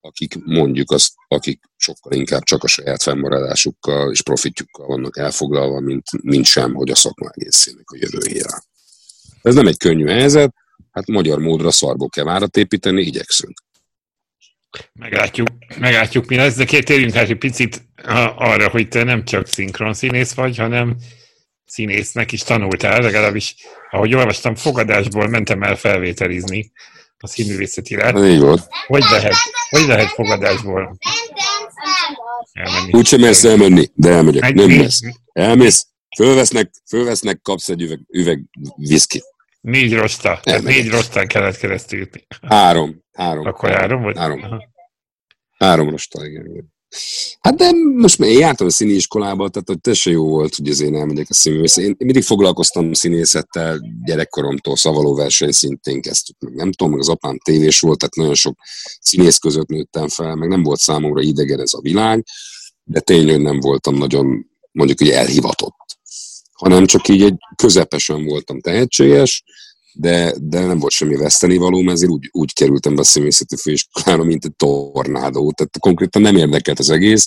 akik 0.00 0.34
mondjuk 0.44 0.90
azt, 0.90 1.12
akik 1.28 1.60
sokkal 1.76 2.12
inkább 2.12 2.42
csak 2.42 2.64
a 2.64 2.66
saját 2.66 3.02
fennmaradásukkal 3.02 4.10
és 4.10 4.22
profitjukkal 4.22 4.86
vannak 4.86 5.18
elfoglalva, 5.18 5.80
mint, 5.80 6.22
mint 6.22 6.44
sem, 6.44 6.74
hogy 6.74 6.90
a 6.90 6.94
szakma 6.94 7.30
egészének 7.34 7.90
a 7.90 7.96
jövőjére. 8.00 8.62
Ez 9.42 9.54
nem 9.54 9.66
egy 9.66 9.76
könnyű 9.76 10.06
helyzet, 10.06 10.54
hát 10.92 11.06
magyar 11.06 11.38
módra 11.38 11.70
szarból 11.70 12.08
kell 12.08 12.24
várat 12.24 12.56
építeni, 12.56 13.02
igyekszünk. 13.02 13.62
Meglátjuk, 14.92 15.48
meglátjuk 15.78 16.26
mi 16.26 16.36
lesz, 16.36 16.54
de 16.54 16.64
térjünk 16.64 17.12
hát 17.12 17.28
egy 17.28 17.38
picit 17.38 17.82
arra, 18.36 18.68
hogy 18.68 18.88
te 18.88 19.02
nem 19.02 19.24
csak 19.24 19.46
szinkron 19.46 19.94
színész 19.94 20.32
vagy, 20.32 20.56
hanem 20.56 20.96
színésznek 21.64 22.32
is 22.32 22.42
tanultál, 22.42 23.00
legalábbis, 23.00 23.54
ahogy 23.90 24.14
olvastam, 24.14 24.54
fogadásból 24.54 25.28
mentem 25.28 25.62
el 25.62 25.76
felvételizni 25.76 26.72
a 27.16 27.26
színművészetire. 27.26 28.28
Így 28.28 28.40
volt. 28.40 28.66
Hogy 28.86 29.04
lehet, 29.10 29.34
hogy 29.68 29.86
lehet 29.86 30.08
fogadásból 30.08 30.96
elmenni? 32.52 32.92
Úgy 32.92 33.06
sem 33.06 33.20
mersz 33.20 33.44
elmenni, 33.44 33.86
de 33.94 34.10
elmegyek. 34.10 34.42
Meg, 34.42 34.54
nem 34.54 34.70
mersz. 34.70 35.00
Elmész, 35.32 35.86
fölvesznek, 36.16 36.70
fölvesznek, 36.88 37.40
kapsz 37.42 37.68
egy 37.68 37.82
üveg, 37.82 38.00
üveg 38.08 38.40
viszkit. 38.76 39.24
Négy 39.62 39.94
rosta. 39.94 40.40
Tehát 40.42 40.62
négy 40.62 40.88
rostán 40.88 41.26
kellett 41.26 41.56
keresztül 41.56 41.98
jutni. 41.98 42.26
Három. 42.40 43.02
Három. 43.12 43.46
Akkor 43.46 43.70
három 43.70 44.02
vagy? 44.02 44.16
Három. 44.18 44.42
Aha. 44.42 44.62
Három 45.58 45.90
rosta, 45.90 46.26
igen. 46.26 46.72
Hát 47.40 47.54
de 47.54 47.70
most 47.96 48.20
én 48.20 48.38
jártam 48.38 48.66
a 48.66 48.70
színiiskolába, 48.70 49.48
tehát 49.48 49.68
hogy 49.68 49.80
te 49.80 49.94
se 49.94 50.10
jó 50.10 50.28
volt, 50.28 50.54
hogy 50.54 50.68
azért 50.68 50.94
elmegyek 50.94 51.26
a 51.28 51.34
színművész. 51.34 51.76
Én 51.76 51.94
mindig 51.98 52.22
foglalkoztam 52.22 52.92
színészettel, 52.92 53.80
gyerekkoromtól 54.04 54.76
szavaló 54.76 55.14
verseny 55.14 55.50
szintén 55.50 56.00
kezdtük 56.00 56.36
meg. 56.38 56.54
Nem 56.54 56.72
tudom, 56.72 56.92
meg 56.92 57.00
az 57.00 57.08
apám 57.08 57.38
tévés 57.38 57.80
volt, 57.80 57.98
tehát 57.98 58.14
nagyon 58.14 58.34
sok 58.34 58.58
színész 59.00 59.38
között 59.38 59.68
nőttem 59.68 60.08
fel, 60.08 60.34
meg 60.34 60.48
nem 60.48 60.62
volt 60.62 60.78
számomra 60.78 61.20
idegen 61.20 61.60
ez 61.60 61.72
a 61.72 61.80
világ, 61.80 62.24
de 62.84 63.00
tényleg 63.00 63.40
nem 63.40 63.60
voltam 63.60 63.94
nagyon, 63.94 64.46
mondjuk, 64.72 64.98
hogy 64.98 65.10
elhivatott. 65.10 65.76
Hanem 66.62 66.86
csak 66.86 67.08
így 67.08 67.22
egy 67.22 67.36
közepesen 67.56 68.24
voltam 68.24 68.60
tehetséges, 68.60 69.42
de, 69.92 70.34
de 70.40 70.66
nem 70.66 70.78
volt 70.78 70.92
semmi 70.92 71.16
vesztenivaló, 71.16 71.80
mert 71.80 71.96
ezért 71.96 72.10
úgy, 72.10 72.28
úgy 72.32 72.52
kerültem 72.52 72.94
be 72.94 73.00
a 73.00 73.04
színészeti 73.04 73.56
főiskolára, 73.56 74.24
mint 74.24 74.44
egy 74.44 74.56
tornádó. 74.56 75.52
Tehát 75.52 75.78
konkrétan 75.78 76.22
nem 76.22 76.36
érdekelt 76.36 76.78
az 76.78 76.90
egész. 76.90 77.26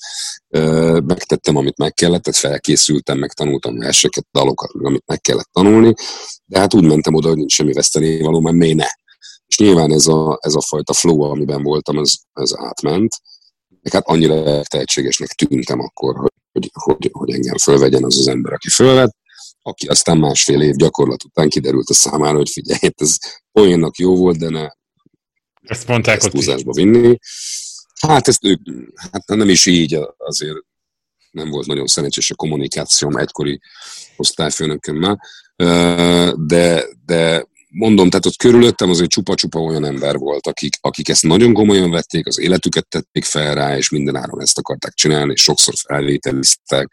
Megtettem, 1.05 1.55
amit 1.55 1.77
meg 1.77 1.93
kellett, 1.93 2.23
tehát 2.23 2.39
felkészültem, 2.39 3.17
megtanultam 3.17 3.77
verseket, 3.77 4.27
dalokat, 4.31 4.69
amit 4.73 5.03
meg 5.05 5.21
kellett 5.21 5.49
tanulni, 5.51 5.93
de 6.45 6.59
hát 6.59 6.73
úgy 6.73 6.85
mentem 6.85 7.13
oda, 7.13 7.27
hogy 7.27 7.37
nincs 7.37 7.53
semmi 7.53 7.73
vesztenivaló, 7.73 8.39
mert 8.39 8.55
miért 8.55 8.77
ne? 8.77 8.87
És 9.47 9.57
nyilván 9.57 9.91
ez 9.91 10.07
a, 10.07 10.39
ez 10.41 10.53
a 10.53 10.61
fajta 10.61 10.93
flow, 10.93 11.21
amiben 11.21 11.63
voltam, 11.63 11.97
ez, 11.99 12.13
ez 12.33 12.51
átment. 12.57 13.15
Meg 13.81 13.93
hát 13.93 14.07
annyira 14.07 14.63
tehetségesnek 14.63 15.29
tűntem 15.29 15.79
akkor, 15.79 16.15
hogy, 16.15 16.31
hogy, 16.51 16.69
hogy, 16.73 17.09
hogy 17.11 17.33
engem 17.33 17.57
fölvegyen 17.57 18.03
az 18.03 18.17
az 18.19 18.27
ember, 18.27 18.53
aki 18.53 18.69
fölvett 18.69 19.23
aki 19.67 19.87
aztán 19.87 20.17
másfél 20.17 20.61
év 20.61 20.75
gyakorlat 20.75 21.23
után 21.23 21.49
kiderült 21.49 21.89
a 21.89 21.93
számára, 21.93 22.37
hogy 22.37 22.49
figyelj, 22.49 22.79
hát 22.81 23.01
ez 23.01 23.17
olyannak 23.53 23.97
jó 23.97 24.15
volt, 24.15 24.37
de 24.37 24.49
ne 24.49 24.67
ezt 25.61 25.87
mondták 25.87 26.17
ezt 26.17 26.31
húzásba 26.31 26.71
vinni. 26.71 27.17
Hát 28.01 28.27
ezt 28.27 28.45
ők, 28.45 28.59
hát 29.11 29.25
nem 29.25 29.49
is 29.49 29.65
így, 29.65 29.99
azért 30.17 30.57
nem 31.31 31.49
volt 31.49 31.65
nagyon 31.67 31.87
szerencsés 31.87 32.31
a 32.31 32.35
kommunikációm 32.35 33.15
egykori 33.15 33.59
osztályfőnökömmel, 34.15 35.19
de, 36.35 36.85
de 37.05 37.47
mondom, 37.69 38.09
tehát 38.09 38.25
ott 38.25 38.37
körülöttem 38.37 38.89
azért 38.89 39.09
csupa-csupa 39.09 39.59
olyan 39.59 39.85
ember 39.85 40.17
volt, 40.17 40.47
akik, 40.47 40.75
akik 40.81 41.09
ezt 41.09 41.23
nagyon 41.23 41.53
komolyan 41.53 41.91
vették, 41.91 42.27
az 42.27 42.39
életüket 42.39 42.87
tették 42.87 43.23
fel 43.23 43.55
rá, 43.55 43.77
és 43.77 43.89
mindenáron 43.89 44.41
ezt 44.41 44.57
akarták 44.57 44.93
csinálni, 44.93 45.31
és 45.31 45.41
sokszor 45.41 45.73
felvételiztek, 45.87 46.87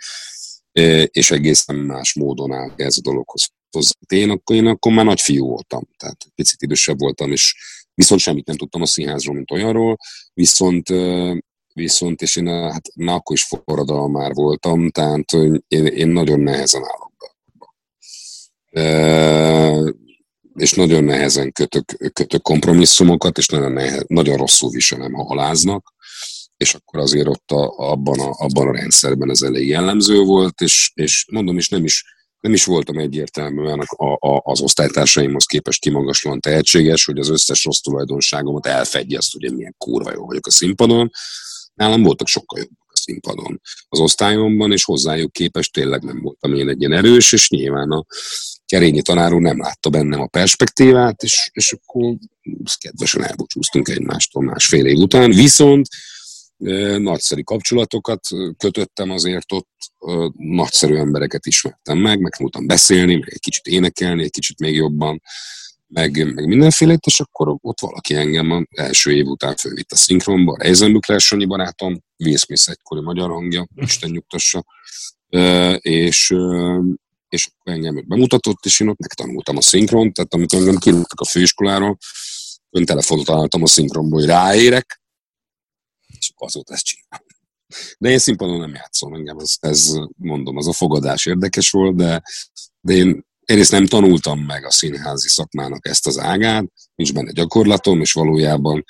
és 1.06 1.30
egészen 1.30 1.76
más 1.76 2.14
módon 2.14 2.52
áll 2.52 2.72
ez 2.76 2.96
a 2.98 3.00
dologhoz 3.00 3.48
hozzá. 3.70 3.90
Én 4.08 4.30
akkor, 4.30 4.56
én 4.56 4.66
akkor 4.66 4.92
már 4.92 5.04
nagy 5.04 5.20
fiú 5.20 5.46
voltam, 5.46 5.82
tehát 5.96 6.26
picit 6.34 6.62
idősebb 6.62 6.98
voltam, 6.98 7.32
és 7.32 7.54
viszont 7.94 8.20
semmit 8.20 8.46
nem 8.46 8.56
tudtam 8.56 8.82
a 8.82 8.86
színházról, 8.86 9.34
mint 9.34 9.50
olyanról, 9.50 9.96
viszont 10.34 10.88
viszont, 11.74 12.22
és 12.22 12.36
én 12.36 12.46
hát 12.46 12.88
na, 12.94 13.14
akkor 13.14 13.36
is 13.36 13.44
forradalom 13.64 14.12
már 14.12 14.32
voltam, 14.32 14.90
tehát 14.90 15.32
én, 15.68 15.86
én 15.86 16.08
nagyon 16.08 16.40
nehezen 16.40 16.82
állok 16.84 17.12
be. 17.18 17.30
E, 18.82 19.94
és 20.54 20.74
nagyon 20.74 21.04
nehezen 21.04 21.52
kötök, 21.52 22.12
kötök 22.12 22.42
kompromisszumokat, 22.42 23.38
és 23.38 23.46
nagyon, 23.46 23.72
nehe, 23.72 24.02
nagyon 24.06 24.36
rosszul 24.36 24.70
viselem, 24.70 25.12
ha 25.12 25.24
haláznak 25.24 25.94
és 26.62 26.74
akkor 26.74 27.00
azért 27.00 27.26
ott 27.26 27.50
a, 27.50 27.90
abban, 27.90 28.20
a, 28.20 28.34
abban 28.36 28.68
a 28.68 28.72
rendszerben 28.72 29.30
ez 29.30 29.42
elég 29.42 29.68
jellemző 29.68 30.18
volt, 30.18 30.60
és, 30.60 30.90
és 30.94 31.26
mondom 31.30 31.56
is, 31.56 31.68
nem 31.68 31.84
is, 31.84 32.04
nem 32.40 32.52
is 32.52 32.64
voltam 32.64 32.98
egyértelműen 32.98 33.78
a, 33.78 34.12
a, 34.12 34.40
az 34.44 34.60
osztálytársaimhoz 34.60 35.44
képest 35.44 35.80
kimagaslóan 35.80 36.40
tehetséges, 36.40 37.04
hogy 37.04 37.18
az 37.18 37.28
összes 37.28 37.64
rossz 37.64 37.80
tulajdonságomat 37.80 38.66
elfedje 38.66 39.18
azt, 39.18 39.32
hogy 39.32 39.42
én 39.42 39.52
milyen 39.52 39.74
kurva 39.78 40.12
jó 40.12 40.26
vagyok 40.26 40.46
a 40.46 40.50
színpadon. 40.50 41.10
Nálam 41.74 42.02
voltak 42.02 42.26
sokkal 42.26 42.58
jobbak 42.58 42.90
a 42.92 42.96
színpadon 42.96 43.60
az 43.88 43.98
osztályomban, 43.98 44.72
és 44.72 44.84
hozzájuk 44.84 45.32
képest 45.32 45.72
tényleg 45.72 46.02
nem 46.02 46.20
voltam 46.22 46.54
én 46.54 46.68
egy 46.68 46.80
ilyen 46.80 46.92
erős, 46.92 47.32
és 47.32 47.50
nyilván 47.50 47.90
a 47.90 48.04
Kerényi 48.66 49.02
tanár 49.02 49.32
nem 49.32 49.60
látta 49.60 49.90
bennem 49.90 50.20
a 50.20 50.26
perspektívát, 50.26 51.22
és, 51.22 51.50
és 51.52 51.72
akkor 51.72 52.14
kedvesen 52.78 53.24
elbúcsúztunk 53.24 53.88
egymástól 53.88 54.42
másfél 54.42 54.86
év 54.86 54.98
után. 54.98 55.30
Viszont 55.30 55.88
nagyszerű 56.98 57.40
kapcsolatokat 57.40 58.20
kötöttem 58.56 59.10
azért 59.10 59.52
ott, 59.52 59.68
nagyszerű 60.36 60.94
embereket 60.94 61.46
ismertem 61.46 61.98
meg, 61.98 62.20
meg 62.20 62.32
tudtam 62.32 62.66
beszélni, 62.66 63.14
meg 63.14 63.28
egy 63.32 63.40
kicsit 63.40 63.66
énekelni, 63.66 64.22
egy 64.22 64.30
kicsit 64.30 64.58
még 64.58 64.74
jobban, 64.74 65.22
meg, 65.86 66.34
meg 66.34 66.46
mindenfélét, 66.46 67.06
és 67.06 67.20
akkor 67.20 67.56
ott 67.60 67.80
valaki 67.80 68.14
engem 68.14 68.50
az 68.50 68.64
első 68.70 69.12
év 69.12 69.26
után 69.26 69.56
fölvitt 69.56 69.92
a 69.92 69.96
szinkronba, 69.96 70.56
Reisenbükler 70.58 71.20
Sanyi 71.20 71.46
barátom, 71.46 72.02
Will 72.24 72.36
Smith 72.36 72.68
egykori 72.68 73.00
magyar 73.00 73.30
hangja, 73.30 73.68
Isten 73.74 74.10
nyugtassa, 74.10 74.64
és, 75.78 76.34
és 77.28 77.48
akkor 77.48 77.72
engem 77.72 78.04
bemutatott, 78.06 78.64
és 78.64 78.80
én 78.80 78.88
ott 78.88 78.98
megtanultam 78.98 79.56
a 79.56 79.62
szinkront, 79.62 80.14
tehát 80.14 80.34
amikor 80.34 80.58
engem 80.58 80.76
kirúgtak 80.76 81.20
a 81.20 81.24
főiskoláról, 81.24 81.98
ön 82.70 82.84
telefonot 82.84 83.24
találtam 83.24 83.62
a 83.62 83.66
szinkronból, 83.66 84.18
hogy 84.18 84.28
ráérek, 84.28 85.01
csak 86.22 86.36
azóta 86.40 86.72
ezt 86.72 86.84
csinálom. 86.84 87.26
De 87.98 88.10
én 88.10 88.18
színpadon 88.18 88.58
nem 88.58 88.74
játszom 88.74 89.14
engem, 89.14 89.38
ez, 89.38 89.54
ez 89.60 89.92
mondom, 90.16 90.56
az 90.56 90.68
a 90.68 90.72
fogadás 90.72 91.26
érdekes 91.26 91.70
volt, 91.70 91.96
de, 91.96 92.22
de 92.80 92.94
én 92.94 93.24
egyrészt 93.44 93.70
nem 93.70 93.86
tanultam 93.86 94.40
meg 94.40 94.64
a 94.64 94.70
színházi 94.70 95.28
szakmának 95.28 95.86
ezt 95.86 96.06
az 96.06 96.18
ágát, 96.18 96.64
nincs 96.94 97.12
benne 97.12 97.32
gyakorlatom, 97.32 98.00
és 98.00 98.12
valójában 98.12 98.84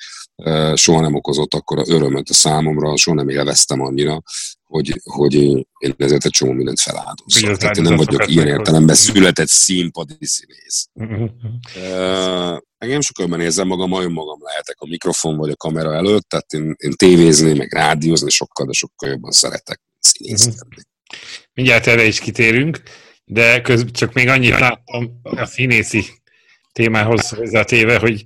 soha 0.73 1.01
nem 1.01 1.15
okozott 1.15 1.53
akkor 1.53 1.83
örömöt 1.87 2.29
a 2.29 2.33
számomra, 2.33 2.97
soha 2.97 3.15
nem 3.15 3.29
élveztem 3.29 3.81
annyira, 3.81 4.21
hogy, 4.63 5.01
hogy 5.03 5.33
én 5.77 5.93
ezért 5.97 6.25
egy 6.25 6.31
csomó 6.31 6.51
mindent 6.51 6.79
feláldozom. 6.79 7.55
Tehát 7.55 7.77
én 7.77 7.83
nem 7.83 7.95
vagyok 7.95 8.27
ilyen 8.27 8.47
értelemben 8.47 8.95
született 8.95 9.47
színpadi 9.47 10.17
színész. 10.19 10.87
uh, 10.95 12.59
engem 12.77 13.01
sokkal 13.01 13.41
érzem 13.41 13.67
magam, 13.67 13.89
majd 13.89 14.11
magam 14.11 14.39
lehetek 14.41 14.75
a 14.79 14.87
mikrofon 14.87 15.37
vagy 15.37 15.49
a 15.49 15.55
kamera 15.55 15.93
előtt, 15.93 16.29
tehát 16.29 16.53
én, 16.53 16.75
én 16.77 16.91
tévézni, 16.91 17.53
meg 17.53 17.73
rádiózni 17.73 18.29
sokkal, 18.29 18.65
de 18.65 18.71
sokkal 18.71 19.09
jobban 19.09 19.31
szeretek 19.31 19.81
színészkedni. 19.99 20.83
Mindjárt 21.53 21.87
erre 21.87 22.03
is 22.03 22.19
kitérünk, 22.19 22.81
de 23.25 23.61
közben 23.61 23.93
csak 23.93 24.13
még 24.13 24.27
annyit 24.27 24.59
láttam 24.59 25.19
a 25.23 25.45
színészi 25.45 26.05
témához 26.71 27.29
hozzátéve, 27.29 27.99
hogy 27.99 28.25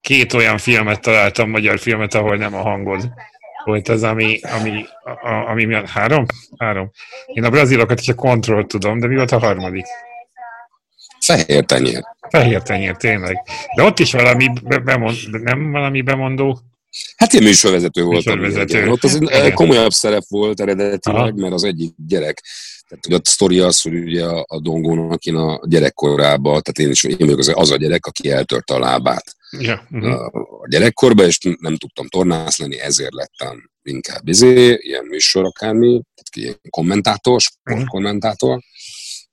két 0.00 0.32
olyan 0.32 0.58
filmet 0.58 1.00
találtam, 1.00 1.50
magyar 1.50 1.78
filmet, 1.78 2.14
ahol 2.14 2.36
nem 2.36 2.54
a 2.54 2.62
hangod 2.62 3.08
volt 3.64 3.88
az, 3.88 4.02
ami, 4.02 4.40
ami, 4.40 4.84
a, 5.22 5.50
ami 5.50 5.64
miatt 5.64 5.88
három? 5.88 6.26
Három. 6.58 6.90
Én 7.26 7.44
a 7.44 7.50
brazilokat 7.50 8.00
is 8.00 8.08
a 8.08 8.14
kontrollt 8.14 8.66
tudom, 8.66 8.98
de 8.98 9.06
mi 9.06 9.14
volt 9.14 9.30
a 9.30 9.38
harmadik? 9.38 9.86
Fehér 11.20 11.64
tenyér. 11.64 12.02
Fehér 12.30 12.62
tenyér, 12.62 12.96
tényleg. 12.96 13.36
De 13.76 13.82
ott 13.82 13.98
is 13.98 14.12
valami 14.12 14.46
bemond, 14.84 15.16
nem 15.30 15.70
valami 15.70 16.02
bemondó 16.02 16.60
Hát 17.16 17.32
én 17.32 17.42
műsorvezető 17.42 18.02
voltam. 18.02 18.38
Műsorvezető. 18.38 18.90
Ott 18.90 19.04
az 19.04 19.30
egy 19.30 19.52
komolyabb 19.52 19.90
szerep 19.90 20.22
volt 20.28 20.60
eredetileg, 20.60 21.20
Aha. 21.20 21.32
mert 21.34 21.52
az 21.52 21.64
egyik 21.64 21.94
gyerek 22.06 22.42
tehát 22.90 23.06
ugye 23.06 23.16
a 23.16 23.20
sztori 23.22 23.58
az, 23.58 23.80
hogy 23.80 23.94
ugye 23.94 24.24
a, 24.24 24.44
a 24.48 24.60
Dongónak 24.60 25.24
én 25.24 25.34
a 25.34 25.60
gyerekkorában, 25.66 26.62
tehát 26.62 26.78
én 26.78 26.90
is 26.90 27.04
én 27.04 27.16
vagyok 27.18 27.38
az, 27.38 27.52
az 27.54 27.70
a 27.70 27.76
gyerek, 27.76 28.06
aki 28.06 28.30
eltörte 28.30 28.74
a 28.74 28.78
lábát 28.78 29.36
ja. 29.58 29.86
uh-huh. 29.90 30.12
a, 30.12 30.68
gyerekkorban, 30.68 31.26
és 31.26 31.38
nem 31.58 31.76
tudtam 31.76 32.08
tornász 32.08 32.58
lenni, 32.58 32.80
ezért 32.80 33.14
lettem 33.14 33.70
inkább 33.82 34.28
izé, 34.28 34.78
ilyen 34.80 35.04
műsor 35.04 35.44
akármi, 35.44 35.88
tehát 35.88 36.36
ilyen 36.36 36.60
kommentátor, 36.70 37.40
sportkommentátor, 37.40 38.60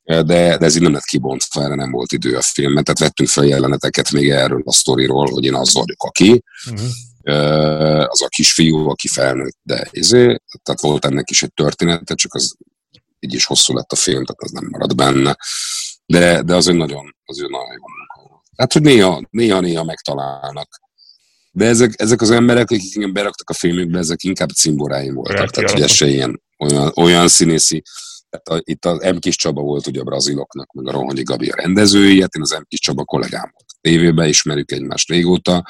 uh-huh. 0.03 0.25
de, 0.25 0.57
de 0.57 0.65
ez 0.65 0.75
így 0.75 0.81
nem 0.81 0.93
lett 0.93 1.03
kibontva, 1.03 1.63
erre 1.63 1.75
nem 1.75 1.91
volt 1.91 2.11
idő 2.11 2.35
a 2.35 2.41
filmet, 2.41 2.83
tehát 2.83 2.99
vettünk 2.99 3.29
fel 3.29 3.45
jeleneteket 3.45 4.11
még 4.11 4.29
erről 4.29 4.61
a 4.65 4.73
sztoriról, 4.73 5.29
hogy 5.29 5.45
én 5.45 5.55
az 5.55 5.73
vagyok, 5.73 6.03
aki, 6.03 6.43
uh-huh 6.71 6.89
az 8.07 8.21
a 8.21 8.27
kisfiú, 8.27 8.89
aki 8.89 9.07
felnőtt, 9.07 9.57
de 9.61 9.87
izé, 9.91 10.39
tehát 10.63 10.81
volt 10.81 11.05
ennek 11.05 11.29
is 11.29 11.43
egy 11.43 11.53
története, 11.53 12.15
csak 12.15 12.33
az 12.33 12.55
így 13.19 13.33
is 13.33 13.45
hosszú 13.45 13.73
lett 13.73 13.91
a 13.91 13.95
film, 13.95 14.25
tehát 14.25 14.41
az 14.41 14.51
nem 14.51 14.67
marad 14.69 14.95
benne. 14.95 15.37
De, 16.05 16.41
de 16.41 16.55
az 16.55 16.67
egy 16.67 16.75
nagyon, 16.75 17.15
az 17.25 17.41
egy 17.41 17.49
nagyon. 17.49 17.96
Hát, 18.57 18.73
hogy 18.73 18.81
néha, 18.81 19.21
néha, 19.29 19.59
néha 19.59 19.83
megtalálnak. 19.83 20.81
De 21.51 21.65
ezek, 21.65 21.93
ezek 21.95 22.21
az 22.21 22.31
emberek, 22.31 22.71
akik 22.71 22.95
engem 22.95 23.13
beraktak 23.13 23.49
a 23.49 23.53
filmükbe, 23.53 23.97
ezek 23.97 24.23
inkább 24.23 24.49
cimboráim 24.49 25.13
voltak. 25.13 25.49
Tehát, 25.49 25.71
hogy 25.71 25.81
ez 25.81 25.91
se 25.91 26.07
ilyen, 26.07 26.41
olyan, 26.57 26.91
olyan 26.95 27.27
színészi. 27.27 27.83
Tehát 28.29 28.47
a, 28.47 28.71
itt 28.71 28.85
az 28.85 29.13
M. 29.13 29.17
Kis 29.17 29.35
Csaba 29.35 29.61
volt 29.61 29.87
ugye 29.87 29.99
a 29.99 30.03
braziloknak, 30.03 30.71
meg 30.71 30.87
a 30.87 30.91
Rohonyi 30.91 31.23
Gabi 31.23 31.49
a 31.49 31.55
rendezői, 31.55 32.21
hát 32.21 32.35
én 32.35 32.41
az 32.41 32.51
M. 32.51 32.63
Kis 32.67 32.79
Csaba 32.79 33.03
kollégám 33.03 33.49
volt. 33.53 33.65
Tévében 33.81 34.27
ismerjük 34.27 34.71
egymást 34.71 35.09
régóta, 35.09 35.65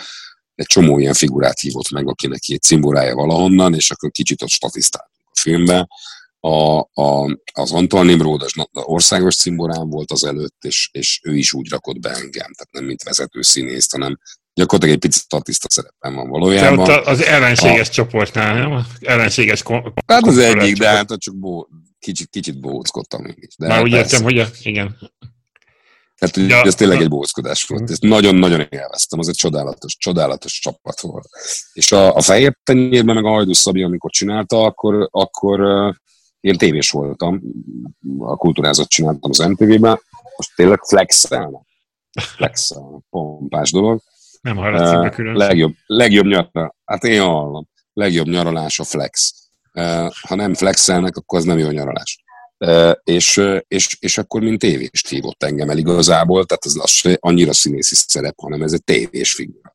egy 0.56 0.66
csomó 0.66 1.00
ilyen 1.00 1.14
figurát 1.14 1.60
hívott 1.60 1.90
meg, 1.90 2.08
akinek 2.08 2.40
egy 2.48 2.62
cimborája 2.62 3.16
valahonnan, 3.16 3.74
és 3.74 3.92
akkor 3.92 4.12
kicsit 4.12 4.42
ott 4.42 4.50
statisztáltunk 4.50 5.22
a 5.26 5.40
filmben 5.40 5.88
a, 6.40 6.80
a, 6.80 7.38
az 7.54 7.72
Antoine 7.72 8.10
Nimrod 8.10 8.42
az 8.42 8.54
országos 8.72 9.36
cimborán 9.36 9.90
volt 9.90 10.12
az 10.12 10.24
előtt, 10.24 10.64
és, 10.64 10.90
és 10.92 11.20
ő 11.24 11.36
is 11.36 11.54
úgy 11.54 11.70
rakott 11.70 12.00
be 12.00 12.10
engem, 12.10 12.54
tehát 12.54 12.70
nem 12.72 12.84
mint 12.84 13.04
vezető 13.04 13.42
színészt, 13.42 13.92
hanem 13.92 14.18
gyakorlatilag 14.54 14.96
egy 14.96 15.02
picit 15.10 15.24
statiszta 15.24 15.68
szerepen 15.70 16.16
van 16.16 16.30
valójában. 16.30 16.86
Te 16.86 16.94
ott 16.94 17.06
az 17.06 17.24
ellenséges 17.24 17.90
a... 17.90 17.92
csoportnál, 17.92 18.54
nem? 18.70 18.86
Ellenséges 19.00 19.64
kon- 19.64 19.94
Hát 20.06 20.26
az 20.26 20.38
egyik, 20.38 20.78
de 20.78 20.88
hát 20.88 21.18
csak 21.18 21.38
bó, 21.38 21.68
kicsit, 22.00 22.30
kicsit 22.30 22.60
bóckodtam 22.60 23.26
én 23.26 23.36
is. 23.38 23.56
De 23.58 23.68
Már 23.68 23.84
úgy 23.84 23.92
értem, 23.92 24.24
hogy 24.24 24.40
a, 24.40 24.48
igen. 24.62 24.98
Tehát 26.18 26.50
ja, 26.50 26.62
ez 26.62 26.76
tényleg 26.76 27.02
egy 27.02 27.10
bóckodás 27.10 27.64
volt. 27.64 27.82
Mhm. 27.82 27.92
Ezt 27.92 28.02
nagyon-nagyon 28.02 28.68
élveztem, 28.70 29.20
az 29.20 29.28
egy 29.28 29.36
csodálatos, 29.36 29.98
csodálatos 29.98 30.60
csapat 30.60 31.02
volt. 31.02 31.28
És 31.74 31.92
a, 31.92 32.16
a 32.16 32.22
fehér 32.22 32.58
tenyérben, 32.64 33.16
meg 33.16 33.26
a 33.26 33.30
Hajdú 33.30 33.54
Szabi, 33.54 33.84
amikor 33.84 34.12
csinálta, 34.12 34.64
akkor, 34.64 35.08
akkor 35.12 35.60
én 36.48 36.58
tévés 36.58 36.92
voltam, 36.92 37.42
a 38.20 38.36
kultúrázat 38.36 38.88
csináltam 38.88 39.30
az 39.30 39.38
MTV-ben, 39.38 40.02
most 40.38 40.56
tényleg 40.56 40.80
flexelnek. 40.84 41.62
Flexelnek, 42.22 43.02
pompás 43.10 43.72
dolog. 43.72 44.02
Nem 44.42 44.56
hallatszik 44.56 45.12
a 45.12 45.16
különbség. 45.16 45.48
Legjobb, 45.48 45.74
legjobb 45.86 46.26
nyaralás, 46.26 46.72
hát 46.86 47.04
én 47.04 47.22
hallom, 47.22 47.68
legjobb 47.94 48.28
nyaralás 48.28 48.80
a 48.80 48.84
flex. 48.84 49.34
Ha 50.22 50.36
nem 50.36 50.54
flexelnek, 50.54 51.16
akkor 51.16 51.40
az 51.40 51.46
nem 51.46 51.58
jó 51.58 51.70
nyaralás. 51.70 52.24
És, 53.04 53.42
és, 53.68 53.98
és 54.00 54.18
akkor 54.18 54.42
mint 54.42 54.60
tévést 54.60 55.08
hívott 55.08 55.44
engem 55.44 55.70
el 55.70 55.78
igazából, 55.78 56.46
tehát 56.46 56.66
az, 56.66 56.80
az 56.82 57.18
annyira 57.20 57.54
színészi 57.54 57.96
szerep, 57.96 58.40
hanem 58.42 58.62
ez 58.62 58.74
egy 58.74 58.84
tévés 58.84 59.34
figura. 59.34 59.72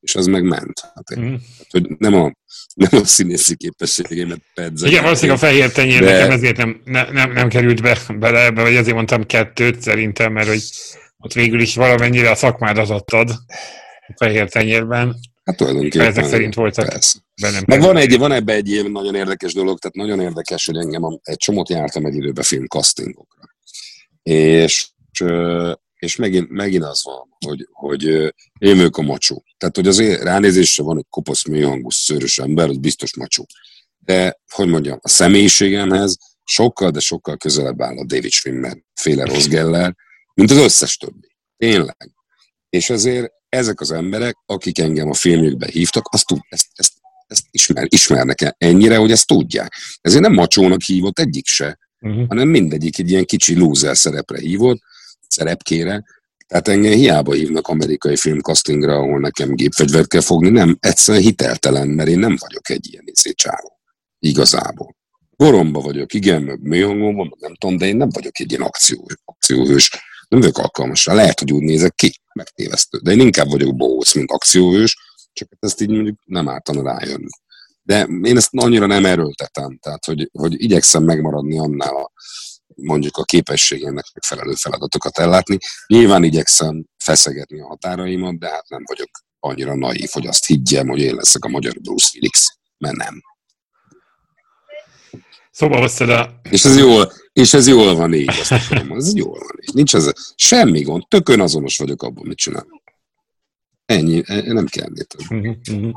És 0.00 0.14
az 0.14 0.26
meg 0.26 0.42
ment. 0.42 0.80
Hát, 0.80 1.20
mm. 1.20 1.30
hát, 1.32 1.66
hogy 1.70 1.86
nem 1.98 2.14
a 2.14 2.32
nem 2.74 3.00
a 3.02 3.04
színészi 3.04 3.56
képességemet 3.56 4.40
pedzegelni. 4.54 4.90
Igen, 4.90 5.02
valószínűleg 5.02 5.36
a 5.36 5.40
fehér 5.40 5.72
tenyér 5.72 6.00
de... 6.00 6.12
nekem 6.12 6.30
ezért 6.30 6.56
nem, 6.56 6.80
ne, 6.84 7.10
nem, 7.10 7.32
nem 7.32 7.48
került 7.48 7.82
be, 7.82 7.98
bele 8.18 8.44
ebbe, 8.44 8.62
vagy 8.62 8.76
azért 8.76 8.94
mondtam 8.94 9.26
kettőt 9.26 9.80
szerintem, 9.80 10.32
mert 10.32 10.48
hogy 10.48 10.62
ott 11.18 11.32
végül 11.32 11.60
is 11.60 11.74
valamennyire 11.74 12.30
a 12.30 12.34
szakmádat 12.34 12.90
adtad 12.90 13.30
a 14.06 14.14
fehér 14.16 14.48
tenyérben. 14.48 15.16
Hát 15.44 15.56
tulajdonképpen. 15.56 16.06
Ezek 16.06 16.24
szerint 16.24 16.54
voltak 16.54 16.98
bennem. 17.42 17.62
Meg 17.66 17.80
van, 17.80 17.96
egy, 17.96 18.18
van 18.18 18.32
ebbe 18.32 18.52
egy 18.52 18.70
ilyen 18.70 18.90
nagyon 18.90 19.14
érdekes 19.14 19.54
dolog, 19.54 19.78
tehát 19.78 19.96
nagyon 19.96 20.20
érdekes, 20.20 20.66
hogy 20.66 20.76
engem 20.76 21.02
egy 21.22 21.36
csomót 21.36 21.68
jártam 21.68 22.04
egy 22.04 22.14
időben 22.14 22.44
filmkastingokra. 22.44 23.42
És 24.22 24.88
és 26.00 26.16
megint, 26.16 26.50
megint 26.50 26.84
az 26.84 27.04
van, 27.04 27.36
hogy, 27.46 27.68
hogy 27.72 28.04
én 28.58 28.76
vagyok 28.76 28.96
a 28.96 29.02
macsó. 29.02 29.44
Tehát, 29.60 29.76
hogy 29.76 29.88
azért 29.88 30.22
ránézésre 30.22 30.82
van 30.82 30.98
egy 30.98 31.06
kopasz, 31.10 31.44
mélyhangú, 31.44 31.90
szőrös 31.90 32.38
ember, 32.38 32.68
az 32.68 32.76
biztos 32.76 33.16
macsó. 33.16 33.46
De, 33.98 34.40
hogy 34.48 34.68
mondjam, 34.68 34.98
a 35.02 35.08
személyiségemhez 35.08 36.16
sokkal, 36.44 36.90
de 36.90 37.00
sokkal 37.00 37.36
közelebb 37.36 37.82
áll 37.82 37.98
a 37.98 38.04
David 38.04 38.30
Schwimmer 38.30 38.76
féle 38.94 39.24
Rosgeller, 39.24 39.94
mint 40.34 40.50
az 40.50 40.56
összes 40.56 40.96
többi. 40.96 41.36
Tényleg. 41.56 42.10
És 42.68 42.90
ezért 42.90 43.32
ezek 43.48 43.80
az 43.80 43.90
emberek, 43.90 44.36
akik 44.46 44.78
engem 44.78 45.08
a 45.08 45.14
filmjükbe 45.14 45.68
hívtak, 45.72 46.08
azt 46.10 46.26
tud, 46.26 46.40
ezt, 46.48 46.66
ezt, 46.72 46.92
ezt 47.26 47.44
ismer, 47.50 47.86
ismernek 47.88 48.40
-e 48.40 48.54
ennyire, 48.58 48.96
hogy 48.96 49.10
ezt 49.10 49.26
tudják. 49.26 49.74
Ezért 50.00 50.22
nem 50.22 50.32
macsónak 50.32 50.82
hívott 50.82 51.18
egyik 51.18 51.46
se, 51.46 51.78
uh-huh. 52.00 52.26
hanem 52.28 52.48
mindegyik 52.48 52.98
egy 52.98 53.10
ilyen 53.10 53.24
kicsi 53.24 53.58
loser 53.58 53.96
szerepre 53.96 54.38
hívott, 54.38 54.80
szerepkére. 55.28 56.04
Tehát 56.50 56.68
engem 56.68 56.92
hiába 56.92 57.32
hívnak 57.32 57.68
amerikai 57.68 58.16
filmkastingra, 58.16 58.96
ahol 58.96 59.20
nekem 59.20 59.54
gépfegyvert 59.54 60.08
kell 60.08 60.20
fogni, 60.20 60.48
nem, 60.48 60.76
egyszerűen 60.80 61.24
hiteltelen, 61.24 61.88
mert 61.88 62.08
én 62.08 62.18
nem 62.18 62.36
vagyok 62.40 62.70
egy 62.70 62.88
ilyen 62.92 63.04
csávó. 63.34 63.80
Igazából. 64.18 64.96
Goromba 65.36 65.80
vagyok, 65.80 66.14
igen, 66.14 66.42
meg 66.42 66.60
mélyhangomban, 66.62 67.34
nem 67.38 67.54
tudom, 67.54 67.76
de 67.76 67.86
én 67.86 67.96
nem 67.96 68.08
vagyok 68.08 68.40
egy 68.40 68.50
ilyen 68.50 68.62
akció, 68.62 69.10
akcióhős. 69.24 69.90
Nem 70.28 70.40
vagyok 70.40 70.58
alkalmas 70.58 71.06
rá. 71.06 71.14
Lehet, 71.14 71.38
hogy 71.38 71.52
úgy 71.52 71.62
nézek 71.62 71.94
ki, 71.94 72.20
megtévesztő. 72.34 72.98
De 72.98 73.12
én 73.12 73.20
inkább 73.20 73.48
vagyok 73.48 73.76
bohóc, 73.76 74.14
mint 74.14 74.30
akcióhős, 74.30 74.96
csak 75.32 75.48
ezt 75.60 75.80
így 75.80 75.90
mondjuk 75.90 76.18
nem 76.24 76.48
ártana 76.48 76.82
rájönni. 76.82 77.30
De 77.82 78.08
én 78.22 78.36
ezt 78.36 78.48
annyira 78.52 78.86
nem 78.86 79.04
erőltetem, 79.04 79.78
tehát 79.78 80.04
hogy, 80.04 80.28
hogy 80.32 80.62
igyekszem 80.62 81.02
megmaradni 81.02 81.58
annál 81.58 81.96
a 81.96 82.12
mondjuk 82.82 83.16
a 83.16 83.24
képességemnek 83.24 84.04
megfelelő 84.14 84.54
feladatokat 84.54 85.18
ellátni. 85.18 85.58
Nyilván 85.86 86.24
igyekszem 86.24 86.84
feszegetni 87.04 87.60
a 87.60 87.66
határaimat, 87.66 88.38
de 88.38 88.48
hát 88.48 88.68
nem 88.68 88.82
vagyok 88.86 89.10
annyira 89.40 89.74
naív, 89.76 90.08
hogy 90.12 90.26
azt 90.26 90.46
higgyem, 90.46 90.88
hogy 90.88 91.00
én 91.00 91.14
leszek 91.14 91.44
a 91.44 91.48
magyar 91.48 91.72
Bruce 91.80 92.08
Willis, 92.14 92.56
mert 92.78 92.96
nem. 92.96 93.22
Szóval 95.50 95.82
a... 95.98 96.40
És 96.50 96.64
ez 96.64 96.76
jól, 96.76 97.12
és 97.32 97.54
ez 97.54 97.66
jól 97.66 97.94
van 97.94 98.14
így, 98.14 98.28
azt 98.28 98.52
akarom, 98.52 98.92
ez 98.92 99.14
jól 99.14 99.38
van 99.38 99.58
így. 99.60 99.74
Nincs 99.74 99.94
ez, 99.94 100.10
semmi 100.34 100.82
gond, 100.82 101.02
tökön 101.08 101.40
azonos 101.40 101.76
vagyok 101.76 102.02
abban, 102.02 102.26
mit 102.26 102.38
csinálok. 102.38 102.82
Ennyi, 103.84 104.22
e, 104.26 104.52
nem 104.52 104.66
kell 104.66 104.86
ennél 104.86 105.94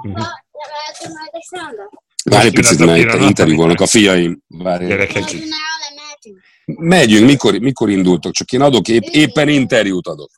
Várj 2.24 2.48
egy 2.48 2.54
picit, 2.54 2.80
mert 2.80 3.22
interjúvolnak 3.22 3.82
a 3.82 3.88
fiaim. 3.88 4.42
Várj. 4.48 4.86
Gyerekek. 4.86 5.24
Megyünk, 6.66 7.26
mikor, 7.26 7.58
mikor 7.58 7.90
indultok? 7.90 8.34
Csak 8.34 8.52
én 8.52 8.62
adok, 8.62 8.88
épp, 8.88 9.04
éppen 9.04 9.48
interjút 9.48 10.08
adok. 10.08 10.32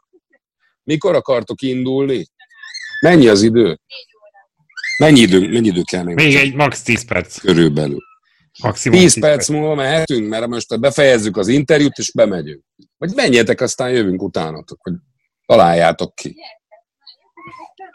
Mikor 0.83 1.15
akartok 1.15 1.61
indulni? 1.61 2.25
Mennyi 3.01 3.27
az 3.27 3.41
idő? 3.41 3.79
Mennyi 4.97 5.19
idő, 5.19 5.39
mennyi 5.39 5.67
idő 5.67 5.81
kell 5.81 6.03
még? 6.03 6.15
Még 6.15 6.35
egy 6.35 6.53
max 6.53 6.81
10 6.81 7.05
perc. 7.05 7.39
Körülbelül. 7.39 7.99
Maximum 8.63 8.99
10 8.99 9.19
perc 9.19 9.49
múlva 9.49 9.75
mehetünk, 9.75 10.27
mert 10.27 10.47
most 10.47 10.79
befejezzük 10.79 11.37
az 11.37 11.47
interjút, 11.47 11.97
és 11.97 12.11
bemegyünk. 12.11 12.63
Vagy 12.97 13.13
menjetek, 13.15 13.61
aztán 13.61 13.91
jövünk 13.91 14.21
utánatok, 14.21 14.77
hogy 14.81 14.93
találjátok 15.45 16.15
ki. 16.15 16.35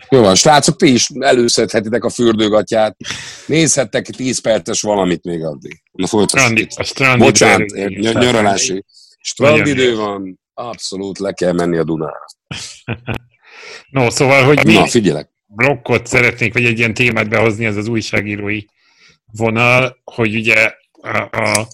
Jó 0.08 0.20
van, 0.20 0.34
srácok, 0.34 0.76
ti 0.76 0.92
is 0.92 1.08
előszedhetitek 1.18 2.04
a 2.04 2.10
fürdőgatját. 2.10 2.96
Nézhettek 3.46 4.06
10 4.06 4.40
perces 4.40 4.80
valamit 4.80 5.24
még 5.24 5.44
addig. 5.44 5.82
Na 5.92 6.06
strandi 6.06 6.68
Bocsánat, 7.18 7.70
ny- 7.70 8.12
nyaralási. 8.12 8.84
Strandidő 9.20 9.96
van, 9.96 10.40
abszolút 10.54 11.18
le 11.18 11.32
kell 11.32 11.52
menni 11.52 11.76
a 11.76 11.84
Dunára. 11.84 12.26
no, 13.90 14.10
szóval, 14.10 14.44
hogy 14.44 14.64
mi 14.64 14.72
Na, 14.72 14.86
figyelek. 14.86 15.30
blokkot 15.46 16.06
szeretnék, 16.06 16.52
vagy 16.52 16.64
egy 16.64 16.78
ilyen 16.78 16.94
témát 16.94 17.28
behozni, 17.28 17.64
ez 17.64 17.76
az 17.76 17.88
újságírói 17.88 18.64
vonal, 19.32 20.00
hogy 20.04 20.34
ugye 20.34 20.72
a, 21.02 21.18
a 21.18 21.68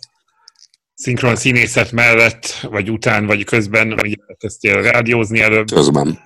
szinkron 0.94 1.36
színészet 1.36 1.92
mellett, 1.92 2.46
vagy 2.46 2.90
után, 2.90 3.26
vagy 3.26 3.44
közben, 3.44 3.92
ugye 3.92 4.14
kezdtél 4.38 4.82
rádiózni 4.82 5.40
előbb. 5.40 5.70
Közben. 5.70 6.18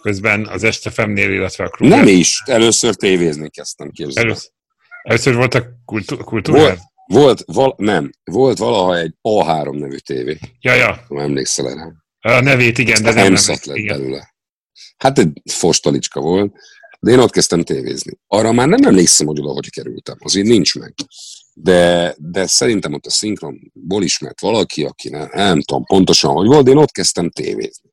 Közben 0.00 0.46
az 0.46 0.64
Este 0.64 0.90
Femnél, 0.90 1.32
illetve 1.32 1.64
a 1.64 1.68
klub. 1.68 1.90
Nem 1.90 2.06
is, 2.06 2.42
először 2.44 2.94
tévézni 2.94 3.50
kezdtem 3.50 3.90
képzelni. 3.90 4.28
Először, 4.28 4.50
először 5.02 5.34
volt 5.34 5.54
a 5.54 5.66
kultú- 5.84 6.24
kultúrán? 6.24 6.62
Volt, 6.62 6.80
volt, 7.06 7.42
val, 7.46 7.74
nem, 7.76 8.10
volt 8.24 8.58
valaha 8.58 8.96
egy 8.96 9.14
A3 9.22 9.78
nevű 9.78 9.96
tévé. 9.96 10.38
Ja, 10.60 10.74
ja. 10.74 11.04
Nem 11.08 11.24
emlékszel 11.24 11.68
erre. 11.68 11.94
A 12.20 12.40
nevét 12.40 12.78
igen, 12.78 13.02
de 13.02 13.12
nem, 13.12 13.32
nem 13.32 13.42
lett 13.46 13.64
igen. 13.64 13.98
belőle. 13.98 14.34
Hát 14.96 15.18
egy 15.18 15.42
fostalicska 15.44 16.20
volt, 16.20 16.52
de 17.00 17.10
én 17.10 17.18
ott 17.18 17.30
kezdtem 17.30 17.62
tévézni. 17.62 18.18
Arra 18.26 18.52
már 18.52 18.68
nem 18.68 18.82
emlékszem, 18.82 19.26
hogy 19.26 19.40
oda 19.40 19.52
hogy 19.52 19.70
kerültem. 19.70 20.16
Azért 20.20 20.46
nincs 20.46 20.74
meg. 20.74 20.94
De, 21.54 22.14
de 22.18 22.46
szerintem 22.46 22.92
ott 22.92 23.06
a 23.06 23.10
szinkronból 23.10 24.02
ismert 24.02 24.40
valaki, 24.40 24.84
aki 24.84 25.08
nem, 25.08 25.28
nem 25.32 25.62
tudom 25.62 25.84
pontosan, 25.84 26.32
hogy 26.32 26.46
volt, 26.46 26.64
de 26.64 26.70
én 26.70 26.76
ott 26.76 26.90
kezdtem 26.90 27.30
tévézni. 27.30 27.87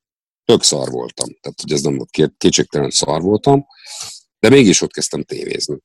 Tök 0.46 0.64
szar 0.64 0.90
voltam. 0.90 1.28
Tehát, 1.42 1.62
hogy 1.62 1.72
ez 1.72 1.82
nem 1.82 2.06
kétségtelen 2.38 2.90
szar 2.90 3.22
voltam, 3.22 3.66
de 4.40 4.50
mégis 4.50 4.82
ott 4.82 4.92
kezdtem 4.92 5.24
tévézni. 5.24 5.78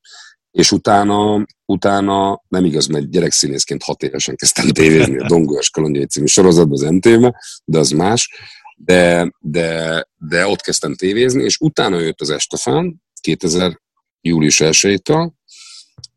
És 0.50 0.72
utána, 0.72 1.46
utána 1.64 2.42
nem 2.48 2.64
igaz, 2.64 2.86
mert 2.86 3.10
gyerekszínészként 3.10 3.82
hat 3.82 4.02
évesen 4.02 4.36
kezdtem 4.36 4.68
tévézni 4.68 5.18
a 5.18 5.26
Dongolás 5.26 5.70
Kalandjai 5.70 6.06
című 6.06 6.26
sorozatban 6.26 6.84
az 6.84 6.90
MTV-be, 6.90 7.40
de 7.64 7.78
az 7.78 7.90
más. 7.90 8.30
De, 8.76 9.32
de, 9.38 10.06
de 10.16 10.46
ott 10.46 10.60
kezdtem 10.60 10.94
tévézni, 10.94 11.42
és 11.42 11.58
utána 11.58 11.98
jött 11.98 12.20
az 12.20 12.30
Estefán, 12.30 13.02
2000 13.20 13.80
július 14.20 14.60
1 14.60 15.02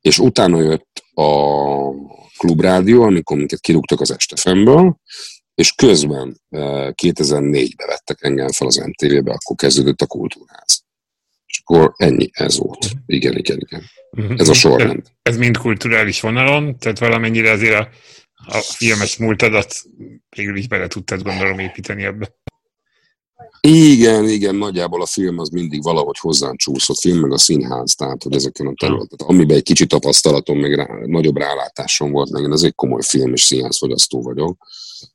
és 0.02 0.20
utána 0.20 0.62
jött 0.62 1.04
a 1.14 1.30
klubrádió, 2.38 3.04
amikor 3.04 3.38
minket 3.38 3.60
kirúgtak 3.60 4.02
az 4.02 4.12
Estefemből, 4.12 5.00
és 5.56 5.72
közben 5.72 6.42
eh, 6.50 6.90
2004-ben 7.02 7.88
vettek 7.88 8.18
engem 8.22 8.52
fel 8.52 8.68
az 8.68 8.76
MTV-be, 8.76 9.32
akkor 9.32 9.56
kezdődött 9.56 10.02
a 10.02 10.08
kultúrház. 10.08 10.84
És 11.46 11.62
akkor 11.64 11.94
ennyi, 11.98 12.30
ez 12.32 12.58
volt. 12.58 12.90
Igen, 13.06 13.38
igen, 13.38 13.58
igen. 13.60 13.84
Mhm. 14.12 14.40
Ez 14.40 14.50
a 14.50 14.54
sorrend. 14.54 15.02
Ez 15.22 15.38
mind 15.38 15.58
kulturális 15.58 16.22
vonalon, 16.22 16.78
tehát 16.78 17.00
valamennyire 17.00 17.52
azért 17.52 17.80
a, 17.80 17.90
a 18.46 18.58
filmes 18.58 19.18
múltadat 19.18 19.76
végül 20.30 20.58
is 20.58 20.68
bele 20.68 20.88
tudtad 20.88 21.22
gondolom 21.22 21.60
építeni 21.60 22.04
ebbe. 22.04 22.36
Igen, 23.68 24.30
igen, 24.30 24.56
nagyjából 24.56 25.02
a 25.02 25.06
film 25.06 25.40
az 25.40 25.50
mindig 25.50 25.84
valahogy 25.84 26.18
hozzám 26.20 26.56
csúszott, 26.56 27.00
film 27.00 27.20
meg 27.20 27.32
a 27.32 27.38
színház, 27.38 27.96
tehát 27.96 28.24
hogy 28.24 28.36
ezeken 28.36 28.68
a 28.68 28.74
területen, 28.80 29.28
amiben 29.28 29.58
egy 29.58 29.64
kicsit 29.64 29.88
tapasztalatom, 29.88 30.60
meg 30.60 30.74
rá, 30.76 30.88
nagyobb 31.06 31.38
rálátásom 31.38 32.12
volt, 32.12 32.32
meg 32.32 32.44
én 32.44 32.52
az 32.52 32.64
egy 32.64 32.76
komoly 32.76 33.02
film 33.02 33.34
és 33.34 33.42
színházfogyasztó 33.42 34.22
vagyok. 34.22 34.58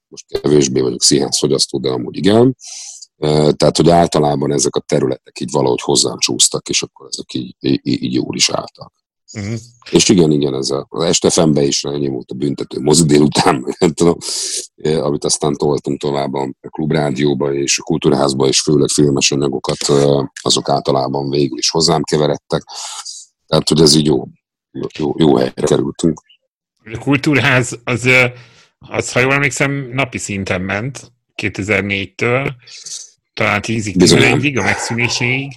Most 0.08 0.40
kevésbé 0.40 0.80
vagyok 0.80 1.02
színházfogyasztó, 1.02 1.78
de 1.78 1.88
amúgy 1.88 2.16
igen. 2.16 2.56
Eh, 3.16 3.50
Tehát, 3.50 3.76
hogy 3.76 3.90
általában 3.90 4.52
ezek 4.52 4.76
a 4.76 4.80
területek 4.80 5.40
így 5.40 5.50
valahogy 5.50 5.80
hozzám 5.80 6.18
csúsztak, 6.18 6.68
és 6.68 6.82
akkor 6.82 7.08
ezek 7.10 7.34
így, 7.34 7.56
így, 7.60 7.80
így 8.02 8.14
jól 8.14 8.36
is 8.36 8.50
álltak. 8.50 8.92
Uh-huh. 9.32 9.58
És 9.90 10.08
igen, 10.08 10.30
igen, 10.30 10.54
ez 10.54 10.70
a, 10.70 10.86
az 10.88 11.04
este 11.04 11.30
fembe 11.30 11.62
is 11.62 11.84
ennyi 11.84 12.08
volt 12.08 12.30
a 12.30 12.34
büntető 12.34 12.80
mozi 12.80 13.04
délután, 13.04 13.54
meg 13.54 13.76
nem 13.80 13.92
tudom, 13.92 14.16
amit 14.82 15.24
aztán 15.24 15.54
toltunk 15.54 16.00
tovább 16.00 16.34
a 16.34 16.50
klubrádióba 16.68 17.54
és 17.54 17.78
a 17.78 17.82
kultúrházba, 17.82 18.46
és 18.46 18.60
főleg 18.60 18.88
filmes 18.88 19.30
anyagokat, 19.30 19.78
azok 20.42 20.68
általában 20.68 21.30
végül 21.30 21.58
is 21.58 21.70
hozzám 21.70 22.02
keveredtek. 22.02 22.62
Tehát, 23.46 23.68
hogy 23.68 23.80
ez 23.80 23.94
így 23.94 24.06
jó, 24.06 24.24
jó, 24.98 25.14
jó 25.16 25.36
helyre 25.36 25.62
kerültünk. 25.62 26.20
A 26.84 26.98
kultúrház 26.98 27.78
az, 27.84 28.08
az, 28.78 29.12
ha 29.12 29.20
jól 29.20 29.32
emlékszem, 29.32 29.90
napi 29.92 30.18
szinten 30.18 30.60
ment 30.60 31.12
2004-től, 31.42 32.50
talán 33.34 33.60
10-ig, 33.62 33.94
Bizony. 33.96 34.20
11-ig, 34.20 34.58
a 34.58 34.62
megszűnéséig, 34.62 35.52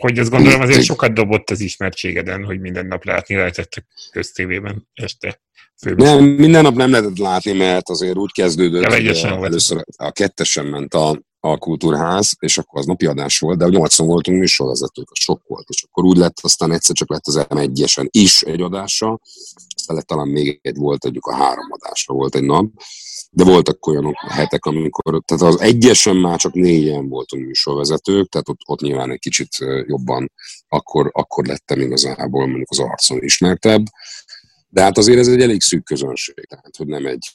hogy 0.00 0.18
azt 0.18 0.30
gondolom 0.30 0.60
azért 0.60 0.84
sokat 0.84 1.12
dobott 1.12 1.50
az 1.50 1.60
ismertségeden, 1.60 2.44
hogy 2.44 2.60
minden 2.60 2.86
nap 2.86 3.04
látni 3.04 3.34
lehetett 3.34 3.74
a 3.74 3.82
köztévében 4.10 4.88
este. 4.94 5.40
Főműsor. 5.76 6.20
Nem, 6.20 6.24
minden 6.24 6.62
nap 6.62 6.74
nem 6.74 6.90
lehetett 6.90 7.18
látni, 7.18 7.52
mert 7.52 7.88
azért 7.88 8.16
úgy 8.16 8.32
kezdődött, 8.32 8.84
hogy 8.84 9.06
először 9.26 9.84
a 9.96 10.10
kettesen 10.10 10.66
ment 10.66 10.94
a, 10.94 11.20
a 11.40 11.58
kultúrház, 11.58 12.36
és 12.38 12.58
akkor 12.58 12.80
az 12.80 12.86
napi 12.86 13.06
adás 13.06 13.38
volt, 13.38 13.58
de 13.58 13.66
nyolcan 13.66 14.06
voltunk 14.06 14.38
műsorvezetők, 14.38 15.10
az 15.10 15.18
sok 15.18 15.42
volt, 15.46 15.68
és 15.68 15.82
akkor 15.82 16.04
úgy 16.04 16.16
lett, 16.16 16.36
aztán 16.42 16.72
egyszer 16.72 16.96
csak 16.96 17.10
lett 17.10 17.26
az 17.26 17.46
M1-esen 17.48 18.06
is 18.10 18.42
egy 18.42 18.60
adása, 18.60 19.20
lett 19.94 20.06
talán 20.06 20.28
még 20.28 20.58
egy 20.62 20.76
volt, 20.76 21.04
együk 21.04 21.26
a 21.26 21.34
három 21.34 21.66
adásra 21.70 22.14
volt 22.14 22.34
egy 22.34 22.44
nap, 22.44 22.72
de 23.30 23.44
voltak 23.44 23.86
olyan 23.86 24.14
hetek, 24.28 24.64
amikor, 24.64 25.22
tehát 25.24 25.54
az 25.54 25.60
egyesen 25.60 26.16
már 26.16 26.38
csak 26.38 26.52
négyen 26.52 27.08
voltunk 27.08 27.46
műsorvezetők, 27.46 28.28
tehát 28.28 28.48
ott, 28.48 28.60
ott 28.66 28.80
nyilván 28.80 29.10
egy 29.10 29.18
kicsit 29.18 29.56
jobban, 29.86 30.32
akkor, 30.68 31.10
akkor 31.12 31.46
lettem 31.46 31.80
igazából 31.80 32.46
mondjuk 32.46 32.70
az 32.70 32.78
arcon 32.78 33.22
ismertebb, 33.22 33.84
de 34.68 34.82
hát 34.82 34.98
azért 34.98 35.18
ez 35.18 35.28
egy 35.28 35.42
elég 35.42 35.60
szűk 35.60 35.84
közönség, 35.84 36.46
tehát 36.48 36.76
hogy 36.76 36.86
nem 36.86 37.06
egy 37.06 37.28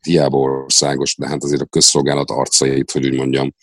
hiába 0.00 0.38
országos, 0.38 1.16
de 1.16 1.28
hát 1.28 1.42
azért 1.42 1.60
a 1.60 1.66
közszolgálat 1.66 2.30
arcait, 2.30 2.90
hogy 2.90 3.06
úgy 3.06 3.16
mondjam, 3.16 3.54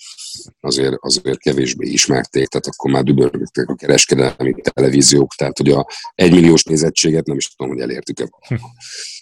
azért, 0.60 0.96
azért 1.00 1.40
kevésbé 1.40 1.88
ismerték, 1.88 2.48
tehát 2.48 2.68
akkor 2.68 2.92
már 2.92 3.04
dübörgöttek 3.04 3.70
a 3.70 3.76
kereskedelmi 3.76 4.54
televíziók, 4.62 5.34
tehát 5.34 5.58
hogy 5.58 5.70
a 5.70 5.88
egymilliós 6.16 6.64
nézettséget 6.64 7.26
nem 7.26 7.38
is 7.38 7.48
tudom, 7.48 7.72
hogy 7.72 7.82
elértük-e. 7.82 8.30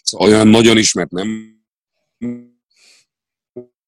Szóval 0.03 0.27
olyan 0.27 0.47
nagyon 0.47 0.77
ismert 0.77 1.11
nem 1.11 1.53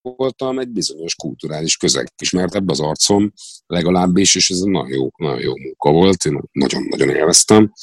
voltam, 0.02 0.60
egy 0.60 0.70
bizonyos 0.70 1.16
kulturális 1.16 1.78
közeg 1.78 2.08
ismertebb 2.22 2.70
az 2.70 2.80
arcom 2.80 3.34
legalábbis, 3.66 4.36
és 4.36 4.50
ez 4.50 4.60
nagyon 4.60 4.98
jó, 4.98 5.10
nagyon 5.18 5.42
jó 5.42 5.58
munka 5.58 5.92
volt, 5.92 6.26
én 6.26 6.42
nagyon-nagyon 6.52 7.10
élveztem. 7.10 7.74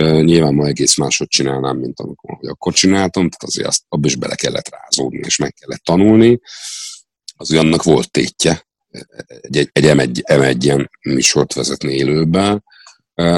Nyilván 0.00 0.54
ma 0.54 0.66
egész 0.66 0.96
máshogy 0.96 1.28
csinálnám, 1.28 1.76
mint 1.78 2.00
amikor 2.00 2.36
hogy 2.38 2.48
akkor 2.48 2.72
csináltam, 2.72 3.22
tehát 3.22 3.42
azért 3.42 3.66
azt 3.66 3.82
abba 3.88 4.06
is 4.06 4.16
bele 4.16 4.34
kellett 4.34 4.68
rázódni, 4.68 5.20
és 5.24 5.36
meg 5.36 5.54
kellett 5.54 5.82
tanulni. 5.82 6.40
Az 7.36 7.52
annak 7.52 7.82
volt 7.82 8.10
tétje, 8.10 8.66
egy, 9.40 9.56
egy, 9.56 9.70
egy 9.72 9.84
M1, 9.84 10.20
M1 10.32 10.56
ilyen 10.60 10.90
műsort 11.02 11.54
vezetni 11.54 11.92
élőben, 11.92 12.64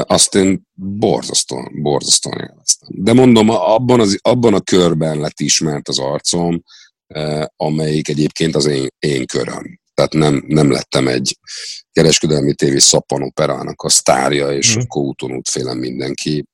azt 0.01 0.35
én 0.35 0.61
borzasztóan, 0.73 1.81
borzasztóan 1.81 2.39
élveztem. 2.39 2.89
De 2.91 3.13
mondom, 3.13 3.49
abban, 3.49 3.99
az, 3.99 4.17
abban 4.21 4.53
a 4.53 4.61
körben 4.61 5.19
lett 5.19 5.39
ismert 5.39 5.87
az 5.87 5.99
arcom, 5.99 6.63
amelyik 7.55 8.09
egyébként 8.09 8.55
az 8.55 8.65
én, 8.65 8.87
én 8.99 9.25
köröm. 9.25 9.79
Tehát 9.93 10.13
nem, 10.13 10.43
nem 10.47 10.71
lettem 10.71 11.07
egy 11.07 11.37
kereskedelmi 11.91 12.53
tévé 12.53 12.77
szappanoperának 12.77 13.81
a 13.81 13.89
sztárja, 13.89 14.51
és 14.51 14.77
mm. 14.77 14.79
akkor 14.79 15.03
úton 15.03 15.35
útfélen 15.35 15.77
mindenki 15.77 16.45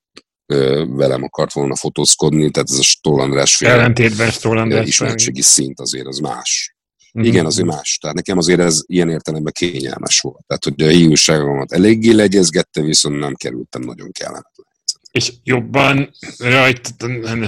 velem 0.87 1.23
akart 1.23 1.53
volna 1.53 1.75
fotózkodni, 1.75 2.51
tehát 2.51 2.69
ez 2.69 2.77
a 2.77 2.83
Stoll 2.83 3.19
András 3.19 3.55
féle 3.55 3.71
Ellentétben 3.71 4.29
Stroll 4.29 4.57
ö, 4.57 4.59
András. 4.59 4.87
ismertségi 4.87 5.41
szint 5.41 5.79
azért 5.79 6.05
az 6.05 6.17
más. 6.17 6.75
Mhm. 7.13 7.25
Igen, 7.25 7.45
azért 7.45 7.67
más. 7.67 7.97
Tehát 8.01 8.15
nekem 8.15 8.37
azért 8.37 8.59
ez 8.59 8.81
ilyen 8.85 9.09
értelemben 9.09 9.53
kényelmes 9.53 10.19
volt. 10.19 10.43
Tehát, 10.47 10.63
hogy 10.63 10.81
a 10.81 10.87
hiúságomat 10.87 11.71
eléggé 11.71 12.11
legyezgette, 12.11 12.81
viszont 12.81 13.19
nem 13.19 13.35
kerültem 13.35 13.81
nagyon 13.81 14.11
kellemetlen. 14.11 14.67
És 15.11 15.33
jobban 15.43 16.09
rajt, 16.37 16.93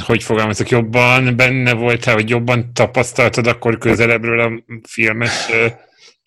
hogy 0.05 0.23
fogalmazok, 0.23 0.69
jobban 0.69 1.35
benne 1.35 1.73
voltál, 1.73 2.13
hogy 2.13 2.29
jobban 2.29 2.73
tapasztaltad 2.73 3.47
akkor 3.47 3.77
közelebbről 3.77 4.39
a 4.39 4.63
filmes 4.87 5.49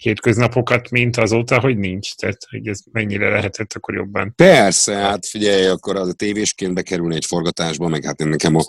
hétköznapokat, 0.05 0.91
mint 0.91 1.17
azóta, 1.17 1.61
hogy 1.61 1.77
nincs? 1.77 2.15
Tehát, 2.15 2.47
hogy 2.51 2.69
ez 2.69 2.79
mennyire 2.93 3.29
lehetett 3.29 3.73
akkor 3.73 3.95
jobban? 3.95 4.33
Persze, 4.37 4.95
hát 4.95 5.27
figyelj, 5.27 5.67
akkor 5.67 5.97
az 5.97 6.09
a 6.09 6.13
tévésként 6.13 6.75
bekerülni 6.75 7.15
egy 7.15 7.25
forgatásba, 7.25 7.89
meg 7.89 8.05
hát 8.05 8.19
nekem 8.19 8.57
a, 8.57 8.63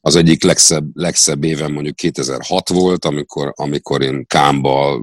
az 0.00 0.16
egyik 0.16 0.42
legszebb, 0.42 0.84
legszebb 0.94 1.44
évem 1.44 1.72
mondjuk 1.72 1.96
2006 1.96 2.68
volt, 2.68 3.04
amikor, 3.04 3.52
amikor 3.56 4.02
én 4.02 4.26
Kámba 4.26 5.00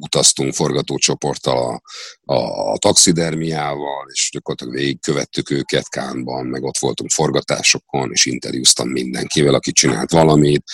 utaztunk 0.00 0.54
forgatócsoporttal 0.54 1.80
a, 2.24 2.34
a, 2.34 2.70
a 2.72 2.78
taxidermiával, 2.78 4.06
és 4.12 4.30
gyakorlatilag 4.32 4.74
végigkövettük 4.74 5.50
őket 5.50 5.88
Kánban, 5.88 6.46
meg 6.46 6.62
ott 6.62 6.78
voltunk 6.78 7.10
forgatásokon, 7.10 8.10
és 8.12 8.24
interjúztam 8.24 8.88
mindenkivel, 8.88 9.54
aki 9.54 9.72
csinált 9.72 10.10
valamit, 10.10 10.64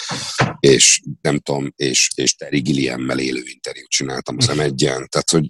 és 0.61 1.01
nem 1.22 1.38
tudom, 1.38 1.72
és, 1.76 2.11
és 2.14 2.34
Terry 2.34 2.61
Gilliammel 2.61 3.18
élő 3.18 3.42
interjút 3.44 3.88
csináltam 3.88 4.38
az 4.39 4.57
m 4.57 4.76
tehát 4.84 5.30
hogy 5.30 5.45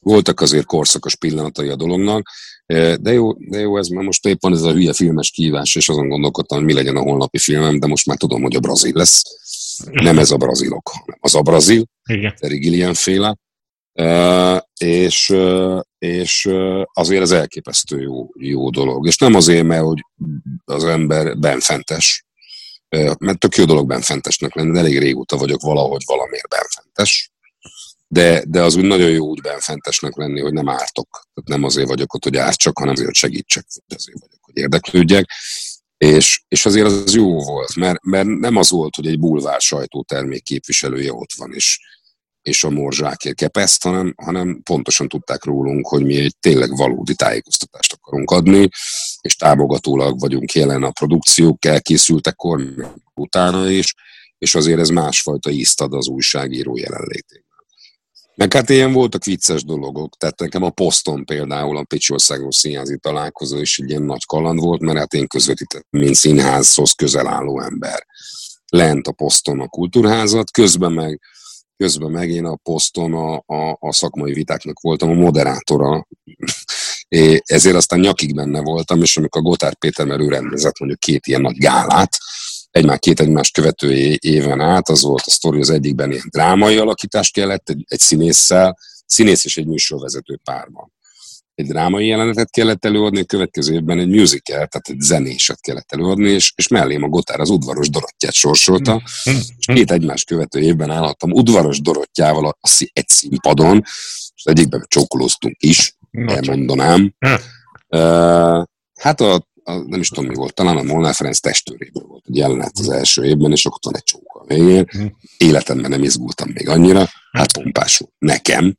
voltak 0.00 0.40
azért 0.40 0.64
korszakos 0.64 1.16
pillanatai 1.16 1.68
a 1.68 1.76
dolognak, 1.76 2.28
de 3.00 3.12
jó, 3.12 3.32
de 3.32 3.58
jó 3.58 3.78
ez, 3.78 3.88
mert 3.88 4.06
most 4.06 4.26
épp 4.26 4.40
van 4.40 4.52
ez 4.52 4.62
a 4.62 4.72
hülye 4.72 4.92
filmes 4.92 5.30
kívás, 5.30 5.74
és 5.74 5.88
azon 5.88 6.08
gondolkodtam, 6.08 6.58
hogy 6.58 6.66
mi 6.66 6.72
legyen 6.72 6.96
a 6.96 7.02
holnapi 7.02 7.38
filmem, 7.38 7.78
de 7.78 7.86
most 7.86 8.06
már 8.06 8.16
tudom, 8.16 8.42
hogy 8.42 8.56
a 8.56 8.60
brazil 8.60 8.92
lesz. 8.94 9.22
Nem 9.92 10.18
ez 10.18 10.30
a 10.30 10.36
brazilok, 10.36 10.88
hanem 10.88 11.18
az 11.20 11.34
a 11.34 11.42
brazil. 11.42 11.84
Terry 12.38 12.58
Gilliam 12.58 12.94
féle. 12.94 13.36
Uh, 13.92 14.60
és, 14.80 15.30
uh, 15.30 15.80
és 15.98 16.44
uh, 16.44 16.82
azért 16.92 17.22
ez 17.22 17.30
elképesztő 17.30 18.00
jó, 18.00 18.28
jó 18.38 18.70
dolog. 18.70 19.06
És 19.06 19.16
nem 19.16 19.34
azért, 19.34 19.64
mert 19.64 19.82
hogy 19.82 20.00
az 20.64 20.84
ember 20.84 21.38
benfentes, 21.38 22.26
mert 23.18 23.38
tök 23.38 23.56
jó 23.56 23.64
dolog 23.64 23.86
benfentesnek 23.86 24.54
lenni, 24.54 24.72
de 24.72 24.78
elég 24.78 24.98
régóta 24.98 25.36
vagyok 25.36 25.60
valahogy 25.60 26.02
valamiért 26.06 26.48
benfentes 26.48 27.30
de, 28.08 28.44
de 28.48 28.62
az 28.62 28.76
úgy 28.76 28.84
nagyon 28.84 29.10
jó 29.10 29.26
úgy 29.26 29.40
benfentesnek 29.40 30.16
lenni, 30.16 30.40
hogy 30.40 30.52
nem 30.52 30.68
ártok. 30.68 31.08
Tehát 31.34 31.48
nem 31.48 31.64
azért 31.64 31.88
vagyok 31.88 32.14
ott, 32.14 32.24
hogy 32.24 32.36
ártsak, 32.36 32.78
hanem 32.78 32.92
azért, 32.92 33.06
hogy 33.06 33.16
segítsek, 33.16 33.66
azért 33.94 34.18
vagyok, 34.20 34.40
hogy 34.40 34.56
érdeklődjek. 34.56 35.30
És, 35.96 36.42
és 36.48 36.66
azért 36.66 36.86
az 36.86 37.14
jó 37.14 37.40
volt, 37.42 37.76
mert, 37.76 38.02
mert 38.02 38.26
nem 38.26 38.56
az 38.56 38.70
volt, 38.70 38.94
hogy 38.94 39.06
egy 39.06 39.18
bulvár 39.18 39.60
sajtótermék 39.60 40.42
képviselője 40.42 41.12
ott 41.12 41.32
van, 41.36 41.52
és, 41.52 41.80
és 42.42 42.64
a 42.64 42.70
morzsákért 42.70 43.36
kepeszt, 43.36 43.82
hanem, 43.82 44.14
hanem 44.16 44.60
pontosan 44.62 45.08
tudták 45.08 45.44
rólunk, 45.44 45.88
hogy 45.88 46.04
mi 46.04 46.16
egy 46.16 46.36
tényleg 46.40 46.76
valódi 46.76 47.14
tájékoztatást 47.14 47.92
akarunk 47.92 48.30
adni, 48.30 48.68
és 49.20 49.36
támogatólag 49.36 50.20
vagyunk 50.20 50.52
jelen 50.52 50.82
a 50.82 50.90
produkciók, 50.90 51.64
elkészültekor, 51.64 52.62
utána 53.14 53.70
is, 53.70 53.94
és 54.38 54.54
azért 54.54 54.80
ez 54.80 54.88
másfajta 54.88 55.50
ízt 55.50 55.80
ad 55.80 55.92
az 55.92 56.08
újságíró 56.08 56.76
jelenlétében. 56.76 57.45
Meg 58.36 58.52
hát 58.52 58.70
ilyen 58.70 58.92
voltak 58.92 59.24
vicces 59.24 59.64
dologok, 59.64 60.16
tehát 60.16 60.38
nekem 60.38 60.62
a 60.62 60.70
poszton 60.70 61.24
például 61.24 61.76
a 61.76 61.84
Pécsországos 61.84 62.56
Színházi 62.56 62.98
találkozó 62.98 63.60
is 63.60 63.78
egy 63.78 63.90
ilyen 63.90 64.02
nagy 64.02 64.26
kaland 64.26 64.60
volt, 64.60 64.80
mert 64.80 64.98
hát 64.98 65.12
én 65.12 65.26
közvetítettem, 65.26 66.00
mint 66.00 66.14
színházhoz 66.14 66.90
közel 66.90 67.26
álló 67.26 67.60
ember. 67.60 68.06
Lent 68.68 69.06
a 69.06 69.12
poszton 69.12 69.60
a 69.60 69.68
kultúrházat, 69.68 70.50
közben 70.50 70.92
meg, 70.92 71.20
közben 71.76 72.10
meg 72.10 72.30
én 72.30 72.44
a 72.44 72.56
poszton 72.56 73.14
a, 73.14 73.34
a, 73.46 73.76
a 73.80 73.92
szakmai 73.92 74.32
vitáknak 74.32 74.80
voltam 74.80 75.10
a 75.10 75.14
moderátora, 75.14 76.06
é, 77.08 77.42
ezért 77.44 77.76
aztán 77.76 78.00
nyakig 78.00 78.34
benne 78.34 78.60
voltam, 78.60 79.02
és 79.02 79.16
amikor 79.16 79.40
a 79.40 79.44
Gotár 79.44 79.74
Péter, 79.78 80.06
mert 80.06 80.20
ő 80.20 80.28
rendezett 80.28 80.78
mondjuk 80.78 81.00
két 81.00 81.26
ilyen 81.26 81.40
nagy 81.40 81.56
gálát, 81.56 82.18
egymás 82.76 82.98
két 82.98 83.20
egymást 83.20 83.54
követő 83.54 84.16
éven 84.20 84.60
át, 84.60 84.88
az 84.88 85.02
volt 85.02 85.22
a 85.26 85.30
sztori, 85.30 85.60
az 85.60 85.70
egyikben 85.70 86.10
ilyen 86.10 86.28
drámai 86.30 86.76
alakítás 86.76 87.30
kellett, 87.30 87.68
egy, 87.68 87.84
egy 87.88 87.98
színésszel, 87.98 88.78
színész 89.06 89.44
és 89.44 89.56
egy 89.56 89.66
műsorvezető 89.66 90.40
párban. 90.44 90.92
Egy 91.54 91.66
drámai 91.66 92.06
jelenetet 92.06 92.50
kellett 92.50 92.84
előadni, 92.84 93.20
a 93.20 93.24
következő 93.24 93.74
évben 93.74 93.98
egy 93.98 94.08
musical, 94.08 94.66
tehát 94.66 94.88
egy 94.88 95.00
zenéset 95.00 95.60
kellett 95.60 95.92
előadni, 95.92 96.30
és, 96.30 96.52
és 96.56 96.68
mellém 96.68 97.02
a 97.02 97.08
Gotár 97.08 97.40
az 97.40 97.50
udvaros 97.50 97.90
Dorottyát 97.90 98.32
sorsolta, 98.32 99.02
és 99.58 99.66
két 99.66 99.90
egymás 99.90 100.24
követő 100.24 100.60
évben 100.60 100.90
állhattam 100.90 101.32
udvaros 101.32 101.80
Dorottyával 101.80 102.46
a, 102.46 102.58
a, 102.60 102.88
egy 102.92 103.08
színpadon, 103.08 103.82
és 104.34 104.42
egyikben 104.44 104.84
csókolóztunk 104.88 105.56
is, 105.58 105.96
elmondanám. 106.26 107.14
Uh, 107.88 108.64
hát 108.94 109.20
a 109.20 109.46
a, 109.66 109.74
nem 109.86 110.00
is 110.00 110.08
tudom 110.08 110.26
mi 110.26 110.34
volt, 110.34 110.54
talán 110.54 110.76
a 110.76 110.82
Molnár 110.82 111.14
Ferenc 111.14 111.38
testőréből 111.38 112.04
volt 112.06 112.24
egy 112.26 112.36
jelenet 112.36 112.72
az 112.78 112.88
első 112.88 113.24
évben, 113.24 113.52
és 113.52 113.66
akkor 113.66 113.78
van 113.82 113.96
egy 113.96 114.02
csók 114.02 114.40
a 114.40 114.44
végén. 114.46 114.88
Mhm. 114.92 115.06
Életemben 115.36 115.90
nem 115.90 116.02
izgultam 116.02 116.50
még 116.54 116.68
annyira, 116.68 117.08
hát 117.32 117.52
pompásul 117.52 118.08
nekem. 118.18 118.76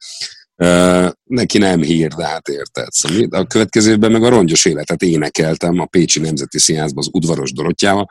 Uh, 0.55 1.11
neki 1.23 1.57
nem 1.57 1.81
hír, 1.81 2.13
de 2.13 2.25
hát 2.25 2.47
érted. 2.47 2.91
Szóval 2.91 3.41
a 3.41 3.45
következő 3.45 3.91
évben 3.91 4.11
meg 4.11 4.23
a 4.23 4.29
rongyos 4.29 4.65
életet 4.65 5.01
énekeltem 5.01 5.79
a 5.79 5.85
Pécsi 5.85 6.19
Nemzeti 6.19 6.59
Színházban 6.59 7.03
az 7.03 7.09
udvaros 7.13 7.51
Dorottyával, 7.51 8.07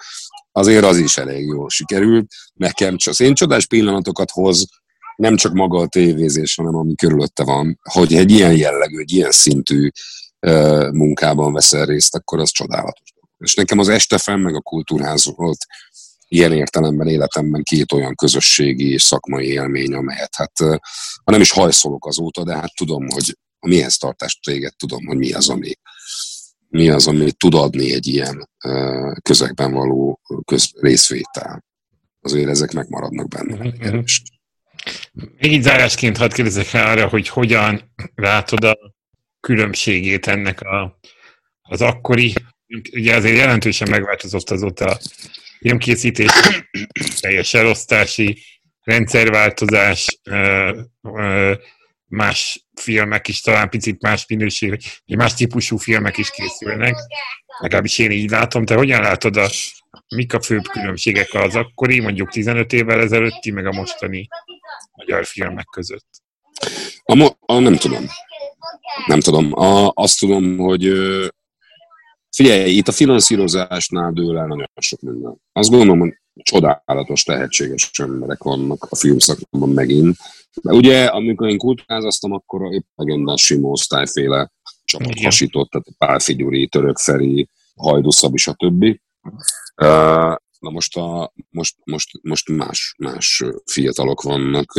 azért 0.53 0.85
az 0.85 0.99
is 0.99 1.17
elég 1.17 1.47
jól 1.47 1.69
sikerült. 1.69 2.27
Nekem 2.55 2.97
csak 2.97 3.19
én 3.19 3.35
csodás 3.35 3.67
pillanatokat 3.67 4.31
hoz, 4.31 4.67
nem 5.17 5.37
csak 5.37 5.53
maga 5.53 5.79
a 5.79 5.87
tévézés, 5.87 6.55
hanem 6.55 6.75
ami 6.75 6.95
körülötte 6.95 7.45
van, 7.45 7.81
hogy 7.83 8.15
egy 8.15 8.31
ilyen 8.31 8.57
jellegű, 8.57 8.99
egy 8.99 9.13
ilyen 9.13 9.31
szintű 9.31 9.89
munkában 10.93 11.53
veszel 11.53 11.87
részt, 11.87 12.15
akkor 12.15 12.41
az 12.41 12.51
csodálatos. 12.51 13.15
És 13.39 13.55
nekem 13.55 13.79
az 13.79 13.89
Estefen 13.89 14.41
meg 14.41 14.55
a 14.55 14.61
Kultúrház 14.61 15.25
volt 15.37 15.59
ilyen 16.29 16.53
értelemben 16.53 17.09
életemben 17.09 17.63
két 17.63 17.93
olyan 17.93 18.15
közösségi 18.15 18.93
és 18.93 19.03
szakmai 19.03 19.47
élmény, 19.47 19.95
amelyet 19.95 20.35
hát, 20.37 20.59
ha 21.25 21.31
nem 21.31 21.41
is 21.41 21.51
hajszolok 21.51 22.07
azóta, 22.07 22.45
de 22.45 22.55
hát 22.55 22.75
tudom, 22.75 23.07
hogy 23.09 23.39
a 23.59 23.69
mihez 23.69 23.97
tartást 23.97 24.43
téged 24.43 24.77
tudom, 24.77 25.07
hogy 25.07 25.17
mi 25.17 25.33
az, 25.33 25.49
ami, 25.49 25.73
mi 26.69 26.89
az, 26.89 27.07
ami 27.07 27.33
tud 27.33 27.55
adni 27.55 27.93
egy 27.93 28.07
ilyen 28.07 28.51
közegben 29.23 29.73
való 29.73 30.21
köz, 30.45 30.71
részvétel. 30.81 31.65
Azért 32.21 32.49
ezek 32.49 32.73
megmaradnak 32.73 33.29
benne. 33.29 33.55
Mm-hmm. 33.55 34.01
Még 35.13 35.53
így 35.53 35.63
zárásként 35.63 36.17
hadd 36.17 36.33
kérdezek 36.33 36.71
rá 36.71 36.91
arra, 36.91 37.09
hogy 37.09 37.29
hogyan 37.29 37.93
látod 38.15 38.65
a 38.65 38.96
különbségét 39.47 40.27
ennek 40.27 40.61
a, 40.61 40.99
az 41.63 41.83
akkori, 41.83 42.35
ugye 42.93 43.15
azért 43.15 43.37
jelentősen 43.37 43.91
megváltozott 43.91 44.51
azóta 44.51 44.85
a 44.85 44.99
filmkészítés, 45.59 46.31
teljes 47.21 47.55
elosztási, 47.55 48.43
rendszerváltozás, 48.83 50.21
más 52.09 52.67
filmek 52.81 53.29
is, 53.29 53.41
talán 53.41 53.69
picit 53.69 54.03
más 54.03 54.27
minőség, 54.27 54.81
más 55.17 55.35
típusú 55.35 55.77
filmek 55.77 56.17
is 56.17 56.31
készülnek. 56.31 56.95
Legalábbis 57.61 57.99
én 57.99 58.11
így 58.11 58.31
látom. 58.31 58.65
Te 58.65 58.75
hogyan 58.75 59.01
látod, 59.01 59.37
a, 59.37 59.49
mik 60.15 60.35
a 60.35 60.43
főbb 60.43 60.65
különbségek 60.69 61.35
az 61.35 61.55
akkori, 61.55 62.01
mondjuk 62.01 62.31
15 62.31 62.73
évvel 62.73 63.01
ezelőtti, 63.01 63.51
meg 63.51 63.67
a 63.67 63.73
mostani 63.73 64.29
magyar 64.97 65.25
filmek 65.25 65.67
között? 65.67 66.09
A, 67.03 67.15
mo- 67.15 67.37
a 67.41 67.59
nem 67.59 67.77
tudom. 67.77 68.07
Nem 69.07 69.21
tudom. 69.21 69.59
A, 69.61 69.91
azt 69.95 70.19
tudom, 70.19 70.57
hogy 70.59 70.93
figyelj, 72.37 72.71
itt 72.71 72.89
a 72.89 72.93
finanszírozásnál 72.93 74.13
dől 74.13 74.39
el 74.39 74.47
nagyon 74.47 74.71
sok 74.81 75.01
minden. 75.01 75.41
Azt 75.53 75.71
gondolom, 75.71 75.99
hogy 75.99 76.13
csodálatos, 76.43 77.23
tehetséges 77.23 77.91
emberek 77.99 78.43
vannak 78.43 78.87
a 78.91 78.97
filmszakmában 78.97 79.71
megint. 79.71 80.17
De 80.63 80.73
ugye, 80.73 81.05
amikor 81.05 81.49
én 81.49 81.59
kultúrázasztam, 81.59 82.33
akkor 82.33 82.73
épp 82.73 82.87
legendás 82.95 83.45
Simó 83.45 83.71
osztályféle 83.71 84.51
csapat 84.85 85.21
hasított, 85.23 85.71
tehát 85.71 85.87
Pál 85.99 86.19
Figyuri, 86.19 86.69
Török 86.69 86.99
Feri, 86.99 87.49
Hajdu 87.77 88.11
Szabi, 88.11 88.37
stb. 88.37 89.01
Na 90.59 90.71
most, 90.71 90.97
a, 90.97 91.33
most, 91.51 91.77
most, 91.85 92.11
most 92.23 92.49
más, 92.49 92.95
más 92.99 93.45
fiatalok 93.65 94.23
vannak 94.23 94.73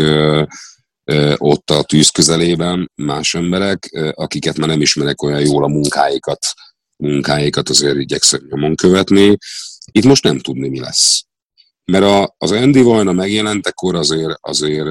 ott 1.37 1.69
a 1.69 1.83
tűz 1.83 2.09
közelében 2.09 2.91
más 2.95 3.33
emberek, 3.33 3.89
akiket 4.13 4.57
már 4.57 4.67
nem 4.67 4.81
ismerek 4.81 5.21
olyan 5.21 5.41
jól 5.41 5.63
a 5.63 5.67
munkáikat, 5.67 6.45
munkáikat 6.95 7.69
azért 7.69 7.97
igyekszem 7.97 8.45
nyomon 8.49 8.75
követni. 8.75 9.37
Itt 9.91 10.03
most 10.03 10.23
nem 10.23 10.39
tudni, 10.39 10.67
mi 10.67 10.79
lesz. 10.79 11.25
Mert 11.85 12.03
a, 12.03 12.35
az 12.37 12.51
Andy 12.51 12.81
Vajna 12.81 13.11
megjelentekor 13.11 13.95
azért, 13.95 14.37
azért, 14.41 14.87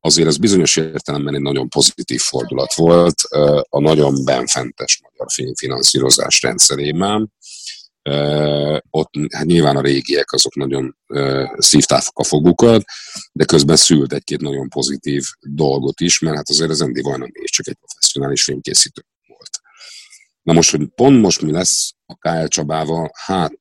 azért 0.00 0.28
ez 0.28 0.36
bizonyos 0.36 0.76
értelemben 0.76 1.34
egy 1.34 1.40
nagyon 1.40 1.68
pozitív 1.68 2.20
fordulat 2.20 2.74
volt 2.74 3.20
a 3.68 3.80
nagyon 3.80 4.24
benfentes 4.24 5.00
magyar 5.02 5.26
filmfinanszírozás 5.32 6.42
rendszerében 6.42 7.32
ott 8.90 9.10
hát 9.30 9.44
nyilván 9.44 9.76
a 9.76 9.80
régiek 9.80 10.32
azok 10.32 10.54
nagyon 10.54 10.96
szívták 11.56 12.02
a 12.12 12.24
fogukat, 12.24 12.84
de 13.32 13.44
közben 13.44 13.76
szült 13.76 14.12
egy-két 14.12 14.40
nagyon 14.40 14.68
pozitív 14.68 15.24
dolgot 15.40 16.00
is, 16.00 16.18
mert 16.18 16.36
hát 16.36 16.48
azért 16.48 16.70
az 16.70 16.80
Andy 16.80 17.00
Vajna 17.00 17.26
is 17.30 17.50
csak 17.50 17.68
egy 17.68 17.76
professzionális 17.80 18.42
filmkészítő 18.42 19.02
volt. 19.26 19.60
Na 20.42 20.52
most, 20.52 20.70
hogy 20.70 20.88
pont 20.94 21.20
most 21.20 21.42
mi 21.42 21.50
lesz 21.50 21.92
a 22.06 22.14
KL 22.14 22.46
Csabával, 22.46 23.10
hát 23.14 23.52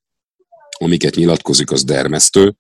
amiket 0.78 1.16
nyilatkozik, 1.16 1.72
az 1.72 1.84
dermesztő, 1.84 2.56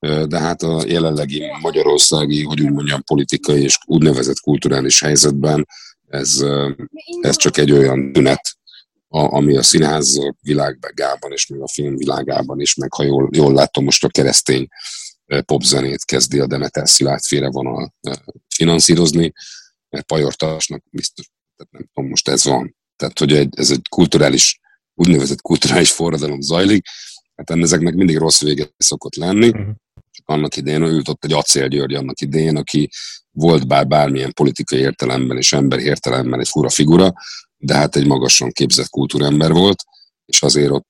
de 0.00 0.38
hát 0.38 0.62
a 0.62 0.82
jelenlegi 0.86 1.42
magyarországi, 1.60 2.42
hogy 2.44 2.60
úgy 2.60 2.72
mondjam, 2.72 3.02
politikai 3.02 3.62
és 3.62 3.78
úgynevezett 3.86 4.40
kulturális 4.40 5.00
helyzetben 5.00 5.66
ez, 6.06 6.44
ez 7.20 7.36
csak 7.36 7.56
egy 7.56 7.72
olyan 7.72 8.12
tünet, 8.12 8.57
a, 9.08 9.36
ami 9.36 9.56
a 9.56 9.62
színház 9.62 10.18
világában 10.40 11.32
és 11.32 11.46
még 11.46 11.60
a 11.60 11.68
film 11.68 11.96
világában 11.96 12.60
is, 12.60 12.74
meg 12.74 12.92
ha 12.92 13.02
jól, 13.02 13.28
jól 13.32 13.52
látom, 13.52 13.84
most 13.84 14.04
a 14.04 14.08
keresztény 14.08 14.68
popzenét 15.44 16.04
kezdi 16.04 16.38
a 16.38 16.46
Demeter 16.46 16.88
Szilárd 16.88 17.22
félrevonal 17.22 17.94
finanszírozni, 18.54 19.32
mert 19.88 20.06
Pajortasnak 20.06 20.82
biztos, 20.90 21.26
tehát 21.56 21.72
nem 21.72 21.90
tudom, 21.92 22.10
most 22.10 22.28
ez 22.28 22.44
van. 22.44 22.76
Tehát, 22.96 23.18
hogy 23.18 23.32
egy, 23.32 23.58
ez 23.58 23.70
egy 23.70 23.88
kulturális, 23.88 24.60
úgynevezett 24.94 25.40
kulturális 25.40 25.90
forradalom 25.90 26.40
zajlik, 26.40 26.86
hát 27.34 27.50
ezeknek 27.50 27.94
mindig 27.94 28.16
rossz 28.16 28.40
vége 28.40 28.66
szokott 28.76 29.14
lenni. 29.14 29.48
Uh-huh. 29.48 29.74
Csak 30.10 30.28
annak 30.28 30.56
idején 30.56 30.82
ült 30.82 31.08
ott 31.08 31.24
egy 31.24 31.32
Acél 31.32 31.68
György 31.68 31.94
annak 31.94 32.20
idején, 32.20 32.56
aki 32.56 32.88
volt 33.30 33.66
bár 33.66 33.86
bármilyen 33.86 34.32
politikai 34.32 34.78
értelemben 34.78 35.36
és 35.36 35.52
ember 35.52 35.78
értelemben 35.78 36.40
egy 36.40 36.48
fura 36.48 36.68
figura, 36.68 37.12
de 37.58 37.74
hát 37.74 37.96
egy 37.96 38.06
magasan 38.06 38.50
képzett 38.50 38.88
kultúrember 38.88 39.52
volt, 39.52 39.84
és 40.26 40.42
azért 40.42 40.70
ott 40.70 40.86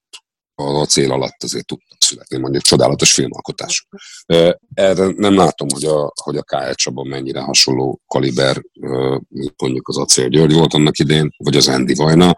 a 0.54 0.84
cél 0.84 1.12
alatt 1.12 1.42
azért 1.42 1.66
tudtak 1.66 1.98
születni 2.00 2.38
mondjuk 2.38 2.62
csodálatos 2.62 3.12
filmalkotások. 3.12 3.86
Erre 4.74 5.12
nem 5.16 5.34
látom, 5.34 5.68
hogy 5.72 5.84
a, 5.84 6.12
hogy 6.22 6.36
a 6.36 6.42
K.E. 6.42 6.74
Csaba 6.74 7.04
mennyire 7.04 7.40
hasonló 7.40 8.00
kaliber, 8.06 8.62
mondjuk 9.56 9.88
az 9.88 9.96
Acél 9.96 10.28
György 10.28 10.52
volt 10.52 10.74
annak 10.74 10.98
idén, 10.98 11.30
vagy 11.36 11.56
az 11.56 11.68
Andy 11.68 11.94
Vajna. 11.94 12.34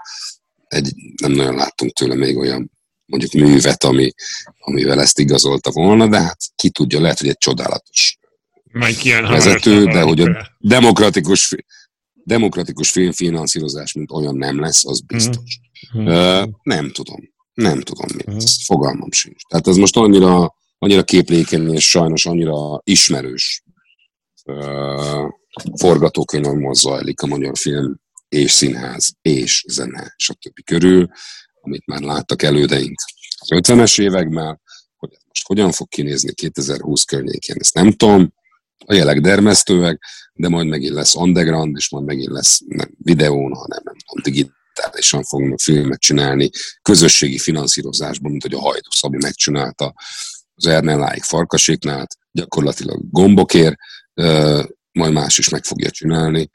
Egy, 0.69 0.93
nem 1.23 1.33
nagyon 1.33 1.55
láttunk 1.55 1.93
tőle 1.93 2.15
még 2.15 2.37
olyan 2.37 2.71
mondjuk 3.05 3.33
művet, 3.33 3.85
ami, 3.85 4.13
amivel 4.59 5.01
ezt 5.01 5.19
igazolta 5.19 5.71
volna, 5.71 6.09
de 6.09 6.21
hát 6.21 6.39
ki 6.57 6.71
tudja, 6.71 7.01
lehet, 7.01 7.19
hogy 7.19 7.29
egy 7.29 7.39
csodálatos 7.39 8.19
Majd 8.73 9.03
vezető, 9.29 9.85
de 9.85 10.01
hogy 10.01 10.21
a 10.21 10.57
demokratikus, 10.59 11.55
demokratikus 12.25 12.91
filmfinanszírozás, 12.91 13.93
mint 13.93 14.11
olyan 14.11 14.37
nem 14.37 14.61
lesz, 14.61 14.87
az 14.87 15.01
biztos. 15.01 15.59
Mm. 15.99 16.07
Uh, 16.07 16.49
nem 16.63 16.91
tudom. 16.91 17.33
Nem 17.55 17.81
tudom 17.81 18.07
mi 18.17 18.23
ez. 18.27 18.35
Uh-huh. 18.35 18.65
Fogalmam 18.65 19.13
sincs. 19.13 19.43
Tehát 19.49 19.67
ez 19.67 19.77
most 19.77 19.97
annyira, 19.97 20.55
annyira 20.79 21.03
képlékeny 21.03 21.75
és 21.75 21.89
sajnos 21.89 22.27
annyira 22.27 22.81
ismerős 22.85 23.65
uh, 24.45 25.29
forgatókönyv 25.81 26.73
zajlik 26.73 27.23
a 27.23 27.27
magyar 27.27 27.59
film 27.59 28.01
és 28.29 28.51
színház 28.51 29.17
és 29.23 29.65
zene 29.69 30.15
stb. 30.17 30.65
körül, 30.65 31.09
amit 31.61 31.87
már 31.87 32.01
láttak 32.01 32.43
elődeink 32.43 32.99
az 33.39 33.49
50-es 33.51 34.01
években, 34.01 34.61
hogy 34.97 35.11
most 35.29 35.47
hogyan 35.47 35.73
fog 35.73 35.89
kinézni 35.89 36.33
2020 36.33 37.03
környékén, 37.03 37.57
ezt 37.59 37.75
nem 37.75 37.93
tudom, 37.93 38.33
a 38.87 38.95
jelek 38.95 39.21
dermesztőek, 39.21 40.03
de 40.41 40.49
majd 40.49 40.67
megint 40.67 40.95
lesz 40.95 41.15
underground, 41.15 41.77
és 41.77 41.91
majd 41.91 42.05
megint 42.05 42.31
lesz 42.31 42.61
nem 42.67 42.91
videón, 42.99 43.55
hanem 43.55 43.81
nem 43.85 43.95
tudom, 44.07 44.23
digit, 44.23 44.53
digitálisan 44.81 45.25
fognak 45.25 45.61
filmet 45.61 46.01
csinálni, 46.01 46.51
közösségi 46.83 47.39
finanszírozásban, 47.39 48.31
mint 48.31 48.43
hogy 48.43 48.55
a 48.55 48.61
Hajdú 48.61 48.91
Szabi 48.91 49.17
megcsinálta 49.21 49.95
az 50.55 50.67
Ernelláig 50.67 51.23
Farkaséknál, 51.23 52.07
gyakorlatilag 52.33 53.11
gombokért, 53.11 53.77
majd 54.93 55.13
más 55.13 55.39
is 55.39 55.49
meg 55.49 55.65
fogja 55.65 55.91
csinálni. 55.91 56.51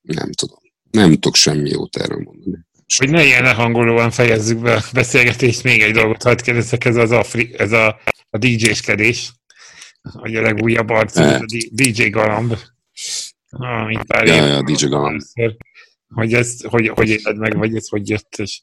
Nem 0.00 0.32
tudom. 0.32 0.58
Nem 0.90 1.12
tudok 1.12 1.34
semmi 1.34 1.70
jót 1.70 1.96
erről 1.96 2.20
mondani. 2.24 2.66
Hogy 2.96 3.10
ne 3.10 3.24
ilyen 3.24 3.42
lehangolóan 3.42 4.10
fejezzük 4.10 4.58
be 4.58 4.74
a 4.74 4.82
beszélgetést, 4.92 5.62
még 5.62 5.82
egy 5.82 5.92
dolgot 5.92 6.22
hagyd 6.22 6.40
kérdezzek, 6.40 6.84
ez, 6.84 6.96
az 6.96 7.10
Afri, 7.10 7.54
ez 7.58 7.72
a, 7.72 8.00
a 8.30 8.38
DJ-skedés, 8.38 9.32
hogy 10.02 10.34
a 10.34 10.42
legújabb 10.42 10.88
arc, 10.88 11.16
a 11.16 11.44
DJ 11.70 12.08
Galamb. 12.08 12.56
Ah, 13.58 14.04
pár 14.06 14.26
ja, 14.26 14.46
ja, 14.46 14.62
DJ 14.62 14.86
Galamb 14.86 15.20
hogy 16.14 16.32
ez, 16.32 16.56
hogy, 16.68 16.88
hogy 16.88 17.08
éled 17.08 17.36
meg, 17.36 17.56
vagy 17.56 17.76
ez 17.76 17.88
hogy 17.88 18.08
jött, 18.08 18.34
és 18.36 18.62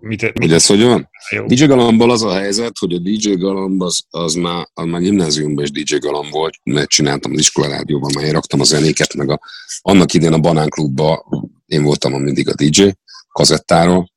mit, 0.00 0.22
mit, 0.22 0.38
hogy 0.38 0.52
ez 0.52 0.66
hogy 0.66 0.82
van? 0.82 1.10
Jó. 1.30 1.46
DJ 1.46 1.64
Galambal 1.64 2.10
az 2.10 2.22
a 2.22 2.32
helyzet, 2.32 2.78
hogy 2.78 2.92
a 2.92 2.98
DJ 2.98 3.30
Galamb 3.30 3.82
az, 3.82 4.02
az 4.10 4.34
már, 4.34 4.68
az 4.74 4.84
már 4.84 5.00
gimnáziumban 5.00 5.64
is 5.64 5.70
DJ 5.70 5.96
Galamb 5.96 6.30
volt, 6.30 6.54
mert 6.62 6.88
csináltam 6.88 7.32
az 7.32 7.38
iskolarádióban, 7.38 8.10
már 8.14 8.24
én 8.24 8.32
raktam 8.32 8.60
a 8.60 8.64
zenéket, 8.64 9.14
meg 9.14 9.30
a, 9.30 9.40
annak 9.80 10.14
idén 10.14 10.32
a 10.32 10.38
Banán 10.38 10.68
Klubban 10.68 11.18
én 11.66 11.82
voltam 11.82 12.14
a 12.14 12.18
mindig 12.18 12.48
a 12.48 12.54
DJ 12.54 12.90
kazettáról, 13.28 14.10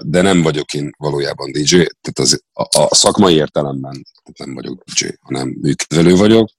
de 0.00 0.22
nem 0.22 0.42
vagyok 0.42 0.72
én 0.74 0.90
valójában 0.98 1.52
DJ, 1.52 1.70
tehát 1.76 2.18
az, 2.18 2.42
a, 2.52 2.62
a 2.62 2.94
szakmai 2.94 3.34
értelemben 3.34 4.06
nem 4.38 4.54
vagyok 4.54 4.82
DJ, 4.84 5.06
hanem 5.20 5.56
működő 5.60 6.16
vagyok, 6.16 6.50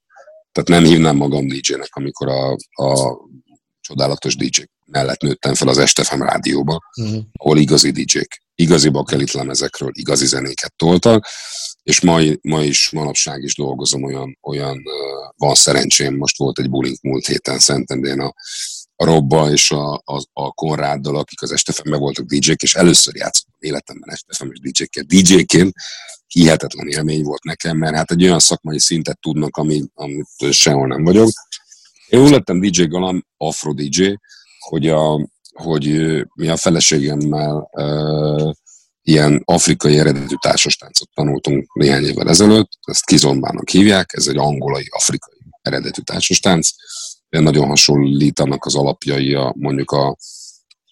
tehát 0.52 0.70
nem 0.70 0.92
hívnám 0.92 1.16
magam 1.16 1.48
DJ-nek, 1.48 1.90
amikor 1.92 2.28
a, 2.28 2.52
a 2.84 3.18
csodálatos 3.82 4.36
DJ 4.36 4.62
mellett 4.86 5.22
nőttem 5.22 5.54
fel 5.54 5.68
az 5.68 5.78
Estefem 5.78 6.22
rádióba, 6.22 6.80
uh-huh. 7.02 7.22
ahol 7.34 7.58
igazi 7.58 7.92
DJ-k, 7.92 8.42
igazi 8.56 8.90
bakelit 8.90 9.32
lemezekről 9.32 9.90
igazi 9.94 10.26
zenéket 10.26 10.74
toltak, 10.76 11.28
és 11.84 12.02
ma, 12.02 12.22
ma 12.42 12.64
is, 12.64 12.90
manapság 12.90 13.44
is 13.44 13.56
dolgozom 13.56 14.04
olyan, 14.04 14.38
olyan 14.42 14.84
van 15.36 15.56
szerencsém, 15.56 16.16
most 16.16 16.38
volt 16.38 16.60
egy 16.60 16.70
bulink 16.70 17.02
múlt 17.02 17.26
héten 17.26 17.60
Szentendén 17.60 18.20
a, 18.20 18.34
a 18.96 19.06
Robba 19.06 19.52
és 19.52 19.72
a, 19.72 19.94
a, 19.94 20.22
a 20.34 20.52
Konráddal, 20.52 21.16
akik 21.16 21.42
az 21.42 21.52
Estefemben 21.52 22.00
voltak 22.00 22.26
DJ-k, 22.26 22.62
és 22.62 22.76
először 22.76 23.16
játszottam 23.16 23.56
életemben 23.60 24.10
Estefem 24.10 24.52
és 24.52 24.60
DJ-kkel. 24.60 25.04
DJ-ként 25.04 25.74
hihetetlen 26.32 26.88
élmény 26.88 27.24
volt 27.24 27.44
nekem, 27.44 27.78
mert 27.78 27.96
hát 27.96 28.12
egy 28.12 28.24
olyan 28.24 28.40
szakmai 28.40 28.80
szintet 28.80 29.20
tudnak, 29.20 29.58
amit, 29.58 29.92
amit 29.94 30.28
sehol 30.50 30.88
nem 30.88 31.04
vagyok. 31.04 31.30
Én 32.08 32.22
úgy 32.22 32.30
lettem 32.30 32.60
DJ 32.60 32.84
Galam, 32.84 33.26
Afro 33.38 33.74
DJ, 33.74 34.14
hogy, 34.60 34.88
a, 34.90 35.28
hogy 35.54 35.86
mi 36.34 36.48
a 36.48 36.58
feleségemmel 36.58 37.70
uh, 37.72 38.52
ilyen 39.02 39.42
afrikai 39.46 39.98
eredetű 39.98 40.36
társastáncot 40.36 41.10
tanultunk 41.14 41.74
néhány 41.74 42.04
évvel 42.04 42.30
ezelőtt, 42.30 42.70
ezt 42.82 43.06
kizombának 43.06 43.70
hívják, 43.70 44.14
ez 44.14 44.28
egy 44.28 44.38
angolai, 44.38 44.88
afrikai 44.90 45.40
eredetű 45.62 46.02
társastánc, 46.02 46.70
nagyon 47.30 47.68
hasonlítanak 47.68 48.66
az 48.66 48.76
alapjai 48.76 49.34
a, 49.34 49.54
mondjuk 49.58 49.92
a, 49.92 50.18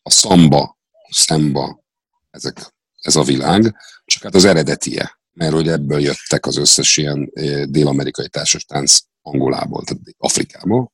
a 0.02 0.12
szamba, 0.12 0.78
szemba, 1.10 1.84
ezek, 2.30 2.74
ez 3.02 3.16
a 3.16 3.24
világ, 3.24 3.76
csak 4.06 4.24
hát 4.24 4.36
az 4.36 4.46
eredetie, 4.46 5.18
mert 5.34 5.54
hogy 5.54 5.68
ebből 5.68 6.00
jöttek 6.00 6.46
az 6.46 6.58
összes 6.58 6.98
ilyen 6.98 7.32
dél-amerikai 7.70 8.28
társastánc 8.28 9.00
Angolából, 9.22 9.84
tehát 9.84 10.02
Afrikából, 10.18 10.92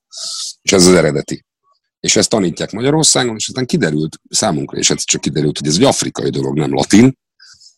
és 0.62 0.72
ez 0.72 0.88
az 0.88 0.94
eredeti 0.94 1.46
és 2.06 2.16
ezt 2.16 2.30
tanítják 2.30 2.72
Magyarországon, 2.72 3.36
és 3.36 3.48
aztán 3.48 3.66
kiderült 3.66 4.20
számunkra, 4.30 4.78
és 4.78 4.90
ez 4.90 5.04
csak 5.04 5.22
kiderült, 5.22 5.58
hogy 5.58 5.68
ez 5.68 5.76
egy 5.76 5.84
afrikai 5.84 6.30
dolog, 6.30 6.58
nem 6.58 6.74
latin, 6.74 7.18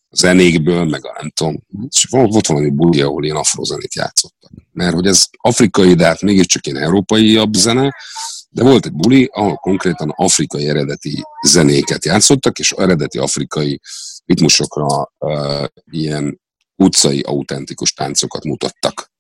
a 0.10 0.16
zenékből, 0.16 0.86
meg 0.86 1.06
a 1.06 1.16
nem 1.20 1.30
tudom, 1.30 1.64
és 1.90 2.06
volt 2.10 2.48
valami 2.48 2.70
buli, 2.70 3.02
ahol 3.02 3.24
ilyen 3.24 3.36
afrozenét 3.36 3.96
játszottak. 3.96 4.52
Mert 4.72 4.94
hogy 4.94 5.06
ez 5.06 5.26
afrikai, 5.38 5.94
de 5.94 6.06
hát 6.06 6.22
mégiscsak 6.22 6.68
ilyen 6.68 6.84
európaiabb 6.84 7.54
zene, 7.54 7.96
de 8.50 8.64
volt 8.64 8.86
egy 8.86 8.94
buli, 8.94 9.30
ahol 9.32 9.56
konkrétan 9.56 10.14
afrikai 10.16 10.68
eredeti 10.68 11.24
zenéket 11.48 12.06
játszottak, 12.06 12.60
és 12.60 12.72
eredeti 12.72 13.18
afrikai 13.18 13.82
ritmusokra 14.26 15.12
uh, 15.18 15.66
ilyen 15.92 16.40
utcai 16.78 17.20
autentikus 17.20 17.94
táncokat 17.94 18.44
mutattak. 18.44 19.12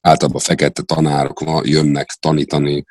Általában 0.00 0.40
fekete 0.40 0.82
tanárok 0.82 1.42
jönnek 1.62 2.16
tanítani 2.20 2.84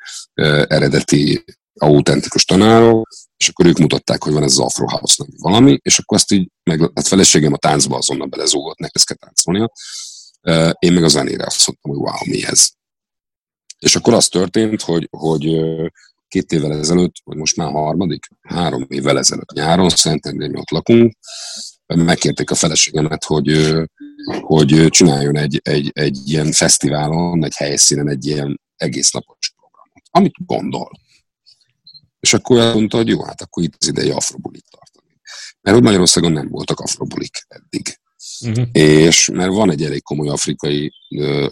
eredeti 0.66 1.44
autentikus 1.80 2.44
tanárok, 2.44 3.08
és 3.36 3.48
akkor 3.48 3.66
ők 3.66 3.78
mutatták, 3.78 4.22
hogy 4.22 4.32
van 4.32 4.42
ez 4.42 4.52
az 4.52 4.58
Afro 4.58 4.86
House 4.86 5.14
nevű 5.18 5.36
valami, 5.38 5.78
és 5.82 5.98
akkor 5.98 6.16
azt 6.16 6.32
így, 6.32 6.50
meg 6.62 6.80
hát 6.94 7.06
feleségem 7.06 7.52
a 7.52 7.56
táncba 7.56 7.96
azonnal 7.96 8.26
belezúgott, 8.26 8.78
neki 8.78 8.92
ezt 8.94 9.06
kell 9.06 9.16
táncolnia. 9.16 9.72
Én 10.78 10.92
meg 10.92 11.04
a 11.04 11.08
zenére 11.08 11.44
azt 11.44 11.66
mondtam, 11.66 11.90
hogy 11.90 12.00
wow, 12.00 12.34
mi 12.34 12.44
ez? 12.44 12.68
És 13.78 13.96
akkor 13.96 14.14
az 14.14 14.28
történt, 14.28 14.82
hogy, 14.82 15.08
hogy 15.10 15.44
két 16.28 16.52
évvel 16.52 16.72
ezelőtt, 16.72 17.14
vagy 17.24 17.36
most 17.36 17.56
már 17.56 17.70
harmadik, 17.70 18.26
három 18.40 18.86
évvel 18.88 19.18
ezelőtt 19.18 19.52
nyáron, 19.52 19.88
Szentendrén 19.88 20.56
ott 20.56 20.70
lakunk, 20.70 21.16
megkérték 21.86 22.50
a 22.50 22.54
feleségemet, 22.54 23.24
hogy, 23.24 23.48
hogy 24.40 24.86
csináljon 24.88 25.36
egy, 25.36 25.60
egy, 25.64 25.90
egy 25.94 26.18
ilyen 26.24 26.52
fesztiválon, 26.52 27.44
egy 27.44 27.56
helyszínen 27.56 28.08
egy 28.08 28.26
ilyen 28.26 28.60
egész 28.76 29.10
napos 29.10 29.52
programot, 29.56 30.02
amit 30.10 30.46
gondol. 30.46 30.90
És 32.20 32.34
akkor 32.34 32.58
azt 32.58 32.74
mondta, 32.74 32.96
hogy 32.96 33.08
jó, 33.08 33.24
hát 33.24 33.40
akkor 33.40 33.62
itt 33.62 33.74
az 33.78 33.88
ideje 33.88 34.14
afrobulit 34.14 34.64
tartani. 34.70 35.20
Mert 35.60 35.76
hogy 35.76 35.86
Magyarországon 35.86 36.32
nem 36.32 36.48
voltak 36.48 36.80
afrobulik 36.80 37.46
eddig. 37.48 37.98
Uh-huh. 38.40 38.68
És 38.72 39.28
mert 39.32 39.52
van 39.52 39.70
egy 39.70 39.84
elég 39.84 40.02
komoly 40.02 40.28
afrikai 40.28 40.92
ö, 41.16 41.46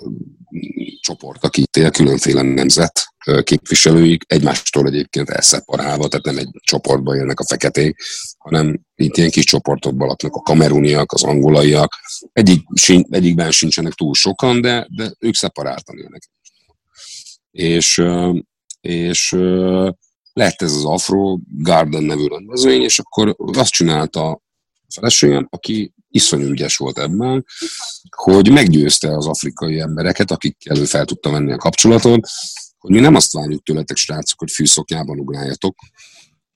csoport, 1.01 1.45
aki 1.45 1.61
itt 1.61 1.77
él, 1.77 1.91
különféle 1.91 2.43
nemzet, 2.43 3.14
képviselőik 3.43 4.23
egymástól 4.27 4.87
egyébként 4.87 5.31
elszeparálva, 5.31 6.09
tehát 6.09 6.25
nem 6.25 6.39
egy 6.39 6.49
csoportban 6.61 7.17
élnek 7.17 7.41
a 7.41 7.45
feketék, 7.45 7.97
hanem 8.39 8.81
itt 8.95 9.17
ilyen 9.17 9.31
kis 9.31 9.45
csoportokban 9.45 10.09
laknak 10.09 10.35
a 10.35 10.41
kameruniak, 10.41 11.13
az 11.13 11.23
angolaiak. 11.23 11.95
Egyik, 12.33 12.63
egyikben 13.11 13.51
sincsenek 13.51 13.93
túl 13.93 14.15
sokan, 14.15 14.61
de, 14.61 14.87
de 14.91 15.13
ők 15.19 15.35
szeparáltan 15.35 15.99
élnek. 15.99 16.31
És, 17.51 18.03
és 18.81 19.37
lett 20.33 20.63
ez 20.63 20.73
az 20.73 20.85
Afro 20.85 21.39
Garden 21.59 22.03
nevű 22.03 22.27
rendezvény, 22.27 22.83
és 22.83 22.99
akkor 22.99 23.37
azt 23.37 23.73
csinálta 23.73 24.31
a 24.31 24.41
feleségem, 24.95 25.47
aki 25.51 25.93
iszonyú 26.09 26.49
ügyes 26.49 26.77
volt 26.77 26.99
ebben, 26.99 27.45
hogy 28.17 28.51
meggyőzte 28.51 29.17
az 29.17 29.27
afrikai 29.27 29.81
embereket, 29.81 30.31
akikkel 30.31 30.79
ő 30.79 30.85
fel 30.85 31.05
tudta 31.05 31.31
venni 31.31 31.53
a 31.53 31.57
kapcsolatot, 31.57 32.29
hogy 32.85 32.95
mi 32.95 33.01
nem 33.01 33.15
azt 33.15 33.33
várjuk 33.33 33.63
tőletek, 33.63 33.97
srácok, 33.97 34.39
hogy 34.39 34.51
fűszoknyában 34.51 35.19
ugráljatok, 35.19 35.77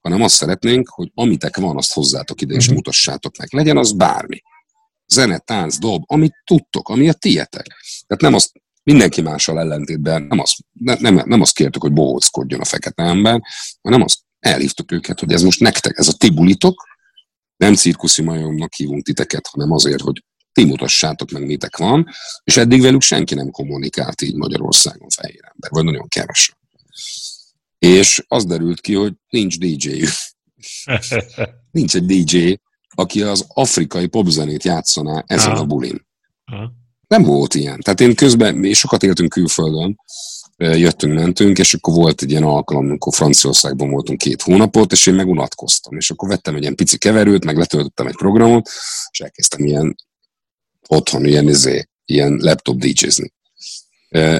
hanem 0.01 0.21
azt 0.21 0.35
szeretnénk, 0.35 0.89
hogy 0.89 1.11
amitek 1.13 1.57
van, 1.57 1.77
azt 1.77 1.93
hozzátok 1.93 2.41
ide 2.41 2.53
és 2.53 2.59
uh-huh. 2.59 2.75
mutassátok 2.75 3.37
meg. 3.37 3.53
Legyen 3.53 3.77
az 3.77 3.91
bármi. 3.91 4.41
Zene, 5.07 5.37
tánc, 5.37 5.77
dob, 5.77 6.03
amit 6.05 6.33
tudtok, 6.43 6.89
ami 6.89 7.09
a 7.09 7.13
tietek. 7.13 7.65
Tehát 8.07 8.21
nem 8.21 8.33
azt, 8.33 8.51
mindenki 8.83 9.21
mással 9.21 9.59
ellentétben 9.59 10.23
nem 10.23 10.39
azt, 10.39 10.57
ne, 10.73 10.95
nem, 10.99 11.21
nem 11.25 11.41
azt 11.41 11.53
kértük, 11.53 11.81
hogy 11.81 11.93
bohóckodjon 11.93 12.59
a 12.59 12.65
fekete 12.65 13.03
ember, 13.03 13.41
hanem 13.81 14.01
azt 14.01 14.19
elhívtuk 14.39 14.91
őket, 14.91 15.19
hogy 15.19 15.31
ez 15.31 15.41
most 15.41 15.59
nektek, 15.59 15.97
ez 15.97 16.07
a 16.07 16.17
ti 16.17 16.29
bulitok, 16.29 16.83
nem 17.57 17.75
cirkuszi 17.75 18.21
majomnak 18.21 18.73
hívunk 18.73 19.03
titeket, 19.03 19.47
hanem 19.47 19.71
azért, 19.71 20.01
hogy 20.01 20.23
ti 20.51 20.65
mutassátok 20.65 21.31
meg, 21.31 21.45
mitek 21.45 21.77
van, 21.77 22.07
és 22.43 22.57
eddig 22.57 22.81
velük 22.81 23.01
senki 23.01 23.35
nem 23.35 23.51
kommunikált 23.51 24.21
így 24.21 24.35
Magyarországon 24.35 25.09
fehér 25.09 25.41
ember, 25.53 25.71
vagy 25.71 25.83
nagyon 25.83 26.07
kevesen. 26.07 26.57
És 27.77 28.23
az 28.27 28.45
derült 28.45 28.81
ki, 28.81 28.93
hogy 28.93 29.13
nincs 29.29 29.57
dj 29.57 30.03
nincs 31.71 31.95
egy 31.95 32.05
DJ, 32.05 32.53
aki 32.89 33.21
az 33.21 33.45
afrikai 33.47 34.07
popzenét 34.07 34.63
játszaná 34.63 35.23
ezen 35.27 35.55
a 35.55 35.65
bulin. 35.65 36.07
Nem 37.07 37.23
volt 37.23 37.53
ilyen. 37.53 37.79
Tehát 37.79 37.99
én 37.99 38.15
közben, 38.15 38.55
mi 38.55 38.73
sokat 38.73 39.03
éltünk 39.03 39.29
külföldön, 39.29 39.97
jöttünk, 40.57 41.13
mentünk, 41.13 41.57
és 41.57 41.73
akkor 41.73 41.93
volt 41.93 42.21
egy 42.21 42.29
ilyen 42.29 42.43
alkalom, 42.43 42.85
amikor 42.85 43.13
Franciaországban 43.13 43.89
voltunk 43.89 44.19
két 44.19 44.41
hónapot, 44.41 44.91
és 44.91 45.05
én 45.05 45.13
megunatkoztam. 45.13 45.97
És 45.97 46.11
akkor 46.11 46.29
vettem 46.29 46.55
egy 46.55 46.61
ilyen 46.61 46.75
pici 46.75 46.97
keverőt, 46.97 47.45
meg 47.45 47.57
letöltöttem 47.57 48.07
egy 48.07 48.15
programot, 48.15 48.69
és 49.11 49.19
elkezdtem 49.19 49.65
ilyen 49.65 49.95
otthon, 50.91 51.25
ilyen, 51.25 51.47
izé, 51.47 51.83
ilyen 52.05 52.37
laptop 52.41 52.77
DJ-zni 52.77 53.33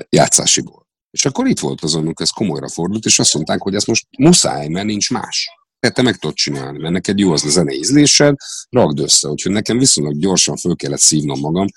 játszásiból. 0.10 0.88
És 1.12 1.26
akkor 1.26 1.48
itt 1.48 1.60
volt 1.60 1.82
az, 1.82 1.96
amikor 1.96 2.26
ez 2.26 2.30
komolyra 2.30 2.70
fordult, 2.70 3.06
és 3.06 3.20
azt 3.20 3.34
mondták, 3.34 3.62
hogy 3.62 3.76
ez 3.76 3.84
most 3.84 4.08
muszáj, 4.18 4.68
mert 4.68 4.86
nincs 4.86 5.10
más. 5.10 5.50
Tehát 5.80 5.96
te 5.96 6.02
meg 6.02 6.18
tudod 6.18 6.36
csinálni, 6.36 6.78
mert 6.78 6.94
neked 6.94 7.20
jó 7.20 7.32
az 7.32 7.46
a 7.46 7.50
zenei 7.50 7.78
ízlésed, 7.78 8.36
ragd 8.70 9.00
össze. 9.00 9.28
Úgyhogy 9.28 9.52
nekem 9.52 9.78
viszonylag 9.78 10.20
gyorsan 10.20 10.58
föl 10.58 10.76
kellett 10.76 11.00
szívnom 11.00 11.40
magam, 11.40 11.68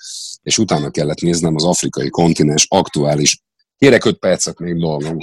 és 0.41 0.57
utána 0.57 0.89
kellett 0.89 1.19
néznem 1.19 1.55
az 1.55 1.63
afrikai 1.63 2.09
kontinens 2.09 2.65
aktuális 2.69 3.41
Kérek 3.83 4.05
öt 4.05 4.17
percet 4.17 4.59
még 4.59 4.77
dolgom. 4.77 5.17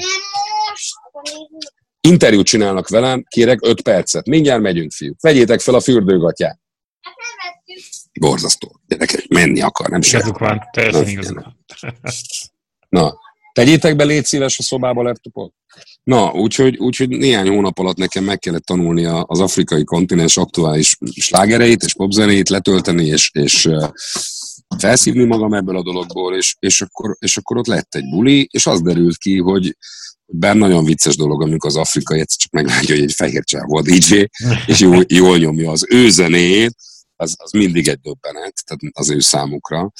Interjút 2.01 2.47
csinálnak 2.47 2.89
velem, 2.89 3.25
kérek 3.29 3.59
öt 3.63 3.83
percet. 3.83 4.27
Mindjárt 4.27 4.63
megyünk, 4.63 4.93
fiúk. 4.93 5.21
Vegyétek 5.21 5.61
fel 5.61 5.75
a 5.75 5.81
fürdőgatját. 5.81 6.61
Borzasztó. 8.21 8.81
Gyerekek, 8.87 9.29
menni 9.29 9.61
akar, 9.61 9.89
nem 9.89 10.01
Igazuk 10.03 10.39
van, 10.39 10.61
teljesen 10.73 11.09
igazuk 11.09 11.43
Na, 12.89 13.15
tegyétek 13.53 13.97
be, 13.97 14.05
légy 14.05 14.25
szíves 14.25 14.59
a 14.59 14.63
szobába 14.63 15.03
laptopot. 15.03 15.53
Na, 16.03 16.33
úgyhogy, 16.33 16.77
úgyhogy 16.77 17.09
néhány 17.09 17.49
hónap 17.49 17.79
alatt 17.79 17.97
nekem 17.97 18.25
meg 18.25 18.39
kellett 18.39 18.65
tanulni 18.65 19.05
az 19.05 19.41
afrikai 19.41 19.85
kontinens 19.85 20.37
aktuális 20.37 20.97
slágereit 21.21 21.83
és 21.83 21.95
popzenét 21.95 22.49
letölteni, 22.49 23.07
és, 23.07 23.31
és 23.33 23.69
felszívni 24.79 25.25
magam 25.25 25.55
ebből 25.55 25.77
a 25.77 25.83
dologból, 25.83 26.37
és, 26.37 26.55
és, 26.59 26.81
akkor, 26.81 27.17
és 27.19 27.37
akkor 27.37 27.57
ott 27.57 27.67
lett 27.67 27.95
egy 27.95 28.09
buli, 28.11 28.49
és 28.51 28.67
az 28.67 28.83
derült 28.83 29.17
ki, 29.17 29.39
hogy 29.39 29.77
bár 30.27 30.57
nagyon 30.57 30.85
vicces 30.85 31.17
dolog, 31.17 31.43
amikor 31.43 31.71
az 31.71 31.77
afrikai 31.77 32.21
egyszer 32.21 32.39
csak 32.39 32.53
meglátja, 32.53 32.95
hogy 32.95 33.05
egy 33.05 33.13
fehér 33.13 33.45
csávó 33.45 33.77
a 33.77 33.83
DJ, 33.83 34.25
és 34.67 34.81
jól, 34.81 35.05
jól 35.09 35.39
nyomja 35.39 35.71
az 35.71 35.87
ő 35.89 36.11
zenét, 36.11 36.75
az, 37.21 37.35
az 37.39 37.51
mindig 37.51 37.89
egy 37.89 38.01
döbbenet, 38.01 38.63
tehát 38.65 38.81
az 38.93 39.11
ő 39.11 39.21
számukra. 39.21 39.93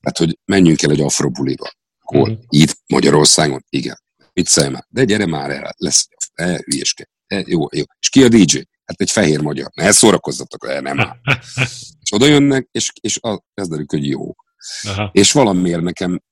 Tehát, 0.00 0.18
hogy 0.18 0.38
menjünk 0.44 0.82
el 0.82 0.90
egy 0.90 1.00
afrobuliba. 1.00 1.70
Hol? 2.00 2.30
Mm. 2.30 2.34
Itt 2.48 2.78
Magyarországon? 2.86 3.64
Igen. 3.68 4.00
Viccelj 4.32 4.70
már. 4.70 4.84
De 4.88 5.04
gyere 5.04 5.26
már 5.26 5.50
el, 5.50 5.74
lesz, 5.76 6.08
e, 6.34 6.60
hülyeskedj. 6.64 7.08
E, 7.26 7.42
jó, 7.46 7.66
jó. 7.72 7.82
És 7.98 8.08
ki 8.08 8.22
a 8.24 8.28
DJ? 8.28 8.56
Hát 8.84 9.00
egy 9.00 9.10
fehér 9.10 9.40
magyar. 9.40 9.70
Ne 9.74 9.92
szórakozzatok, 9.92 10.68
el, 10.68 10.80
nem 10.80 11.00
áll. 11.00 11.16
és 12.02 12.12
oda 12.12 12.26
jönnek, 12.26 12.68
és, 12.70 12.92
és 13.00 13.20
kezdődik, 13.54 13.90
hogy 13.90 14.06
jó. 14.06 14.34
Aha. 14.82 15.10
És 15.12 15.32
valamiért 15.32 15.82
nekem, 15.82 16.22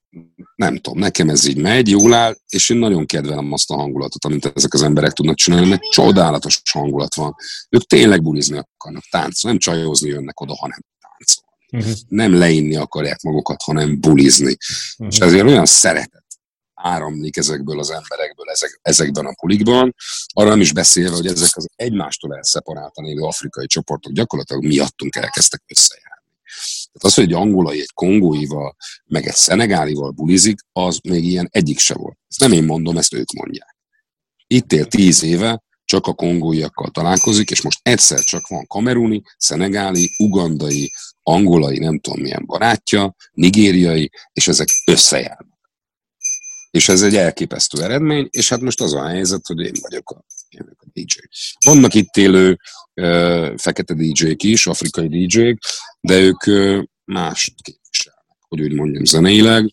nem 0.55 0.77
tudom, 0.77 0.99
nekem 0.99 1.29
ez 1.29 1.47
így 1.47 1.57
megy, 1.57 1.89
jól 1.89 2.15
áll, 2.15 2.37
és 2.49 2.69
én 2.69 2.77
nagyon 2.77 3.07
kedvelem 3.07 3.53
azt 3.53 3.71
a 3.71 3.77
hangulatot, 3.77 4.25
amit 4.25 4.53
ezek 4.55 4.75
az 4.75 4.83
emberek 4.83 5.13
tudnak 5.13 5.37
csinálni, 5.37 5.69
mert 5.69 5.83
csodálatos 5.83 6.63
hangulat 6.71 7.15
van. 7.15 7.35
Ők 7.69 7.83
tényleg 7.83 8.23
bulizni 8.23 8.59
akarnak, 8.59 9.05
táncolni, 9.11 9.59
nem 9.59 9.75
csajozni 9.75 10.09
jönnek 10.09 10.41
oda, 10.41 10.55
hanem 10.55 10.79
táncolni. 11.01 11.49
Uh-huh. 11.73 12.07
Nem 12.09 12.39
leinni 12.39 12.77
akarják 12.77 13.23
magukat, 13.23 13.63
hanem 13.63 14.01
bulizni. 14.01 14.57
Uh-huh. 14.99 15.15
És 15.15 15.19
ezért 15.19 15.47
olyan 15.47 15.67
szeretet 15.67 16.25
áramlik 16.75 17.37
ezekből 17.37 17.79
az 17.79 17.91
emberekből, 17.91 18.51
ezek, 18.51 18.79
ezekben 18.83 19.27
a 19.27 19.35
pulikban. 19.41 19.95
Arra 20.33 20.49
nem 20.49 20.61
is 20.61 20.73
beszélve, 20.73 21.17
hogy 21.17 21.27
ezek 21.27 21.57
az 21.57 21.69
egymástól 21.77 22.35
elszeparáltan 22.35 23.05
élő 23.05 23.23
afrikai 23.23 23.67
csoportok 23.67 24.13
gyakorlatilag 24.13 24.65
miattunk 24.65 25.17
elkezdtek 25.17 25.63
összejárni. 25.67 26.10
Tehát 26.93 27.05
az, 27.05 27.15
hogy 27.15 27.25
egy 27.25 27.33
angolai, 27.33 27.81
egy 27.81 27.93
kongóival, 27.95 28.77
meg 29.05 29.27
egy 29.27 29.35
szenegálival 29.35 30.11
bulizik, 30.11 30.59
az 30.73 30.99
még 31.03 31.25
ilyen 31.25 31.49
egyik 31.51 31.79
se 31.79 31.95
volt. 31.95 32.19
Ezt 32.29 32.41
nem 32.41 32.53
én 32.53 32.65
mondom, 32.65 32.97
ezt 32.97 33.15
ők 33.15 33.33
mondják. 33.33 33.77
Itt 34.47 34.73
él 34.73 34.87
tíz 34.87 35.23
éve, 35.23 35.63
csak 35.85 36.07
a 36.07 36.15
kongóiakkal 36.15 36.91
találkozik, 36.91 37.51
és 37.51 37.63
most 37.63 37.79
egyszer 37.83 38.19
csak 38.19 38.47
van 38.49 38.67
kameruni, 38.67 39.23
szenegáli, 39.37 40.11
ugandai, 40.19 40.93
angolai, 41.23 41.79
nem 41.79 41.99
tudom 41.99 42.21
milyen 42.21 42.47
barátja, 42.47 43.15
nigériai, 43.33 44.11
és 44.33 44.49
ezek 44.49 44.69
összejárnak. 44.87 45.59
És 46.71 46.89
ez 46.89 47.03
egy 47.03 47.17
elképesztő 47.17 47.83
eredmény, 47.83 48.29
és 48.31 48.49
hát 48.49 48.61
most 48.61 48.81
az 48.81 48.95
a 48.95 49.07
helyzet, 49.07 49.47
hogy 49.47 49.61
én 49.61 49.75
vagyok 49.81 50.11
a, 50.11 50.25
a 50.59 50.87
DJ. 50.93 51.19
Vannak 51.65 51.95
itt 51.95 52.17
élő 52.17 52.59
uh, 52.95 53.57
fekete 53.57 53.95
DJ-k 53.95 54.43
is, 54.43 54.67
afrikai 54.67 55.09
DJ-k, 55.09 55.59
de 56.01 56.19
ők 56.19 56.47
uh, 56.47 56.83
mást 57.05 57.55
képviselnek, 57.63 58.37
hogy 58.49 58.61
úgy 58.61 58.73
mondjam 58.73 59.05
zeneileg. 59.05 59.71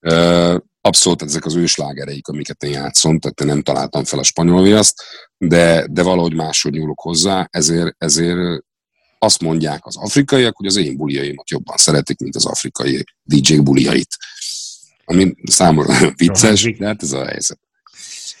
Uh, 0.00 0.60
abszolút 0.80 1.22
ezek 1.22 1.44
az 1.44 1.54
őslágereik, 1.54 2.28
amiket 2.28 2.62
én 2.62 2.70
játszom, 2.70 3.18
tehát 3.18 3.40
én 3.40 3.46
nem 3.46 3.62
találtam 3.62 4.04
fel 4.04 4.18
a 4.18 4.22
spanyol 4.22 4.62
viaszt, 4.62 5.02
de, 5.36 5.86
de 5.90 6.02
valahogy 6.02 6.34
máshogy 6.34 6.72
nyúlok 6.72 7.00
hozzá, 7.00 7.48
ezért, 7.50 7.94
ezért 7.98 8.64
azt 9.18 9.40
mondják 9.40 9.86
az 9.86 9.96
afrikaiak, 9.96 10.56
hogy 10.56 10.66
az 10.66 10.76
én 10.76 10.96
buliaimat 10.96 11.50
jobban 11.50 11.76
szeretik, 11.76 12.18
mint 12.18 12.36
az 12.36 12.46
afrikai 12.46 13.04
DJ 13.22 13.56
buliait 13.56 14.16
ami 15.08 15.34
számomra 15.44 16.10
vicces, 16.16 16.76
de 16.76 16.86
hát 16.86 17.02
ez 17.02 17.12
a 17.12 17.24
helyzet. 17.24 17.58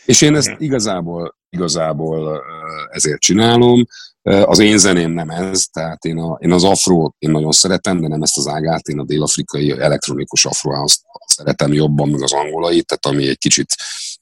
És 0.08 0.20
én 0.20 0.34
ezt 0.34 0.54
igazából, 0.58 1.36
igazából 1.50 2.42
ezért 2.90 3.20
csinálom. 3.20 3.84
Az 4.22 4.58
én 4.58 4.78
zeném 4.78 5.10
nem 5.10 5.30
ez, 5.30 5.64
tehát 5.66 6.04
én, 6.04 6.18
a, 6.18 6.38
én 6.40 6.52
az 6.52 6.64
afro 6.64 7.10
én 7.18 7.30
nagyon 7.30 7.52
szeretem, 7.52 8.00
de 8.00 8.08
nem 8.08 8.22
ezt 8.22 8.36
az 8.36 8.46
ágát, 8.46 8.88
én 8.88 8.98
a 8.98 9.04
dél-afrikai 9.04 9.70
elektronikus 9.70 10.44
afro 10.44 10.82
azt 10.82 11.00
szeretem 11.26 11.72
jobban, 11.72 12.08
meg 12.08 12.22
az 12.22 12.32
angolait, 12.32 12.86
tehát 12.86 13.06
ami 13.06 13.28
egy 13.28 13.38
kicsit 13.38 13.74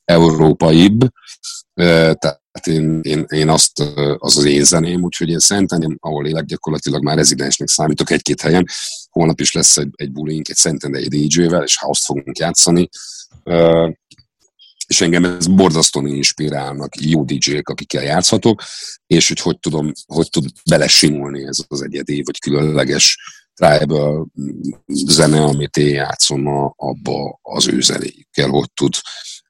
európaibb, 0.04 1.08
tehát 1.74 2.66
én, 2.66 3.00
én, 3.02 3.24
én 3.28 3.48
azt, 3.48 3.80
az 4.18 4.36
az 4.36 4.44
én 4.44 4.64
zeném, 4.64 5.02
úgyhogy 5.02 5.28
én 5.28 5.38
Szentendén, 5.38 5.96
ahol 6.00 6.26
élek, 6.26 6.44
gyakorlatilag 6.44 7.02
már 7.02 7.16
rezidensnek 7.16 7.68
számítok 7.68 8.10
egy-két 8.10 8.40
helyen, 8.40 8.66
holnap 9.10 9.40
is 9.40 9.52
lesz 9.52 9.76
egy, 9.76 9.90
egy 9.94 10.12
bulink, 10.12 10.48
egy 10.48 10.56
Szentendei 10.56 11.08
DJ-vel, 11.08 11.62
és 11.62 11.78
house 11.78 12.04
fogunk 12.04 12.38
játszani, 12.38 12.88
és 14.86 15.00
engem 15.00 15.24
ez 15.24 15.46
borzasztóan 15.46 16.06
inspirálnak 16.06 17.00
jó 17.00 17.24
DJ-k, 17.24 17.68
akikkel 17.68 18.02
játszhatok, 18.02 18.62
és 19.06 19.28
hogy 19.28 19.40
hogy 19.40 19.58
tudom, 19.58 19.92
hogy 20.06 20.30
tud 20.30 20.44
belesimulni 20.70 21.46
ez 21.46 21.58
az 21.68 21.82
egyedi, 21.82 22.22
vagy 22.24 22.38
különleges 22.38 23.18
tribal 23.54 24.26
zene, 24.86 25.42
amit 25.42 25.76
én 25.76 25.94
játszom 25.94 26.46
a, 26.46 26.72
abba 26.76 27.38
az 27.42 27.68
ő 27.68 27.80
zenéjükkel, 27.80 28.48
hogy 28.48 28.70
tud 28.74 28.94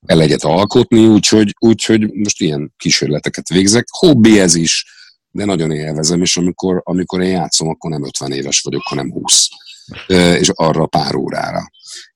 el 0.07 0.21
egyet 0.21 0.45
alkotni, 0.45 1.07
úgyhogy, 1.07 1.55
úgyhogy 1.59 2.13
most 2.13 2.41
ilyen 2.41 2.73
kísérleteket 2.77 3.49
végzek. 3.49 3.87
Hobbi 3.91 4.41
ez 4.41 4.55
is, 4.55 4.85
de 5.31 5.45
nagyon 5.45 5.71
élvezem, 5.71 6.23
és 6.23 6.37
amikor, 6.37 6.81
amikor 6.85 7.23
én 7.23 7.31
játszom, 7.31 7.69
akkor 7.69 7.91
nem 7.91 8.05
50 8.05 8.33
éves 8.33 8.61
vagyok, 8.61 8.83
hanem 8.83 9.11
20. 9.11 9.47
És 10.39 10.49
arra 10.55 10.87
pár 10.87 11.15
órára. 11.15 11.71